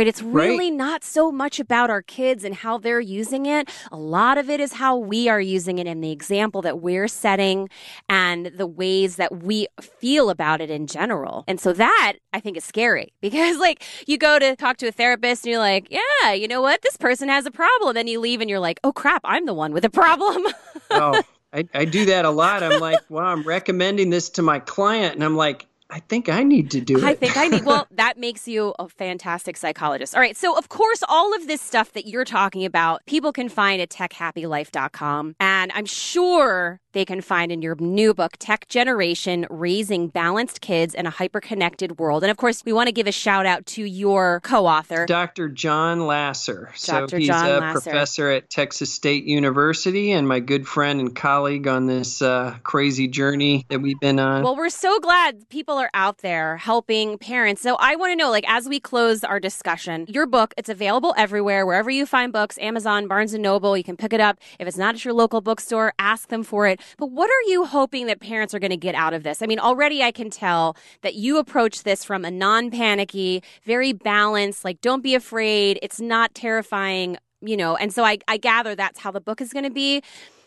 right? 0.00 0.08
It's 0.08 0.22
really 0.22 0.70
right. 0.70 0.78
not 0.78 1.04
so 1.04 1.30
much 1.30 1.60
about 1.60 1.90
our 1.90 2.00
kids 2.00 2.42
and 2.42 2.54
how 2.54 2.78
they're 2.78 3.00
using 3.00 3.44
it. 3.44 3.68
A 3.92 3.98
lot 3.98 4.38
of 4.38 4.48
it 4.48 4.58
is 4.58 4.72
how 4.72 4.96
we 4.96 5.28
are 5.28 5.42
using 5.42 5.78
it 5.78 5.86
and 5.86 6.02
the 6.02 6.10
example 6.10 6.62
that 6.62 6.80
we're 6.80 7.06
setting 7.06 7.68
and 8.08 8.46
the 8.46 8.66
ways 8.66 9.16
that 9.16 9.42
we 9.42 9.66
feel 9.78 10.30
about 10.30 10.62
it 10.62 10.70
in 10.70 10.86
general. 10.86 11.44
And 11.46 11.60
so 11.60 11.74
that 11.74 12.14
I 12.32 12.40
think 12.40 12.56
is 12.56 12.64
scary 12.64 13.12
because 13.20 13.58
like 13.58 13.84
you 14.06 14.16
go 14.16 14.38
to 14.38 14.56
talk 14.56 14.78
to 14.78 14.88
a 14.88 14.92
therapist 14.92 15.44
and 15.44 15.50
you're 15.50 15.60
like, 15.60 15.88
yeah, 15.90 16.32
you 16.32 16.48
know 16.48 16.62
what? 16.62 16.80
This 16.80 16.96
person 16.96 17.28
has 17.28 17.44
a 17.44 17.50
problem. 17.50 17.92
Then 17.94 18.06
you 18.06 18.20
leave 18.20 18.40
and 18.40 18.48
you're 18.48 18.58
like, 18.58 18.80
oh 18.82 18.92
crap, 18.92 19.20
I'm 19.24 19.44
the 19.44 19.54
one 19.54 19.74
with 19.74 19.84
a 19.84 19.90
problem. 19.90 20.46
oh, 20.92 21.22
I, 21.52 21.68
I 21.74 21.84
do 21.84 22.06
that 22.06 22.24
a 22.24 22.30
lot. 22.30 22.62
I'm 22.62 22.80
like, 22.88 23.00
well, 23.10 23.26
I'm 23.26 23.42
recommending 23.42 24.08
this 24.08 24.30
to 24.30 24.42
my 24.42 24.60
client. 24.60 25.14
And 25.14 25.22
I'm 25.22 25.36
like, 25.36 25.66
I 25.90 26.00
think 26.00 26.28
I 26.28 26.42
need 26.42 26.70
to 26.72 26.80
do 26.80 26.98
it. 26.98 27.04
I 27.04 27.14
think 27.14 27.36
I 27.36 27.48
need. 27.48 27.64
Well, 27.64 27.86
that 27.92 28.18
makes 28.18 28.46
you 28.46 28.74
a 28.78 28.88
fantastic 28.88 29.56
psychologist. 29.56 30.14
All 30.14 30.20
right. 30.20 30.36
So, 30.36 30.56
of 30.56 30.68
course, 30.68 31.02
all 31.08 31.34
of 31.34 31.46
this 31.46 31.60
stuff 31.60 31.92
that 31.92 32.06
you're 32.06 32.24
talking 32.24 32.64
about, 32.64 33.04
people 33.06 33.32
can 33.32 33.48
find 33.48 33.80
at 33.82 33.90
techhappylife.com. 33.90 35.36
And 35.40 35.72
I'm 35.74 35.86
sure 35.86 36.80
they 36.92 37.04
can 37.04 37.20
find 37.20 37.52
in 37.52 37.62
your 37.62 37.76
new 37.76 38.14
book, 38.14 38.32
Tech 38.38 38.66
Generation 38.68 39.46
Raising 39.48 40.08
Balanced 40.08 40.60
Kids 40.60 40.94
in 40.94 41.06
a 41.06 41.10
Hyperconnected 41.10 41.98
World. 41.98 42.24
And 42.24 42.30
of 42.30 42.36
course, 42.36 42.64
we 42.64 42.72
want 42.72 42.88
to 42.88 42.92
give 42.92 43.06
a 43.06 43.12
shout 43.12 43.46
out 43.46 43.66
to 43.66 43.84
your 43.84 44.40
co 44.40 44.66
author, 44.66 45.06
Dr. 45.06 45.48
Jon 45.48 46.06
Lasser. 46.06 46.70
Dr. 46.84 47.08
So 47.08 47.16
he's 47.16 47.28
Jon 47.28 47.46
a 47.46 47.58
Lasser. 47.58 47.80
professor 47.80 48.28
at 48.28 48.50
Texas 48.50 48.92
State 48.92 49.24
University 49.24 50.12
and 50.12 50.26
my 50.26 50.40
good 50.40 50.66
friend 50.66 51.00
and 51.00 51.14
colleague 51.14 51.68
on 51.68 51.86
this 51.86 52.22
uh, 52.22 52.56
crazy 52.62 53.08
journey 53.08 53.66
that 53.68 53.80
we've 53.80 54.00
been 54.00 54.18
on. 54.18 54.42
Well, 54.42 54.56
we're 54.56 54.68
so 54.68 54.98
glad 55.00 55.48
people 55.48 55.79
are 55.80 55.90
out 55.94 56.18
there 56.18 56.58
helping 56.58 57.18
parents. 57.18 57.62
So 57.62 57.76
I 57.80 57.96
want 57.96 58.12
to 58.12 58.16
know, 58.16 58.30
like, 58.30 58.44
as 58.48 58.68
we 58.68 58.78
close 58.78 59.24
our 59.24 59.40
discussion, 59.40 60.06
your 60.08 60.26
book, 60.26 60.54
it's 60.56 60.68
available 60.68 61.14
everywhere, 61.16 61.66
wherever 61.66 61.90
you 61.90 62.06
find 62.06 62.32
books, 62.32 62.58
Amazon, 62.58 63.08
Barnes 63.08 63.34
and 63.34 63.42
Noble, 63.42 63.76
you 63.76 63.82
can 63.82 63.96
pick 63.96 64.12
it 64.12 64.20
up. 64.20 64.38
If 64.58 64.68
it's 64.68 64.76
not 64.76 64.94
at 64.94 65.04
your 65.04 65.14
local 65.14 65.40
bookstore, 65.40 65.94
ask 65.98 66.28
them 66.28 66.42
for 66.42 66.66
it. 66.66 66.80
But 66.98 67.10
what 67.10 67.30
are 67.30 67.50
you 67.50 67.64
hoping 67.64 68.06
that 68.06 68.20
parents 68.20 68.54
are 68.54 68.58
going 68.58 68.70
to 68.70 68.76
get 68.76 68.94
out 68.94 69.14
of 69.14 69.22
this? 69.22 69.42
I 69.42 69.46
mean, 69.46 69.58
already 69.58 70.02
I 70.02 70.12
can 70.12 70.30
tell 70.30 70.76
that 71.02 71.14
you 71.14 71.38
approach 71.38 71.82
this 71.82 72.04
from 72.04 72.24
a 72.24 72.30
non 72.30 72.70
panicky, 72.70 73.42
very 73.64 73.92
balanced, 73.92 74.64
like, 74.64 74.80
don't 74.80 75.02
be 75.02 75.14
afraid. 75.14 75.78
It's 75.82 76.00
not 76.00 76.34
terrifying, 76.34 77.16
you 77.40 77.56
know. 77.56 77.76
And 77.76 77.92
so 77.92 78.04
I, 78.04 78.18
I 78.28 78.36
gather 78.36 78.74
that's 78.74 78.98
how 78.98 79.10
the 79.10 79.20
book 79.20 79.40
is 79.40 79.52
going 79.52 79.64
to 79.64 79.70
be. 79.70 80.02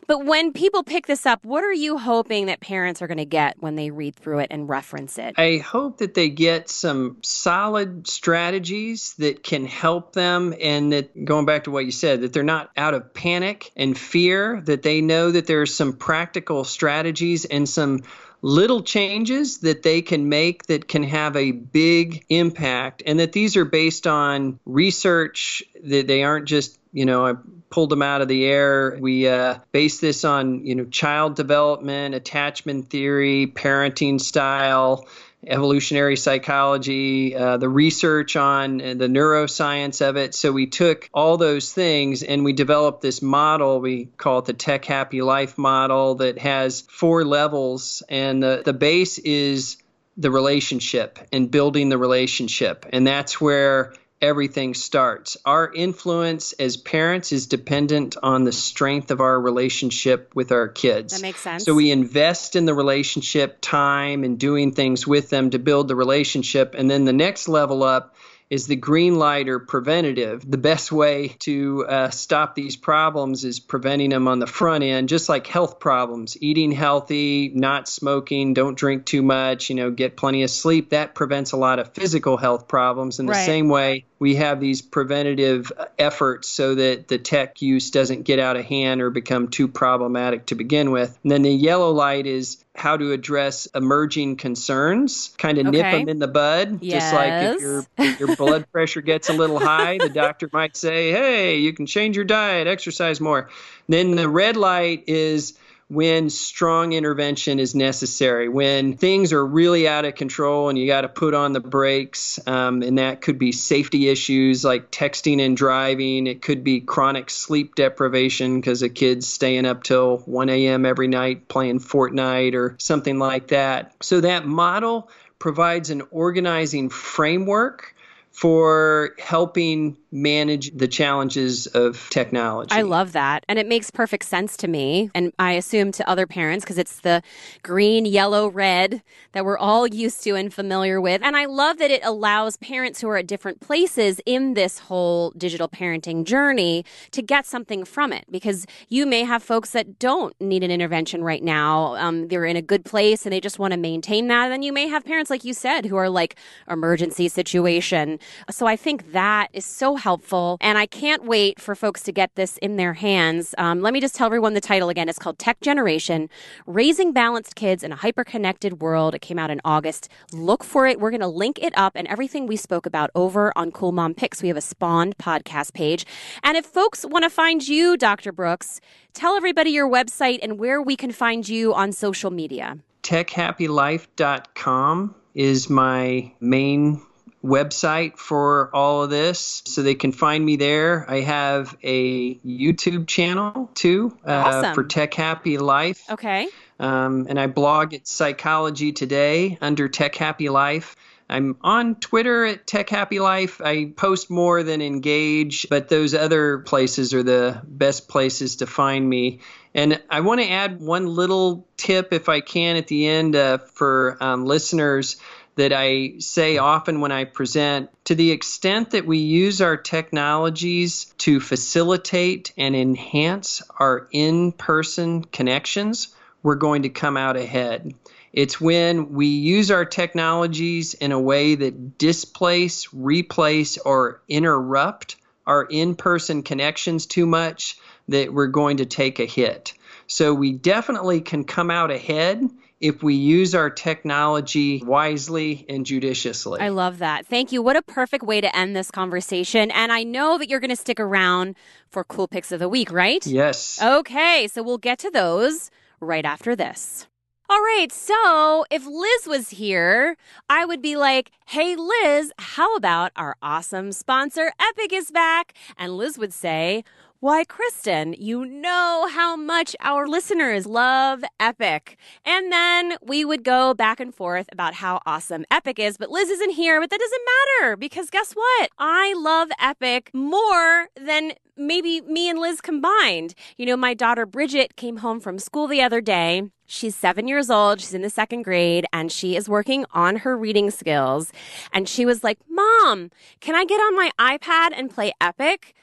But 0.08 0.26
when 0.26 0.54
people 0.54 0.84
pick 0.84 1.08
this 1.08 1.26
up, 1.26 1.44
what 1.44 1.64
are 1.64 1.74
you 1.74 1.98
hoping 1.98 2.48
that 2.48 2.60
parents 2.60 3.02
are 3.02 3.08
going 3.08 3.18
to 3.18 3.26
get 3.26 3.58
when 3.60 3.76
they 3.76 3.92
read 3.92 4.16
through 4.16 4.40
it 4.40 4.48
and 4.52 4.68
reference 4.68 5.18
it? 5.18 5.36
I 5.38 5.58
hope 5.58 6.00
that 6.00 6.14
they 6.14 6.30
get 6.30 6.70
some 6.70 7.18
solid 7.22 8.08
strategies 8.08 9.14
that 9.16 9.44
can 9.44 9.66
help 9.66 10.14
them, 10.14 10.54
and 10.60 10.92
that 10.94 11.26
going 11.26 11.46
back 11.46 11.66
to 11.66 11.72
what 11.72 11.86
you 11.86 11.92
said, 11.92 12.22
that 12.22 12.34
they're 12.34 12.44
not 12.44 12.72
out 12.76 12.94
of 12.94 13.14
panic 13.14 13.72
and 13.76 13.98
fear, 13.98 14.62
that 14.66 14.84
they 14.84 15.02
know 15.02 15.32
that 15.32 15.48
there's 15.48 15.74
some 15.74 15.94
practical 15.94 16.64
strategies 16.64 17.46
and 17.46 17.68
some 17.68 18.02
little 18.42 18.84
changes 18.84 19.60
that 19.60 19.84
they 19.84 20.02
can 20.02 20.28
make 20.28 20.64
that 20.68 20.88
can 20.88 21.04
have 21.04 21.38
a 21.38 21.52
big 21.52 22.26
impact, 22.30 23.04
and 23.06 23.20
that 23.20 23.32
these 23.32 23.56
are 23.56 23.66
based 23.66 24.06
on 24.06 24.60
research, 24.66 25.64
that 25.82 26.08
they 26.08 26.24
aren't 26.24 26.46
just 26.46 26.78
you 26.94 27.06
know, 27.06 27.40
pulled 27.74 27.90
them 27.90 28.04
out 28.04 28.22
of 28.22 28.28
the 28.28 28.46
air. 28.46 28.96
We 29.00 29.28
uh, 29.28 29.58
base 29.72 30.00
this 30.00 30.24
on, 30.24 30.64
you 30.64 30.76
know, 30.76 30.86
child 30.86 31.36
development, 31.36 32.14
attachment 32.14 32.92
theory, 32.92 33.48
parenting 33.48 34.22
style, 34.22 35.08
evolutionary 35.48 36.16
psychology, 36.16 37.36
uh, 37.36 37.58
the 37.58 37.68
research 37.68 38.36
on 38.36 38.78
the 38.78 39.08
neuroscience 39.08 40.08
of 40.08 40.18
it. 40.18 40.36
So 40.36 40.52
we 40.52 40.68
took 40.68 41.10
all 41.16 41.38
those 41.38 41.74
things 41.74 42.22
and 42.22 42.46
we 42.46 42.54
developed 42.54 43.02
this 43.02 43.24
model. 43.24 43.82
We 43.82 44.06
call 44.18 44.38
it 44.38 44.46
the 44.46 44.54
Tech 44.54 44.86
Happy 44.86 45.24
Life 45.24 45.58
model 45.58 46.14
that 46.16 46.38
has 46.38 46.82
four 46.82 47.26
levels. 47.26 48.04
And 48.08 48.44
the, 48.44 48.62
the 48.64 48.74
base 48.74 49.18
is 49.18 49.78
the 50.16 50.30
relationship 50.30 51.18
and 51.32 51.50
building 51.50 51.90
the 51.90 51.98
relationship. 51.98 52.86
And 52.94 53.08
that's 53.08 53.42
where 53.42 53.94
everything 54.24 54.74
starts. 54.74 55.36
Our 55.44 55.72
influence 55.72 56.54
as 56.54 56.78
parents 56.78 57.34
is 57.34 57.48
dependent 57.48 58.16
on 58.24 58.46
the 58.46 58.54
strength 58.54 59.12
of 59.12 59.20
our 59.20 59.40
relationship 59.40 60.32
with 60.34 60.54
our 60.54 60.70
kids. 60.70 61.14
That 61.14 61.22
makes 61.22 61.42
sense. 61.42 61.66
So 61.66 61.74
we 61.74 61.92
invest 61.92 62.56
in 62.56 62.66
the 62.66 62.74
relationship, 62.74 63.58
time, 63.60 64.24
and 64.24 64.40
doing 64.40 64.72
things 64.72 65.06
with 65.06 65.30
them 65.30 65.50
to 65.50 65.60
build 65.60 65.90
the 65.90 65.96
relationship. 65.96 66.74
And 66.74 66.90
then 66.90 67.04
the 67.04 67.14
next 67.14 67.50
level 67.50 67.84
up 67.84 68.16
is 68.50 68.68
the 68.68 68.76
green 68.76 69.16
light 69.18 69.50
or 69.50 69.60
preventative. 69.60 70.50
The 70.50 70.58
best 70.58 70.92
way 70.92 71.30
to 71.40 71.86
uh, 71.88 72.10
stop 72.10 72.56
these 72.56 72.76
problems 72.76 73.46
is 73.46 73.60
preventing 73.60 74.10
them 74.12 74.28
on 74.28 74.40
the 74.40 74.48
front 74.48 74.84
end, 74.84 75.10
just 75.10 75.30
like 75.30 75.48
health 75.48 75.80
problems. 75.80 76.38
Eating 76.42 76.72
healthy, 76.72 77.52
not 77.54 77.88
smoking, 77.88 78.54
don't 78.54 78.78
drink 78.78 79.06
too 79.06 79.22
much, 79.22 79.70
you 79.70 79.76
know, 79.76 79.92
get 79.92 80.16
plenty 80.18 80.44
of 80.44 80.50
sleep. 80.50 80.90
That 80.90 81.16
prevents 81.16 81.52
a 81.52 81.58
lot 81.58 81.80
of 81.80 81.94
physical 81.94 82.38
health 82.38 82.68
problems. 82.68 83.20
In 83.20 83.26
the 83.26 83.32
Right. 83.34 83.46
same 83.46 83.70
way, 83.70 84.06
we 84.20 84.36
have 84.36 84.60
these 84.60 84.82
preventative 84.82 85.72
efforts 85.98 86.48
so 86.48 86.76
that 86.76 87.08
the 87.08 87.18
tech 87.18 87.62
use 87.62 87.92
doesn't 87.92 88.24
get 88.24 88.40
out 88.40 88.56
of 88.56 88.66
hand 88.66 89.02
or 89.02 89.10
become 89.10 89.48
too 89.48 89.68
problematic 89.68 90.46
to 90.48 90.56
begin 90.56 90.92
with. 90.92 91.18
And 91.24 91.32
then 91.32 91.42
the 91.42 91.52
yellow 91.52 91.92
light 91.92 92.26
is 92.26 92.64
how 92.76 92.98
to 92.98 93.12
address 93.12 93.68
emerging 93.76 94.36
concerns, 94.38 95.34
kind 95.38 95.58
of 95.58 95.68
nip 95.68 95.84
them 95.84 96.10
in 96.10 96.20
the 96.20 96.28
bud. 96.28 96.82
Just 96.82 97.14
like 97.14 97.56
if 97.56 97.62
your 97.62 97.86
your 97.98 98.36
blood 98.36 98.66
pressure 98.72 99.02
gets 99.02 99.30
a 99.30 99.34
little 99.34 99.60
high, 99.60 99.98
the 100.00 100.10
doctor 100.10 100.50
might 100.52 100.76
say, 100.76 101.12
"Hey, 101.12 101.58
you 101.60 101.74
can 101.74 101.86
change 101.86 102.16
your 102.16 102.26
diet, 102.26 102.68
exercise 102.68 103.22
more." 103.22 103.50
Then 103.88 104.16
the 104.16 104.28
red 104.28 104.58
light 104.58 105.04
is 105.08 105.54
when 105.88 106.30
strong 106.30 106.94
intervention 106.94 107.60
is 107.60 107.76
necessary, 107.76 108.50
when 108.50 108.98
things 108.98 109.34
are 109.34 109.46
really 109.46 109.88
out 109.88 110.06
of 110.06 110.16
control 110.16 110.70
and 110.70 110.78
you 110.78 110.88
got 110.88 111.02
to 111.02 111.10
put 111.10 111.34
on 111.34 111.54
the 111.54 111.60
brakes. 111.60 112.40
Um, 112.48 112.82
and 112.82 112.98
that 112.98 113.22
could 113.22 113.38
be 113.38 113.52
safety 113.52 114.10
issues 114.10 114.64
like 114.64 114.92
texting 114.92 115.44
and 115.46 115.56
driving. 115.56 116.28
It 116.28 116.42
could 116.42 116.64
be 116.64 116.82
chronic 116.82 117.30
sleep 117.30 117.76
deprivation 117.76 118.60
because 118.60 118.82
a 118.82 118.90
kid's 118.90 119.28
staying 119.28 119.66
up 119.66 119.84
till 119.84 120.18
1 120.20 120.50
a.m. 120.50 120.86
every 120.86 121.08
night 121.08 121.48
playing 121.48 121.80
Fortnite 121.80 122.56
or 122.56 122.76
something 122.80 123.20
like 123.20 123.50
that. 123.50 123.94
So 124.02 124.22
that 124.22 124.46
model 124.46 125.10
provides 125.40 125.90
an 125.90 126.04
organizing 126.12 126.90
framework 126.90 127.94
for 128.34 129.12
helping 129.20 129.96
manage 130.12 130.76
the 130.76 130.88
challenges 130.88 131.68
of 131.68 132.08
technology. 132.10 132.74
I 132.74 132.82
love 132.82 133.14
that. 133.14 133.44
And 133.48 133.58
it 133.58 133.68
makes 133.68 133.90
perfect 133.90 134.26
sense 134.26 134.58
to 134.58 134.68
me. 134.68 135.10
And 135.16 135.34
I 135.40 135.54
assume 135.54 135.92
to 135.94 136.10
other 136.10 136.28
parents 136.28 136.64
because 136.64 136.78
it's 136.78 137.00
the 137.02 137.22
green, 137.64 138.06
yellow, 138.06 138.48
red 138.48 139.02
that 139.32 139.46
we're 139.46 139.58
all 139.58 139.88
used 139.88 140.24
to 140.24 140.36
and 140.36 140.54
familiar 140.54 141.00
with. 141.00 141.22
And 141.24 141.36
I 141.36 141.46
love 141.46 141.78
that 141.78 141.92
it 141.92 142.02
allows 142.04 142.58
parents 142.58 143.02
who 143.02 143.10
are 143.10 143.18
at 143.18 143.28
different 143.28 143.60
places 143.60 144.20
in 144.26 144.56
this 144.56 144.80
whole 144.80 145.32
digital 145.32 145.68
parenting 145.68 146.24
journey 146.24 146.86
to 147.12 147.22
get 147.22 147.46
something 147.46 147.84
from 147.86 148.14
it 148.14 148.26
because 148.30 148.66
you 148.90 149.06
may 149.06 149.24
have 149.24 149.42
folks 149.42 149.72
that 149.72 150.00
don't 150.00 150.40
need 150.42 150.64
an 150.64 150.72
intervention 150.72 151.24
right 151.24 151.44
now. 151.44 151.96
Um, 151.96 152.28
they're 152.28 152.46
in 152.46 152.56
a 152.56 152.62
good 152.62 152.86
place 152.86 153.26
and 153.26 153.34
they 153.34 153.40
just 153.40 153.58
want 153.58 153.74
to 153.74 153.80
maintain 153.80 154.28
that. 154.28 154.46
And 154.46 154.54
then 154.54 154.64
you 154.64 154.74
may 154.74 154.88
have 154.88 155.06
parents, 155.06 155.30
like 155.30 155.44
you 155.44 155.54
said, 155.54 155.86
who 155.86 155.98
are 155.98 156.10
like 156.10 156.36
emergency 156.68 157.30
situation. 157.30 158.20
So 158.50 158.66
I 158.66 158.76
think 158.76 159.12
that 159.12 159.50
is 159.54 159.66
so 159.66 159.96
helpful. 159.96 160.58
And 160.62 160.78
I 160.78 160.86
can't 160.86 161.26
wait 161.26 161.60
for 161.60 161.76
folks 161.76 162.04
to 162.04 162.12
get 162.12 162.36
this 162.36 162.58
in 162.58 162.78
their 162.78 162.94
hands. 162.94 163.56
Um, 163.58 163.82
let 163.82 163.94
me 163.94 164.02
just 164.02 164.16
tell 164.16 164.28
everyone 164.28 164.54
the 164.54 164.62
title 164.62 164.90
again. 164.90 165.10
It's 165.10 165.20
called 165.20 165.40
Tech 165.40 165.60
Generation 165.62 166.30
Raising 166.66 167.14
Balanced 167.14 167.56
Kids 167.56 167.84
in 167.84 167.92
a 167.92 167.98
Hyperconnected 167.98 168.80
World. 168.80 169.16
It 169.16 169.22
came 169.22 169.40
out 169.40 169.50
in 169.50 169.62
August. 169.66 170.10
Look 170.32 170.64
for 170.64 170.88
it. 170.88 171.00
We're 171.00 171.12
going 171.12 171.22
to 171.22 171.28
link 171.28 171.60
it 171.62 171.74
up 171.78 171.94
and 171.96 172.08
everything 172.08 172.48
we 172.48 172.56
spoke 172.56 172.86
about 172.86 173.10
over 173.16 173.52
on 173.56 173.72
Cool 173.72 173.92
Mom 173.92 174.14
Picks. 174.14 174.42
We 174.42 174.48
have 174.50 174.58
a 174.58 174.62
spawned 174.62 175.18
podcast 175.18 175.74
page. 175.74 176.06
And 176.44 176.58
if 176.58 176.66
folks 176.66 177.06
want 177.06 177.24
to 177.24 177.30
find 177.30 177.68
you, 177.68 177.98
Dr. 177.98 178.32
Brooks, 178.32 178.80
tell 179.14 179.36
everybody 179.36 179.72
your 179.72 179.90
website 179.90 180.40
and 180.42 180.60
where 180.60 180.82
we 180.82 180.96
can 180.96 181.12
find 181.12 181.48
you 181.48 181.74
on 181.74 181.92
social 181.92 182.32
media. 182.32 182.78
techhappylife.com 183.04 185.16
is 185.36 185.70
my 185.70 186.32
main 186.40 187.02
website 187.44 188.18
for 188.18 188.74
all 188.74 189.04
of 189.04 189.10
this, 189.10 189.62
so 189.66 189.82
they 189.82 189.96
can 189.96 190.12
find 190.12 190.44
me 190.46 190.56
there. 190.56 191.06
I 191.10 191.20
have 191.22 191.78
a 191.84 192.36
YouTube 192.36 193.08
channel 193.08 193.70
too 193.76 194.18
uh, 194.26 194.32
Awesome. 194.32 194.74
for 194.76 194.84
Tech 194.84 195.14
Happy 195.14 195.58
Life. 195.58 196.04
Okay. 196.10 196.48
Um, 196.80 197.28
and 197.30 197.40
I 197.40 197.48
blog 197.48 197.94
at 197.94 198.08
Psychology 198.08 198.94
Today 198.94 199.58
under 199.62 199.88
Tech 199.90 200.16
Happy 200.16 200.50
Life. 200.50 200.96
I'm 201.30 201.58
on 201.62 201.96
Twitter 201.96 202.46
at 202.46 202.68
Tech 202.68 202.90
Happy 202.90 203.20
Life. 203.20 203.62
I 203.62 203.94
post 203.96 204.30
more 204.30 204.64
than 204.64 204.82
engage, 204.82 205.68
but 205.70 205.90
those 205.90 206.14
other 206.14 206.60
places 206.60 207.14
are 207.14 207.24
the 207.24 207.62
best 207.64 208.08
places 208.08 208.58
to 208.58 208.68
find 208.68 209.08
me. 209.08 209.40
And 209.74 210.02
I 210.10 210.20
want 210.20 210.42
to 210.42 210.50
add 210.50 210.80
one 210.80 211.08
little 211.08 211.68
tip, 211.78 212.14
if 212.14 212.30
I 212.30 212.42
can, 212.42 212.76
at 212.76 212.88
the 212.88 213.08
end 213.08 213.36
uh, 213.36 213.58
for 213.58 214.18
um, 214.22 214.46
listeners 214.46 215.18
that 215.56 215.72
I 215.74 216.16
say 216.20 216.58
often 216.58 217.00
when 217.00 217.12
I 217.12 217.26
present. 217.26 217.90
To 218.06 218.16
the 218.16 218.32
extent 218.32 218.92
that 218.92 219.06
we 219.06 219.20
use 219.20 219.62
our 219.62 219.78
technologies 219.78 221.14
to 221.20 221.40
facilitate 221.40 222.54
and 222.58 222.76
enhance 222.76 223.62
our 223.78 224.08
in 224.12 224.52
person 224.52 225.24
connections, 225.24 226.16
we're 226.42 226.56
going 226.56 226.84
to 226.84 226.90
come 226.90 227.18
out 227.18 227.38
ahead. 227.38 227.94
It's 228.34 228.60
when 228.60 229.14
we 229.14 229.28
use 229.28 229.70
our 229.70 229.86
technologies 229.86 230.96
in 230.96 231.12
a 231.12 231.20
way 231.20 231.54
that 231.56 231.98
displace, 232.00 232.88
replace, 232.92 233.78
or 233.78 234.22
interrupt 234.28 235.18
our 235.46 235.64
in 235.64 235.96
person 235.96 236.42
connections 236.42 237.06
too 237.06 237.28
much 237.28 237.78
that 238.08 238.34
we're 238.34 238.48
going 238.48 238.78
to 238.78 238.86
take 238.86 239.20
a 239.20 239.26
hit. 239.26 239.74
So 240.08 240.34
we 240.34 240.52
definitely 240.52 241.22
can 241.22 241.44
come 241.44 241.70
out 241.70 241.92
ahead 241.92 242.50
if 242.84 243.02
we 243.02 243.16
use 243.16 243.56
our 243.56 243.70
technology 243.70 244.84
wisely 244.84 245.66
and 245.70 245.86
judiciously. 245.86 246.60
I 246.60 246.68
love 246.68 246.98
that. 246.98 247.26
Thank 247.26 247.54
you. 247.54 247.62
What 247.62 247.78
a 247.78 247.82
perfect 247.82 248.26
way 248.26 248.42
to 248.42 248.54
end 248.54 248.76
this 248.76 248.92
conversation. 248.92 249.72
And 249.72 249.94
I 249.94 250.04
know 250.04 250.38
that 250.38 250.50
you're 250.50 250.60
going 250.60 250.70
to 250.70 250.76
stick 250.76 251.00
around 251.00 251.56
for 251.90 252.04
cool 252.04 252.28
picks 252.28 252.52
of 252.52 252.60
the 252.60 252.68
week, 252.68 252.92
right? 252.92 253.26
yes. 253.26 253.82
Okay, 253.82 254.50
so 254.52 254.62
we'll 254.62 254.78
get 254.78 255.00
to 255.00 255.10
those 255.10 255.72
right 256.02 256.26
after 256.26 256.58
this. 256.58 257.08
All 257.50 257.60
right, 257.60 257.88
so 257.92 258.66
if 258.70 258.86
Liz 258.86 259.28
was 259.28 259.50
here, 259.52 260.18
I 260.50 260.66
would 260.66 260.82
be 260.82 260.98
like, 260.98 261.32
hey, 261.46 261.76
Liz, 261.76 262.34
how 262.38 262.76
about 262.76 263.12
our 263.16 263.38
awesome 263.42 263.92
sponsor, 263.94 264.52
Epic, 264.60 264.92
is 264.92 265.12
back? 265.12 265.54
And 265.78 265.96
Liz 265.96 266.18
would 266.18 266.34
say, 266.34 266.84
why, 267.24 267.46
Kristen, 267.46 268.14
you 268.20 268.44
know 268.44 269.08
how 269.10 269.38
much 269.38 269.78
our 269.80 270.10
listeners 270.10 270.66
love 270.66 271.24
Epic. 271.40 271.96
And 272.26 272.52
then 272.52 272.98
we 273.02 273.24
would 273.24 273.46
go 273.46 273.74
back 273.74 274.02
and 274.02 274.14
forth 274.14 274.50
about 274.52 274.74
how 274.74 275.00
awesome 275.06 275.46
Epic 275.50 275.80
is. 275.80 275.96
But 275.96 276.12
Liz 276.12 276.30
isn't 276.30 276.50
here, 276.50 276.82
but 276.82 276.90
that 276.90 277.00
doesn't 277.00 277.22
matter 277.62 277.78
because 277.78 278.10
guess 278.10 278.34
what? 278.34 278.72
I 278.78 279.14
love 279.14 279.48
Epic 279.58 280.10
more 280.14 280.90
than 281.02 281.32
maybe 281.56 282.02
me 282.02 282.30
and 282.30 282.40
Liz 282.40 282.60
combined. 282.60 283.36
You 283.56 283.68
know, 283.68 283.78
my 283.78 283.94
daughter 283.94 284.26
Bridget 284.26 284.76
came 284.76 284.98
home 284.98 285.22
from 285.22 285.40
school 285.40 285.68
the 285.68 285.82
other 285.82 286.02
day. 286.02 286.50
She's 286.66 286.94
seven 286.94 287.30
years 287.30 287.50
old. 287.50 287.80
She's 287.80 287.94
in 287.94 288.02
the 288.02 288.10
second 288.10 288.42
grade 288.42 288.86
and 288.92 289.10
she 289.10 289.38
is 289.38 289.48
working 289.48 289.86
on 289.94 290.18
her 290.18 290.38
reading 290.38 290.72
skills. 290.72 291.32
And 291.72 291.88
she 291.88 292.06
was 292.06 292.22
like, 292.22 292.40
Mom, 292.50 293.12
can 293.40 293.56
I 293.56 293.64
get 293.64 293.78
on 293.78 293.96
my 293.96 294.12
iPad 294.20 294.72
and 294.76 294.90
play 294.90 295.14
Epic? 295.22 295.74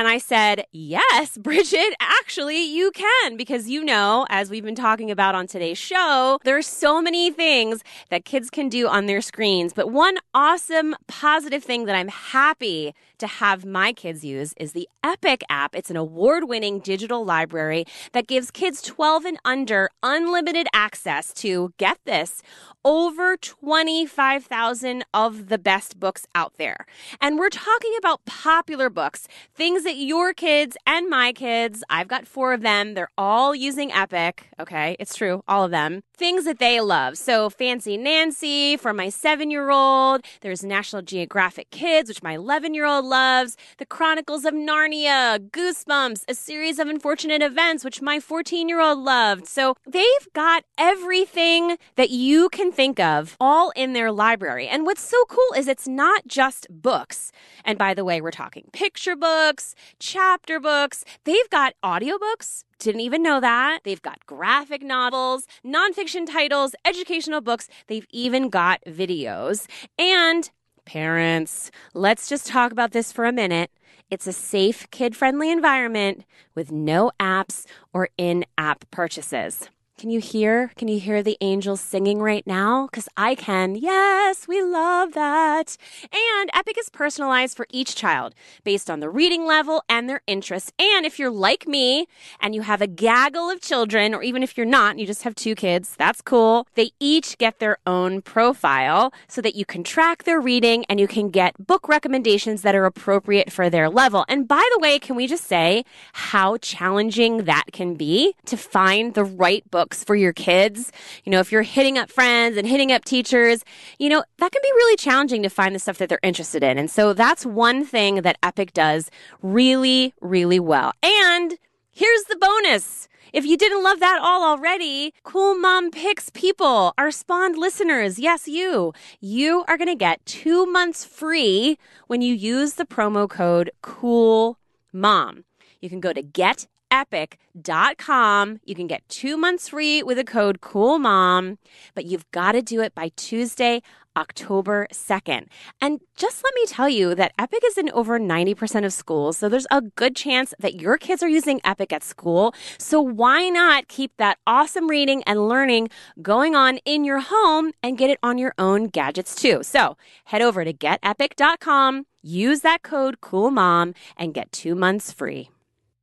And 0.00 0.08
I 0.08 0.16
said, 0.16 0.64
Yes, 0.72 1.36
Bridget, 1.42 1.94
actually, 2.00 2.64
you 2.64 2.90
can. 2.90 3.36
Because 3.36 3.68
you 3.68 3.84
know, 3.84 4.24
as 4.30 4.48
we've 4.48 4.64
been 4.64 4.74
talking 4.74 5.10
about 5.10 5.34
on 5.34 5.46
today's 5.46 5.76
show, 5.76 6.38
there's 6.42 6.66
so 6.66 7.02
many 7.02 7.30
things 7.30 7.84
that 8.08 8.24
kids 8.24 8.48
can 8.48 8.70
do 8.70 8.88
on 8.88 9.04
their 9.04 9.20
screens. 9.20 9.74
But 9.74 9.90
one 9.90 10.16
awesome, 10.32 10.96
positive 11.06 11.62
thing 11.62 11.84
that 11.84 11.94
I'm 11.94 12.08
happy 12.08 12.94
to 13.18 13.26
have 13.26 13.66
my 13.66 13.92
kids 13.92 14.24
use 14.24 14.54
is 14.56 14.72
the 14.72 14.88
Epic 15.04 15.42
app. 15.50 15.74
It's 15.74 15.90
an 15.90 15.96
award 15.96 16.48
winning 16.48 16.80
digital 16.80 17.24
library 17.24 17.84
that 18.12 18.26
gives 18.26 18.50
kids 18.50 18.80
12 18.80 19.26
and 19.26 19.38
under 19.44 19.90
unlimited 20.02 20.66
access 20.72 21.32
to, 21.34 21.74
get 21.76 21.98
this, 22.06 22.42
over 22.84 23.36
25,000 23.36 25.04
of 25.12 25.48
the 25.48 25.58
best 25.58 26.00
books 26.00 26.26
out 26.34 26.54
there. 26.56 26.86
And 27.20 27.38
we're 27.38 27.50
talking 27.50 27.94
about 27.98 28.24
popular 28.24 28.88
books, 28.88 29.28
things 29.54 29.84
that 29.90 29.96
your 29.96 30.32
kids 30.32 30.76
and 30.86 31.10
my 31.10 31.32
kids, 31.32 31.82
I've 31.90 32.06
got 32.06 32.24
four 32.24 32.52
of 32.52 32.60
them, 32.60 32.94
they're 32.94 33.10
all 33.18 33.56
using 33.56 33.90
Epic. 33.90 34.46
Okay, 34.60 34.94
it's 35.00 35.16
true, 35.16 35.42
all 35.48 35.64
of 35.64 35.72
them. 35.72 36.04
Things 36.20 36.44
that 36.44 36.58
they 36.58 36.82
love. 36.82 37.16
So, 37.16 37.48
Fancy 37.48 37.96
Nancy 37.96 38.76
for 38.76 38.92
my 38.92 39.08
seven 39.08 39.50
year 39.50 39.70
old, 39.70 40.20
there's 40.42 40.62
National 40.62 41.00
Geographic 41.00 41.70
Kids, 41.70 42.10
which 42.10 42.22
my 42.22 42.34
11 42.34 42.74
year 42.74 42.84
old 42.84 43.06
loves, 43.06 43.56
The 43.78 43.86
Chronicles 43.86 44.44
of 44.44 44.52
Narnia, 44.52 45.38
Goosebumps, 45.38 46.24
a 46.28 46.34
series 46.34 46.78
of 46.78 46.88
unfortunate 46.88 47.40
events, 47.40 47.86
which 47.86 48.02
my 48.02 48.20
14 48.20 48.68
year 48.68 48.82
old 48.82 48.98
loved. 48.98 49.46
So, 49.46 49.76
they've 49.86 50.28
got 50.34 50.64
everything 50.76 51.78
that 51.96 52.10
you 52.10 52.50
can 52.50 52.70
think 52.70 53.00
of 53.00 53.38
all 53.40 53.72
in 53.74 53.94
their 53.94 54.12
library. 54.12 54.68
And 54.68 54.84
what's 54.84 55.00
so 55.00 55.24
cool 55.24 55.54
is 55.56 55.68
it's 55.68 55.88
not 55.88 56.26
just 56.26 56.66
books. 56.68 57.32
And 57.64 57.78
by 57.78 57.94
the 57.94 58.04
way, 58.04 58.20
we're 58.20 58.30
talking 58.30 58.68
picture 58.74 59.16
books, 59.16 59.74
chapter 59.98 60.60
books. 60.60 61.02
They've 61.24 61.48
got 61.48 61.72
audiobooks. 61.82 62.64
Didn't 62.80 63.02
even 63.02 63.22
know 63.22 63.40
that. 63.40 63.80
They've 63.84 64.00
got 64.00 64.24
graphic 64.24 64.82
novels, 64.82 65.46
nonfiction 65.62 66.24
titles, 66.24 66.74
educational 66.86 67.42
books. 67.42 67.68
They've 67.88 68.06
even 68.10 68.48
got 68.48 68.80
videos. 68.86 69.66
And 69.98 70.50
parents, 70.86 71.70
let's 71.92 72.26
just 72.26 72.46
talk 72.46 72.72
about 72.72 72.92
this 72.92 73.12
for 73.12 73.26
a 73.26 73.32
minute. 73.32 73.70
It's 74.08 74.26
a 74.26 74.32
safe, 74.32 74.90
kid 74.90 75.14
friendly 75.14 75.50
environment 75.50 76.24
with 76.54 76.72
no 76.72 77.12
apps 77.20 77.66
or 77.92 78.08
in 78.16 78.46
app 78.56 78.90
purchases. 78.90 79.68
Can 80.00 80.08
you 80.08 80.20
hear? 80.20 80.72
Can 80.76 80.88
you 80.88 80.98
hear 80.98 81.22
the 81.22 81.36
angels 81.42 81.78
singing 81.78 82.22
right 82.22 82.46
now? 82.46 82.86
Because 82.86 83.06
I 83.18 83.34
can. 83.34 83.74
Yes, 83.74 84.48
we 84.48 84.62
love 84.62 85.12
that. 85.12 85.76
And 86.10 86.50
Epic 86.54 86.78
is 86.78 86.88
personalized 86.88 87.54
for 87.54 87.66
each 87.70 87.96
child 87.96 88.34
based 88.64 88.88
on 88.88 89.00
the 89.00 89.10
reading 89.10 89.44
level 89.44 89.84
and 89.90 90.08
their 90.08 90.22
interests. 90.26 90.72
And 90.78 91.04
if 91.04 91.18
you're 91.18 91.28
like 91.28 91.68
me 91.68 92.06
and 92.40 92.54
you 92.54 92.62
have 92.62 92.80
a 92.80 92.86
gaggle 92.86 93.50
of 93.50 93.60
children, 93.60 94.14
or 94.14 94.22
even 94.22 94.42
if 94.42 94.56
you're 94.56 94.64
not, 94.64 94.92
and 94.92 95.00
you 95.00 95.06
just 95.06 95.24
have 95.24 95.34
two 95.34 95.54
kids, 95.54 95.96
that's 95.98 96.22
cool. 96.22 96.66
They 96.76 96.92
each 96.98 97.36
get 97.36 97.58
their 97.58 97.76
own 97.86 98.22
profile 98.22 99.12
so 99.28 99.42
that 99.42 99.54
you 99.54 99.66
can 99.66 99.84
track 99.84 100.24
their 100.24 100.40
reading 100.40 100.86
and 100.88 100.98
you 100.98 101.08
can 101.08 101.28
get 101.28 101.66
book 101.66 101.90
recommendations 101.90 102.62
that 102.62 102.74
are 102.74 102.86
appropriate 102.86 103.52
for 103.52 103.68
their 103.68 103.90
level. 103.90 104.24
And 104.28 104.48
by 104.48 104.66
the 104.72 104.78
way, 104.78 104.98
can 104.98 105.14
we 105.14 105.26
just 105.26 105.44
say 105.44 105.84
how 106.14 106.56
challenging 106.56 107.44
that 107.44 107.64
can 107.74 107.96
be 107.96 108.34
to 108.46 108.56
find 108.56 109.12
the 109.12 109.24
right 109.24 109.70
book? 109.70 109.89
For 109.94 110.14
your 110.14 110.32
kids. 110.32 110.92
You 111.24 111.32
know, 111.32 111.40
if 111.40 111.52
you're 111.52 111.62
hitting 111.62 111.98
up 111.98 112.10
friends 112.10 112.56
and 112.56 112.66
hitting 112.66 112.92
up 112.92 113.04
teachers, 113.04 113.64
you 113.98 114.08
know, 114.08 114.24
that 114.38 114.52
can 114.52 114.62
be 114.62 114.72
really 114.72 114.96
challenging 114.96 115.42
to 115.42 115.50
find 115.50 115.74
the 115.74 115.78
stuff 115.78 115.98
that 115.98 116.08
they're 116.08 116.20
interested 116.22 116.62
in. 116.62 116.78
And 116.78 116.90
so 116.90 117.12
that's 117.12 117.44
one 117.44 117.84
thing 117.84 118.22
that 118.22 118.38
Epic 118.42 118.72
does 118.72 119.10
really, 119.42 120.14
really 120.20 120.60
well. 120.60 120.92
And 121.02 121.58
here's 121.90 122.24
the 122.24 122.36
bonus. 122.36 123.08
If 123.32 123.44
you 123.44 123.56
didn't 123.56 123.84
love 123.84 124.00
that 124.00 124.20
all 124.20 124.42
already, 124.42 125.14
Cool 125.22 125.54
Mom 125.54 125.92
Picks 125.92 126.30
people, 126.30 126.92
our 126.98 127.12
spawned 127.12 127.56
listeners, 127.56 128.18
yes, 128.18 128.48
you, 128.48 128.92
you 129.20 129.64
are 129.68 129.76
going 129.76 129.88
to 129.88 129.94
get 129.94 130.24
two 130.26 130.66
months 130.66 131.04
free 131.04 131.78
when 132.08 132.22
you 132.22 132.34
use 132.34 132.74
the 132.74 132.84
promo 132.84 133.30
code 133.30 133.70
Cool 133.82 134.58
Mom. 134.92 135.44
You 135.80 135.88
can 135.88 136.00
go 136.00 136.12
to 136.12 136.22
get 136.22 136.66
epic.com. 136.90 138.60
You 138.64 138.74
can 138.74 138.86
get 138.86 139.08
two 139.08 139.36
months 139.36 139.68
free 139.68 140.02
with 140.02 140.18
a 140.18 140.24
code 140.24 140.60
COOLMOM, 140.60 141.58
but 141.94 142.04
you've 142.04 142.30
got 142.30 142.52
to 142.52 142.62
do 142.62 142.80
it 142.80 142.94
by 142.94 143.10
Tuesday, 143.16 143.82
October 144.16 144.86
2nd. 144.92 145.46
And 145.80 146.00
just 146.16 146.42
let 146.42 146.54
me 146.54 146.66
tell 146.66 146.88
you 146.88 147.14
that 147.14 147.32
Epic 147.38 147.62
is 147.64 147.78
in 147.78 147.90
over 147.90 148.18
90% 148.18 148.84
of 148.84 148.92
schools, 148.92 149.38
so 149.38 149.48
there's 149.48 149.66
a 149.70 149.80
good 149.82 150.16
chance 150.16 150.52
that 150.58 150.80
your 150.80 150.98
kids 150.98 151.22
are 151.22 151.28
using 151.28 151.60
Epic 151.64 151.92
at 151.92 152.02
school. 152.02 152.54
So 152.78 153.00
why 153.00 153.48
not 153.48 153.88
keep 153.88 154.12
that 154.18 154.38
awesome 154.46 154.88
reading 154.88 155.22
and 155.24 155.48
learning 155.48 155.90
going 156.20 156.54
on 156.54 156.78
in 156.78 157.04
your 157.04 157.20
home 157.20 157.72
and 157.82 157.98
get 157.98 158.10
it 158.10 158.18
on 158.22 158.38
your 158.38 158.54
own 158.58 158.88
gadgets 158.88 159.34
too? 159.34 159.62
So 159.62 159.96
head 160.24 160.42
over 160.42 160.64
to 160.64 160.72
getepic.com, 160.72 162.06
use 162.22 162.60
that 162.60 162.82
code 162.82 163.20
COOLMOM, 163.20 163.94
and 164.16 164.34
get 164.34 164.52
two 164.52 164.74
months 164.74 165.12
free. 165.12 165.50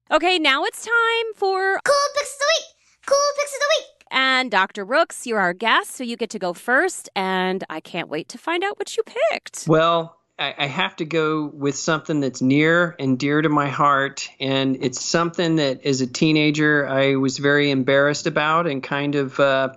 Okay, 0.10 0.40
now 0.40 0.64
it's 0.64 0.86
time 0.86 1.34
for 1.36 1.82
Cool 1.84 1.96
Picks 2.16 2.34
of 2.34 2.40
the 2.40 2.46
Week! 2.56 2.76
Cool 3.06 3.18
Picks 3.38 3.54
of 3.54 3.60
the 3.60 3.76
Week! 3.78 3.98
and 4.10 4.50
Dr. 4.50 4.86
Brooks, 4.86 5.28
you're 5.28 5.40
our 5.40 5.54
guest, 5.54 5.92
so 5.92 6.04
you 6.04 6.16
get 6.16 6.30
to 6.30 6.40
go 6.40 6.54
first, 6.54 7.10
and 7.14 7.64
I 7.70 7.82
can't 7.82 8.08
wait 8.08 8.30
to 8.30 8.38
find 8.38 8.64
out 8.64 8.80
what 8.80 8.96
you 8.96 9.04
picked. 9.04 9.66
Well, 9.68 10.18
I, 10.40 10.56
I 10.58 10.66
have 10.68 10.96
to 10.98 11.06
go 11.06 11.48
with 11.48 11.76
something 11.76 12.22
that's 12.22 12.42
near 12.42 12.96
and 13.00 13.20
dear 13.20 13.42
to 13.42 13.50
my 13.50 13.68
heart. 13.68 14.30
And 14.40 14.78
it's 14.82 15.04
something 15.04 15.58
that 15.58 15.86
as 15.86 16.00
a 16.00 16.08
teenager 16.08 16.88
I 16.88 17.16
was 17.16 17.38
very 17.38 17.70
embarrassed 17.70 18.28
about 18.28 18.66
and 18.66 18.82
kind 18.82 19.16
of 19.16 19.40
uh, 19.40 19.74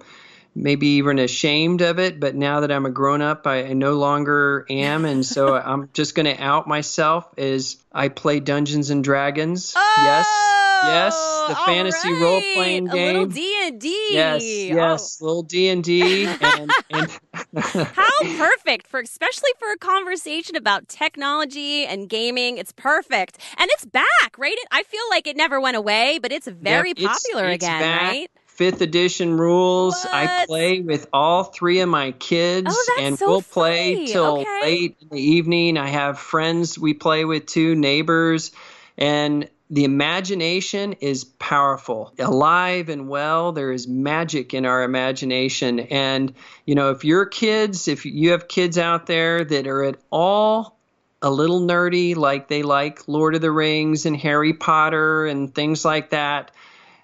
maybe 0.60 0.86
even 0.98 1.18
ashamed 1.18 1.80
of 1.80 1.98
it. 1.98 2.20
But 2.20 2.34
now 2.34 2.60
that 2.60 2.70
I'm 2.70 2.86
a 2.86 2.90
grown 2.90 3.22
up, 3.22 3.46
I, 3.46 3.64
I 3.64 3.72
no 3.72 3.94
longer 3.94 4.66
am. 4.68 5.04
And 5.04 5.24
so 5.24 5.54
I'm 5.64 5.90
just 5.92 6.14
going 6.14 6.26
to 6.26 6.42
out 6.42 6.68
myself 6.68 7.26
as 7.38 7.76
I 7.92 8.08
play 8.08 8.40
Dungeons 8.40 8.90
and 8.90 9.02
Dragons. 9.02 9.74
Oh, 9.76 9.94
yes. 10.04 10.56
Yes, 10.82 11.14
the 11.48 11.54
fantasy 11.66 12.10
right. 12.10 12.22
role 12.22 12.40
playing 12.54 12.86
game. 12.86 12.94
A 12.94 13.06
little 13.06 13.26
game. 13.26 13.34
D 13.34 13.60
and 13.66 13.80
D. 13.80 14.08
Yes, 14.12 14.42
oh. 14.42 14.46
yes, 14.46 15.20
little 15.20 15.42
D 15.42 15.68
and 15.68 15.84
D, 15.84 16.24
and 16.24 16.70
How 17.54 18.10
perfect 18.38 18.86
for 18.86 19.00
especially 19.00 19.50
for 19.58 19.70
a 19.72 19.76
conversation 19.76 20.56
about 20.56 20.88
technology 20.88 21.84
and 21.84 22.08
gaming. 22.08 22.56
It's 22.56 22.72
perfect. 22.72 23.36
And 23.58 23.68
it's 23.74 23.84
back, 23.84 24.38
right? 24.38 24.56
It, 24.56 24.68
I 24.70 24.82
feel 24.84 25.02
like 25.10 25.26
it 25.26 25.36
never 25.36 25.60
went 25.60 25.76
away, 25.76 26.18
but 26.18 26.32
it's 26.32 26.48
very 26.48 26.90
Yep, 26.90 26.98
it's- 26.98 27.22
popular 27.24 27.48
it's 27.50 27.62
again, 27.64 27.80
back. 27.80 28.02
right? 28.02 28.30
Fifth 28.60 28.82
edition 28.82 29.38
rules. 29.38 29.96
I 30.12 30.44
play 30.46 30.82
with 30.82 31.06
all 31.14 31.44
three 31.44 31.80
of 31.80 31.88
my 31.88 32.12
kids, 32.12 32.68
Oh, 32.70 32.96
and 33.00 33.18
so 33.18 33.26
we'll 33.26 33.40
play 33.40 33.94
funny. 33.94 34.12
till 34.12 34.40
Okay. 34.40 34.60
late 34.60 34.96
in 35.00 35.08
the 35.08 35.18
evening. 35.18 35.78
I 35.78 35.88
have 35.88 36.18
friends 36.18 36.78
we 36.78 36.92
play 36.92 37.24
with 37.24 37.46
too, 37.46 37.74
neighbors, 37.74 38.52
and 38.98 39.48
the 39.70 39.84
imagination 39.84 40.92
is 41.00 41.24
powerful, 41.24 42.12
alive 42.18 42.90
and 42.90 43.08
well. 43.08 43.52
There 43.52 43.72
is 43.72 43.88
magic 43.88 44.52
in 44.52 44.66
our 44.66 44.82
imagination, 44.82 45.80
and 45.80 46.34
you 46.66 46.74
know, 46.74 46.90
if 46.90 47.02
your 47.02 47.24
kids, 47.24 47.88
if 47.88 48.04
you 48.04 48.32
have 48.32 48.46
kids 48.46 48.76
out 48.76 49.06
there 49.06 49.42
that 49.42 49.66
are 49.66 49.84
at 49.84 49.96
all 50.10 50.78
a 51.22 51.30
little 51.30 51.60
nerdy, 51.60 52.14
like 52.14 52.48
they 52.48 52.62
like 52.62 53.08
Lord 53.08 53.34
of 53.34 53.40
the 53.40 53.50
Rings 53.50 54.04
and 54.04 54.18
Harry 54.18 54.52
Potter 54.52 55.24
and 55.24 55.54
things 55.54 55.82
like 55.82 56.10
that, 56.10 56.50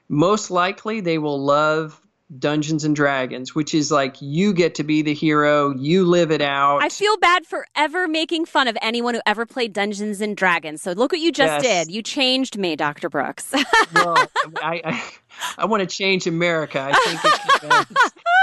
most 0.08 0.50
likely 0.50 1.00
they 1.00 1.18
will 1.18 1.42
love 1.42 2.00
Dungeons 2.36 2.84
and 2.84 2.96
Dragons, 2.96 3.54
which 3.54 3.72
is 3.72 3.92
like 3.92 4.16
you 4.20 4.52
get 4.52 4.74
to 4.76 4.82
be 4.84 5.02
the 5.02 5.14
hero, 5.14 5.72
you 5.76 6.04
live 6.04 6.32
it 6.32 6.42
out. 6.42 6.82
I 6.82 6.88
feel 6.88 7.16
bad 7.18 7.46
for 7.46 7.66
ever 7.76 8.08
making 8.08 8.46
fun 8.46 8.66
of 8.66 8.76
anyone 8.82 9.14
who 9.14 9.20
ever 9.26 9.46
played 9.46 9.72
Dungeons 9.72 10.20
and 10.20 10.36
Dragons. 10.36 10.82
So 10.82 10.90
look 10.92 11.12
what 11.12 11.20
you 11.20 11.30
just 11.30 11.62
Yes. 11.64 11.86
did. 11.86 11.94
You 11.94 12.02
changed 12.02 12.58
me, 12.58 12.74
Dr. 12.74 13.08
Brooks. 13.08 13.52
well, 13.94 14.16
I, 14.60 14.80
I, 14.84 15.04
I 15.58 15.66
want 15.66 15.82
to 15.82 15.86
change 15.86 16.26
America. 16.26 16.80
I 16.80 16.92
think 16.98 17.20
it, 17.24 17.64
uh, 17.72 17.84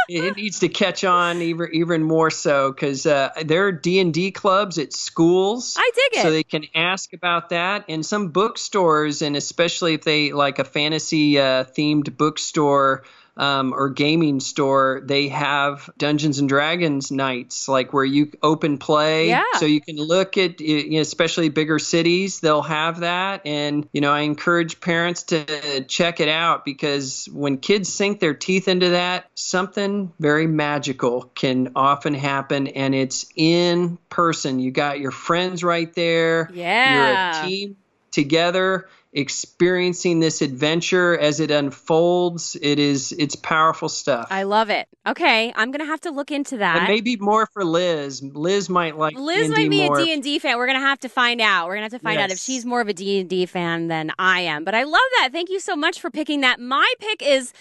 it 0.08 0.36
needs 0.38 0.60
to 0.60 0.70
catch 0.70 1.04
on 1.04 1.42
even 1.42 1.70
even 1.74 2.04
more 2.04 2.32
so 2.32 2.72
because 2.72 3.06
uh, 3.06 3.32
there 3.44 3.68
are 3.68 3.72
D 3.74 4.00
and 4.00 4.14
D 4.14 4.32
clubs 4.32 4.78
at 4.78 4.94
schools. 4.94 5.76
I 5.78 5.92
dig 5.94 6.20
it. 6.20 6.24
So 6.24 6.32
they 6.32 6.44
can 6.44 6.66
ask 6.74 7.12
about 7.12 7.50
that, 7.50 7.84
and 7.90 8.06
some 8.06 8.30
bookstores, 8.30 9.22
and 9.22 9.36
especially 9.36 9.94
if 9.96 10.04
they 10.04 10.32
like 10.32 10.60
a 10.60 10.64
fantasy 10.64 11.38
uh, 11.38 11.66
themed 11.66 12.16
bookstore. 12.16 13.04
Um, 13.36 13.74
or 13.74 13.90
gaming 13.90 14.40
store, 14.40 15.02
they 15.04 15.30
have 15.30 15.90
Dungeons 15.98 16.38
and 16.38 16.48
Dragons 16.48 17.12
nights, 17.12 17.68
like 17.68 17.92
where 17.92 18.06
you 18.06 18.32
open 18.44 18.78
play. 18.78 19.30
Yeah. 19.30 19.44
So 19.56 19.66
you 19.66 19.82
can 19.82 19.96
look 19.98 20.38
at, 20.38 20.62
you 20.62 20.92
know, 20.92 21.02
especially 21.02 21.50
bigger 21.50 21.80
cities, 21.80 22.42
they'll 22.42 22.62
have 22.62 23.00
that. 23.00 23.48
And, 23.48 23.90
you 23.92 24.02
know, 24.02 24.12
I 24.12 24.20
encourage 24.20 24.80
parents 24.80 25.24
to 25.24 25.84
check 25.86 26.20
it 26.20 26.30
out 26.30 26.64
because 26.64 27.28
when 27.32 27.58
kids 27.58 27.92
sink 27.92 28.20
their 28.20 28.36
teeth 28.36 28.68
into 28.68 28.90
that, 28.90 29.26
something 29.34 30.14
very 30.20 30.46
magical 30.46 31.24
can 31.34 31.72
often 31.76 32.14
happen. 32.14 32.68
And 32.68 32.94
it's 32.94 33.26
in 33.36 33.98
person. 34.10 34.60
You 34.60 34.70
got 34.70 35.00
your 35.00 35.12
friends 35.12 35.64
right 35.64 35.92
there. 35.96 36.52
Yeah. 36.54 36.94
You're 36.94 37.46
a 37.46 37.50
team 37.50 37.78
together 38.12 38.88
experiencing 39.14 40.20
this 40.20 40.42
adventure 40.42 41.18
as 41.18 41.40
it 41.40 41.52
unfolds 41.52 42.58
it 42.62 42.80
is 42.80 43.12
it's 43.14 43.36
powerful 43.36 43.90
stuff 43.90 44.28
I 44.30 44.44
love 44.44 44.70
it. 44.70 44.88
Okay, 45.06 45.54
I'm 45.56 45.72
gonna 45.72 45.86
have 45.86 46.02
to 46.02 46.12
look 46.12 46.32
into 46.32 46.58
that. 46.58 46.78
and 46.78 46.88
maybe 46.88 47.18
more 47.18 47.46
for 47.48 47.64
liz 47.64 48.22
liz 48.24 48.70
might 48.70 48.98
like 48.98 49.16
Liz 49.16 49.48
D&D 49.48 49.62
might 49.62 49.70
be 49.70 49.88
more. 49.88 50.00
a 50.00 50.06
D&D 50.06 50.40
fan. 50.40 50.58
We're 50.58 50.66
going 50.66 50.80
to 50.80 50.86
have 50.86 51.00
to 51.02 51.10
find 51.10 51.42
out. 51.42 51.68
We're 51.68 51.76
going 51.76 51.90
to 51.90 51.94
have 51.94 52.02
to 52.02 52.04
find 52.04 52.20
out 52.20 52.32
if 52.32 52.40
she's 52.40 52.66
more 52.66 52.82
of 52.82 52.88
a 52.88 52.94
D&D 52.94 53.46
fan 53.46 53.88
than 53.88 54.12
I 54.20 54.42
am. 54.42 54.64
But 54.64 54.76
I 54.76 54.84
love 54.84 55.02
that. 55.18 55.30
Thank 55.32 55.50
you 55.50 55.60
so 55.60 55.76
much 55.76 56.00
for 56.00 56.10
picking 56.10 56.42
that. 56.42 56.60
My 56.60 56.92
pick 57.00 57.22
is 57.22 57.54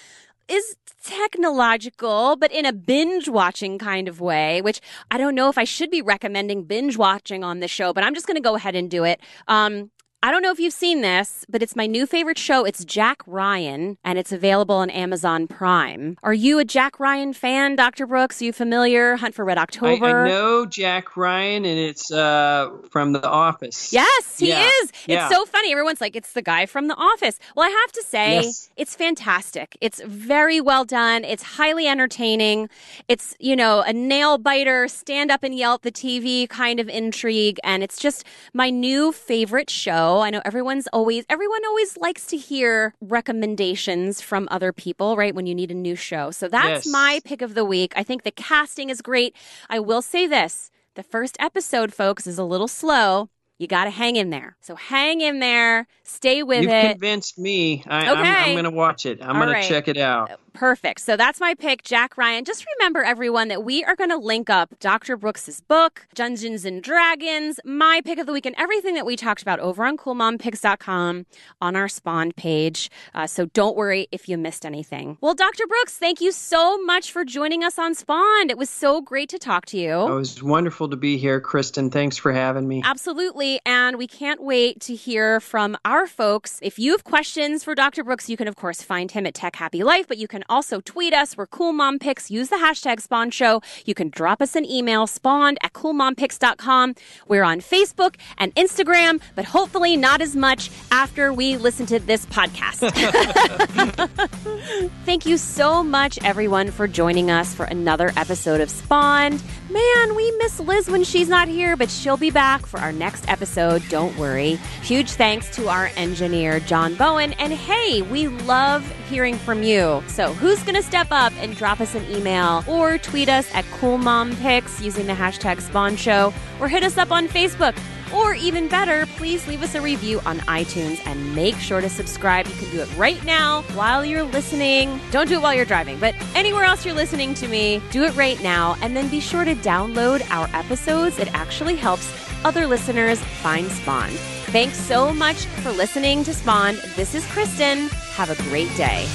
is 0.48 0.76
technological, 1.04 2.36
but 2.36 2.52
in 2.52 2.66
a 2.66 2.72
binge 2.72 3.28
watching 3.28 3.78
kind 3.78 4.08
of 4.08 4.20
way, 4.20 4.60
which 4.60 4.80
I 5.10 5.18
don't 5.18 5.34
know 5.34 5.48
if 5.48 5.56
I 5.56 5.64
should 5.64 5.90
be 5.90 6.02
recommending 6.02 6.64
binge 6.64 6.96
watching 6.96 7.42
on 7.42 7.60
this 7.60 7.70
show, 7.70 7.92
but 7.92 8.04
I'm 8.04 8.14
just 8.14 8.26
going 8.26 8.36
to 8.36 8.42
go 8.42 8.54
ahead 8.54 8.74
and 8.74 8.90
do 8.90 9.04
it. 9.04 9.20
Um, 9.48 9.90
I 10.24 10.30
don't 10.30 10.40
know 10.42 10.52
if 10.52 10.60
you've 10.60 10.72
seen 10.72 11.00
this, 11.00 11.44
but 11.48 11.64
it's 11.64 11.74
my 11.74 11.88
new 11.88 12.06
favorite 12.06 12.38
show. 12.38 12.64
It's 12.64 12.84
Jack 12.84 13.22
Ryan, 13.26 13.98
and 14.04 14.20
it's 14.20 14.30
available 14.30 14.76
on 14.76 14.88
Amazon 14.88 15.48
Prime. 15.48 16.16
Are 16.22 16.32
you 16.32 16.60
a 16.60 16.64
Jack 16.64 17.00
Ryan 17.00 17.32
fan, 17.32 17.74
Dr. 17.74 18.06
Brooks? 18.06 18.40
Are 18.40 18.44
you 18.44 18.52
familiar? 18.52 19.16
Hunt 19.16 19.34
for 19.34 19.44
Red 19.44 19.58
October. 19.58 20.06
I 20.06 20.28
know 20.28 20.64
Jack 20.64 21.16
Ryan, 21.16 21.64
and 21.64 21.76
it's 21.76 22.12
uh, 22.12 22.70
from 22.88 23.14
The 23.14 23.26
Office. 23.28 23.92
Yes, 23.92 24.38
he 24.38 24.50
Yeah, 24.50 24.68
is. 24.82 24.92
yeah. 25.08 25.26
It's 25.26 25.34
so 25.34 25.44
funny. 25.44 25.72
Everyone's 25.72 26.00
like, 26.00 26.14
it's 26.14 26.34
the 26.34 26.42
guy 26.42 26.66
from 26.66 26.86
The 26.86 26.94
Office. 26.94 27.40
Well, 27.56 27.66
I 27.66 27.70
have 27.70 27.90
to 27.90 28.02
say, 28.04 28.34
Yes. 28.42 28.70
it's 28.76 28.94
fantastic. 28.94 29.76
It's 29.80 30.00
very 30.06 30.60
well 30.60 30.84
done. 30.84 31.24
It's 31.24 31.42
highly 31.42 31.88
entertaining. 31.88 32.68
It's, 33.08 33.34
you 33.40 33.56
know, 33.56 33.80
a 33.84 33.92
nail 33.92 34.38
biter, 34.38 34.86
stand 34.86 35.32
up 35.32 35.42
and 35.42 35.52
yell 35.52 35.74
at 35.74 35.82
the 35.82 35.90
TV 35.90 36.48
kind 36.48 36.78
of 36.78 36.88
intrigue. 36.88 37.58
And 37.64 37.82
it's 37.82 37.98
just 37.98 38.24
my 38.54 38.70
new 38.70 39.10
favorite 39.10 39.68
show. 39.68 40.11
I 40.20 40.30
know 40.30 40.42
everyone's 40.44 40.86
always, 40.92 41.24
everyone 41.28 41.64
always 41.66 41.96
likes 41.96 42.26
to 42.26 42.36
hear 42.36 42.94
recommendations 43.00 44.20
from 44.20 44.46
other 44.50 44.72
people, 44.72 45.16
right? 45.16 45.34
When 45.34 45.46
you 45.46 45.54
need 45.54 45.70
a 45.70 45.74
new 45.74 45.96
show. 45.96 46.30
So 46.30 46.48
that's 46.48 46.86
Yes. 46.86 46.92
my 46.92 47.20
pick 47.24 47.42
of 47.42 47.54
the 47.54 47.64
week. 47.64 47.92
I 47.96 48.02
think 48.02 48.22
the 48.22 48.30
casting 48.30 48.90
is 48.90 49.00
great. 49.02 49.34
I 49.70 49.78
will 49.80 50.02
say 50.02 50.26
this. 50.26 50.70
The 50.94 51.02
first 51.02 51.36
episode, 51.40 51.92
folks, 51.94 52.26
is 52.26 52.38
a 52.38 52.44
little 52.44 52.68
slow. 52.68 53.30
You 53.58 53.66
got 53.66 53.84
to 53.84 53.90
hang 53.90 54.16
in 54.16 54.30
there. 54.30 54.56
So 54.60 54.74
hang 54.74 55.20
in 55.20 55.38
there, 55.38 55.86
stay 56.02 56.42
with 56.42 56.58
it. 56.58 56.62
You've 56.64 56.72
it. 56.72 56.90
convinced 56.92 57.38
me. 57.38 57.82
I, 57.86 58.06
I'm, 58.10 58.18
Okay. 58.18 58.28
I'm 58.28 58.52
going 58.54 58.64
to 58.64 58.70
watch 58.70 59.06
it. 59.06 59.20
I'm 59.22 59.36
going 59.36 59.48
right. 59.48 59.62
to 59.62 59.68
check 59.68 59.88
it 59.88 59.96
out. 59.96 60.30
Perfect. 60.52 61.00
So 61.00 61.16
that's 61.16 61.40
my 61.40 61.54
pick, 61.54 61.82
Jack 61.82 62.16
Ryan. 62.16 62.44
Just 62.44 62.66
remember, 62.78 63.02
everyone, 63.02 63.48
that 63.48 63.64
we 63.64 63.84
are 63.84 63.96
going 63.96 64.10
to 64.10 64.16
link 64.16 64.50
up 64.50 64.78
Dr. 64.80 65.16
Brooks's 65.16 65.60
book, 65.60 66.06
Dungeons 66.14 66.64
and 66.64 66.82
Dragons, 66.82 67.58
my 67.64 68.00
pick 68.04 68.18
of 68.18 68.26
the 68.26 68.32
week, 68.32 68.46
and 68.46 68.54
everything 68.58 68.94
that 68.94 69.06
we 69.06 69.16
talked 69.16 69.42
about 69.42 69.60
over 69.60 69.84
on 69.84 69.96
CoolMomPicks.com 69.96 71.26
on 71.60 71.76
our 71.76 71.88
Spawned 71.88 72.36
page. 72.36 72.90
Uh, 73.14 73.26
so 73.26 73.46
don't 73.46 73.76
worry 73.76 74.08
if 74.12 74.28
you 74.28 74.36
missed 74.36 74.66
anything. 74.66 75.18
Well, 75.20 75.34
Dr. 75.34 75.66
Brooks, 75.66 75.96
thank 75.96 76.20
you 76.20 76.32
so 76.32 76.78
much 76.82 77.12
for 77.12 77.24
joining 77.24 77.64
us 77.64 77.78
on 77.78 77.94
Spawned. 77.94 78.50
It 78.50 78.58
was 78.58 78.70
so 78.70 79.00
great 79.00 79.28
to 79.30 79.38
talk 79.38 79.66
to 79.66 79.78
you. 79.78 80.06
It 80.06 80.14
was 80.14 80.42
wonderful 80.42 80.88
to 80.90 80.96
be 80.96 81.16
here, 81.16 81.40
Kristen. 81.40 81.90
Thanks 81.90 82.16
for 82.16 82.32
having 82.32 82.68
me. 82.68 82.82
Absolutely. 82.84 83.60
And 83.64 83.96
we 83.96 84.06
can't 84.06 84.42
wait 84.42 84.80
to 84.82 84.94
hear 84.94 85.40
from 85.40 85.76
our 85.84 86.06
folks. 86.06 86.58
If 86.62 86.78
you 86.78 86.92
have 86.92 87.04
questions 87.04 87.64
for 87.64 87.74
Dr. 87.74 88.04
Brooks, 88.04 88.28
you 88.28 88.36
can, 88.36 88.48
of 88.48 88.56
course, 88.56 88.82
find 88.82 89.10
him 89.10 89.26
at 89.26 89.34
Tech 89.34 89.56
Happy 89.56 89.82
Life, 89.82 90.06
but 90.08 90.18
you 90.18 90.28
can 90.28 90.41
also 90.48 90.80
tweet 90.80 91.12
us. 91.12 91.36
We're 91.36 91.46
Cool 91.46 91.72
Mom 91.72 91.98
Picks. 91.98 92.30
Use 92.30 92.48
the 92.48 92.56
hashtag 92.56 93.00
Spawn 93.00 93.30
Show. 93.30 93.62
You 93.84 93.94
can 93.94 94.10
drop 94.10 94.42
us 94.42 94.54
an 94.54 94.64
email, 94.64 95.06
spawned 95.06 95.58
at 95.62 95.72
coolmompicks.com. 95.72 96.94
We're 97.28 97.44
on 97.44 97.60
Facebook 97.60 98.16
and 98.38 98.54
Instagram, 98.54 99.20
but 99.34 99.44
hopefully 99.44 99.96
not 99.96 100.20
as 100.20 100.36
much 100.36 100.70
after 100.90 101.32
we 101.32 101.56
listen 101.56 101.86
to 101.86 101.98
this 101.98 102.26
podcast. 102.26 102.92
Thank 105.04 105.26
you 105.26 105.36
so 105.36 105.82
much, 105.82 106.18
everyone, 106.24 106.70
for 106.70 106.86
joining 106.86 107.30
us 107.30 107.54
for 107.54 107.64
another 107.64 108.12
episode 108.16 108.60
of 108.60 108.70
Spawned. 108.70 109.42
Man, 109.70 110.14
we 110.14 110.30
miss 110.32 110.60
Liz 110.60 110.90
when 110.90 111.04
she's 111.04 111.28
not 111.28 111.48
here, 111.48 111.76
but 111.76 111.90
she'll 111.90 112.16
be 112.16 112.30
back 112.30 112.66
for 112.66 112.78
our 112.78 112.92
next 112.92 113.28
episode. 113.28 113.82
Don't 113.88 114.16
worry. 114.18 114.56
Huge 114.82 115.10
thanks 115.10 115.54
to 115.56 115.68
our 115.68 115.90
engineer, 115.96 116.60
John 116.60 116.94
Bowen. 116.94 117.32
And 117.34 117.52
hey, 117.52 118.02
we 118.02 118.28
love 118.28 118.90
hearing 119.12 119.36
from 119.36 119.62
you. 119.62 120.02
So 120.06 120.32
who's 120.32 120.62
going 120.62 120.74
to 120.74 120.82
step 120.82 121.08
up 121.10 121.34
and 121.36 121.54
drop 121.54 121.80
us 121.80 121.94
an 121.94 122.04
email 122.10 122.64
or 122.66 122.96
tweet 122.96 123.28
us 123.28 123.54
at 123.54 123.66
Cool 123.72 123.98
Mom 123.98 124.34
Picks 124.36 124.80
using 124.80 125.06
the 125.06 125.12
hashtag 125.12 125.60
Spawn 125.60 125.96
Show 125.96 126.32
or 126.58 126.68
hit 126.68 126.82
us 126.82 126.96
up 126.96 127.12
on 127.12 127.28
Facebook? 127.28 127.76
Or 128.14 128.34
even 128.34 128.68
better, 128.68 129.06
please 129.16 129.46
leave 129.46 129.62
us 129.62 129.74
a 129.74 129.80
review 129.80 130.20
on 130.26 130.38
iTunes 130.40 131.06
and 131.06 131.34
make 131.34 131.56
sure 131.56 131.80
to 131.80 131.88
subscribe. 131.88 132.46
You 132.46 132.54
can 132.54 132.70
do 132.70 132.80
it 132.80 132.96
right 132.96 133.22
now 133.24 133.62
while 133.74 134.04
you're 134.04 134.22
listening. 134.22 134.98
Don't 135.10 135.28
do 135.28 135.34
it 135.34 135.42
while 135.42 135.54
you're 135.54 135.64
driving, 135.64 135.98
but 135.98 136.14
anywhere 136.34 136.64
else 136.64 136.84
you're 136.84 136.94
listening 136.94 137.34
to 137.34 137.48
me, 137.48 137.80
do 137.90 138.04
it 138.04 138.14
right 138.16 138.42
now. 138.42 138.76
And 138.82 138.96
then 138.96 139.08
be 139.08 139.20
sure 139.20 139.44
to 139.44 139.54
download 139.56 140.28
our 140.30 140.48
episodes. 140.54 141.18
It 141.18 141.32
actually 141.34 141.76
helps 141.76 142.10
other 142.44 142.66
listeners 142.66 143.20
find 143.20 143.70
Spawn. 143.70 144.10
Thanks 144.52 144.76
so 144.76 145.12
much 145.14 145.46
for 145.46 145.70
listening 145.70 146.24
to 146.24 146.34
Spawn. 146.34 146.76
This 146.96 147.14
is 147.14 147.26
Kristen. 147.26 147.88
Have 148.14 148.28
a 148.28 148.42
great 148.42 148.74
day. 148.76 149.08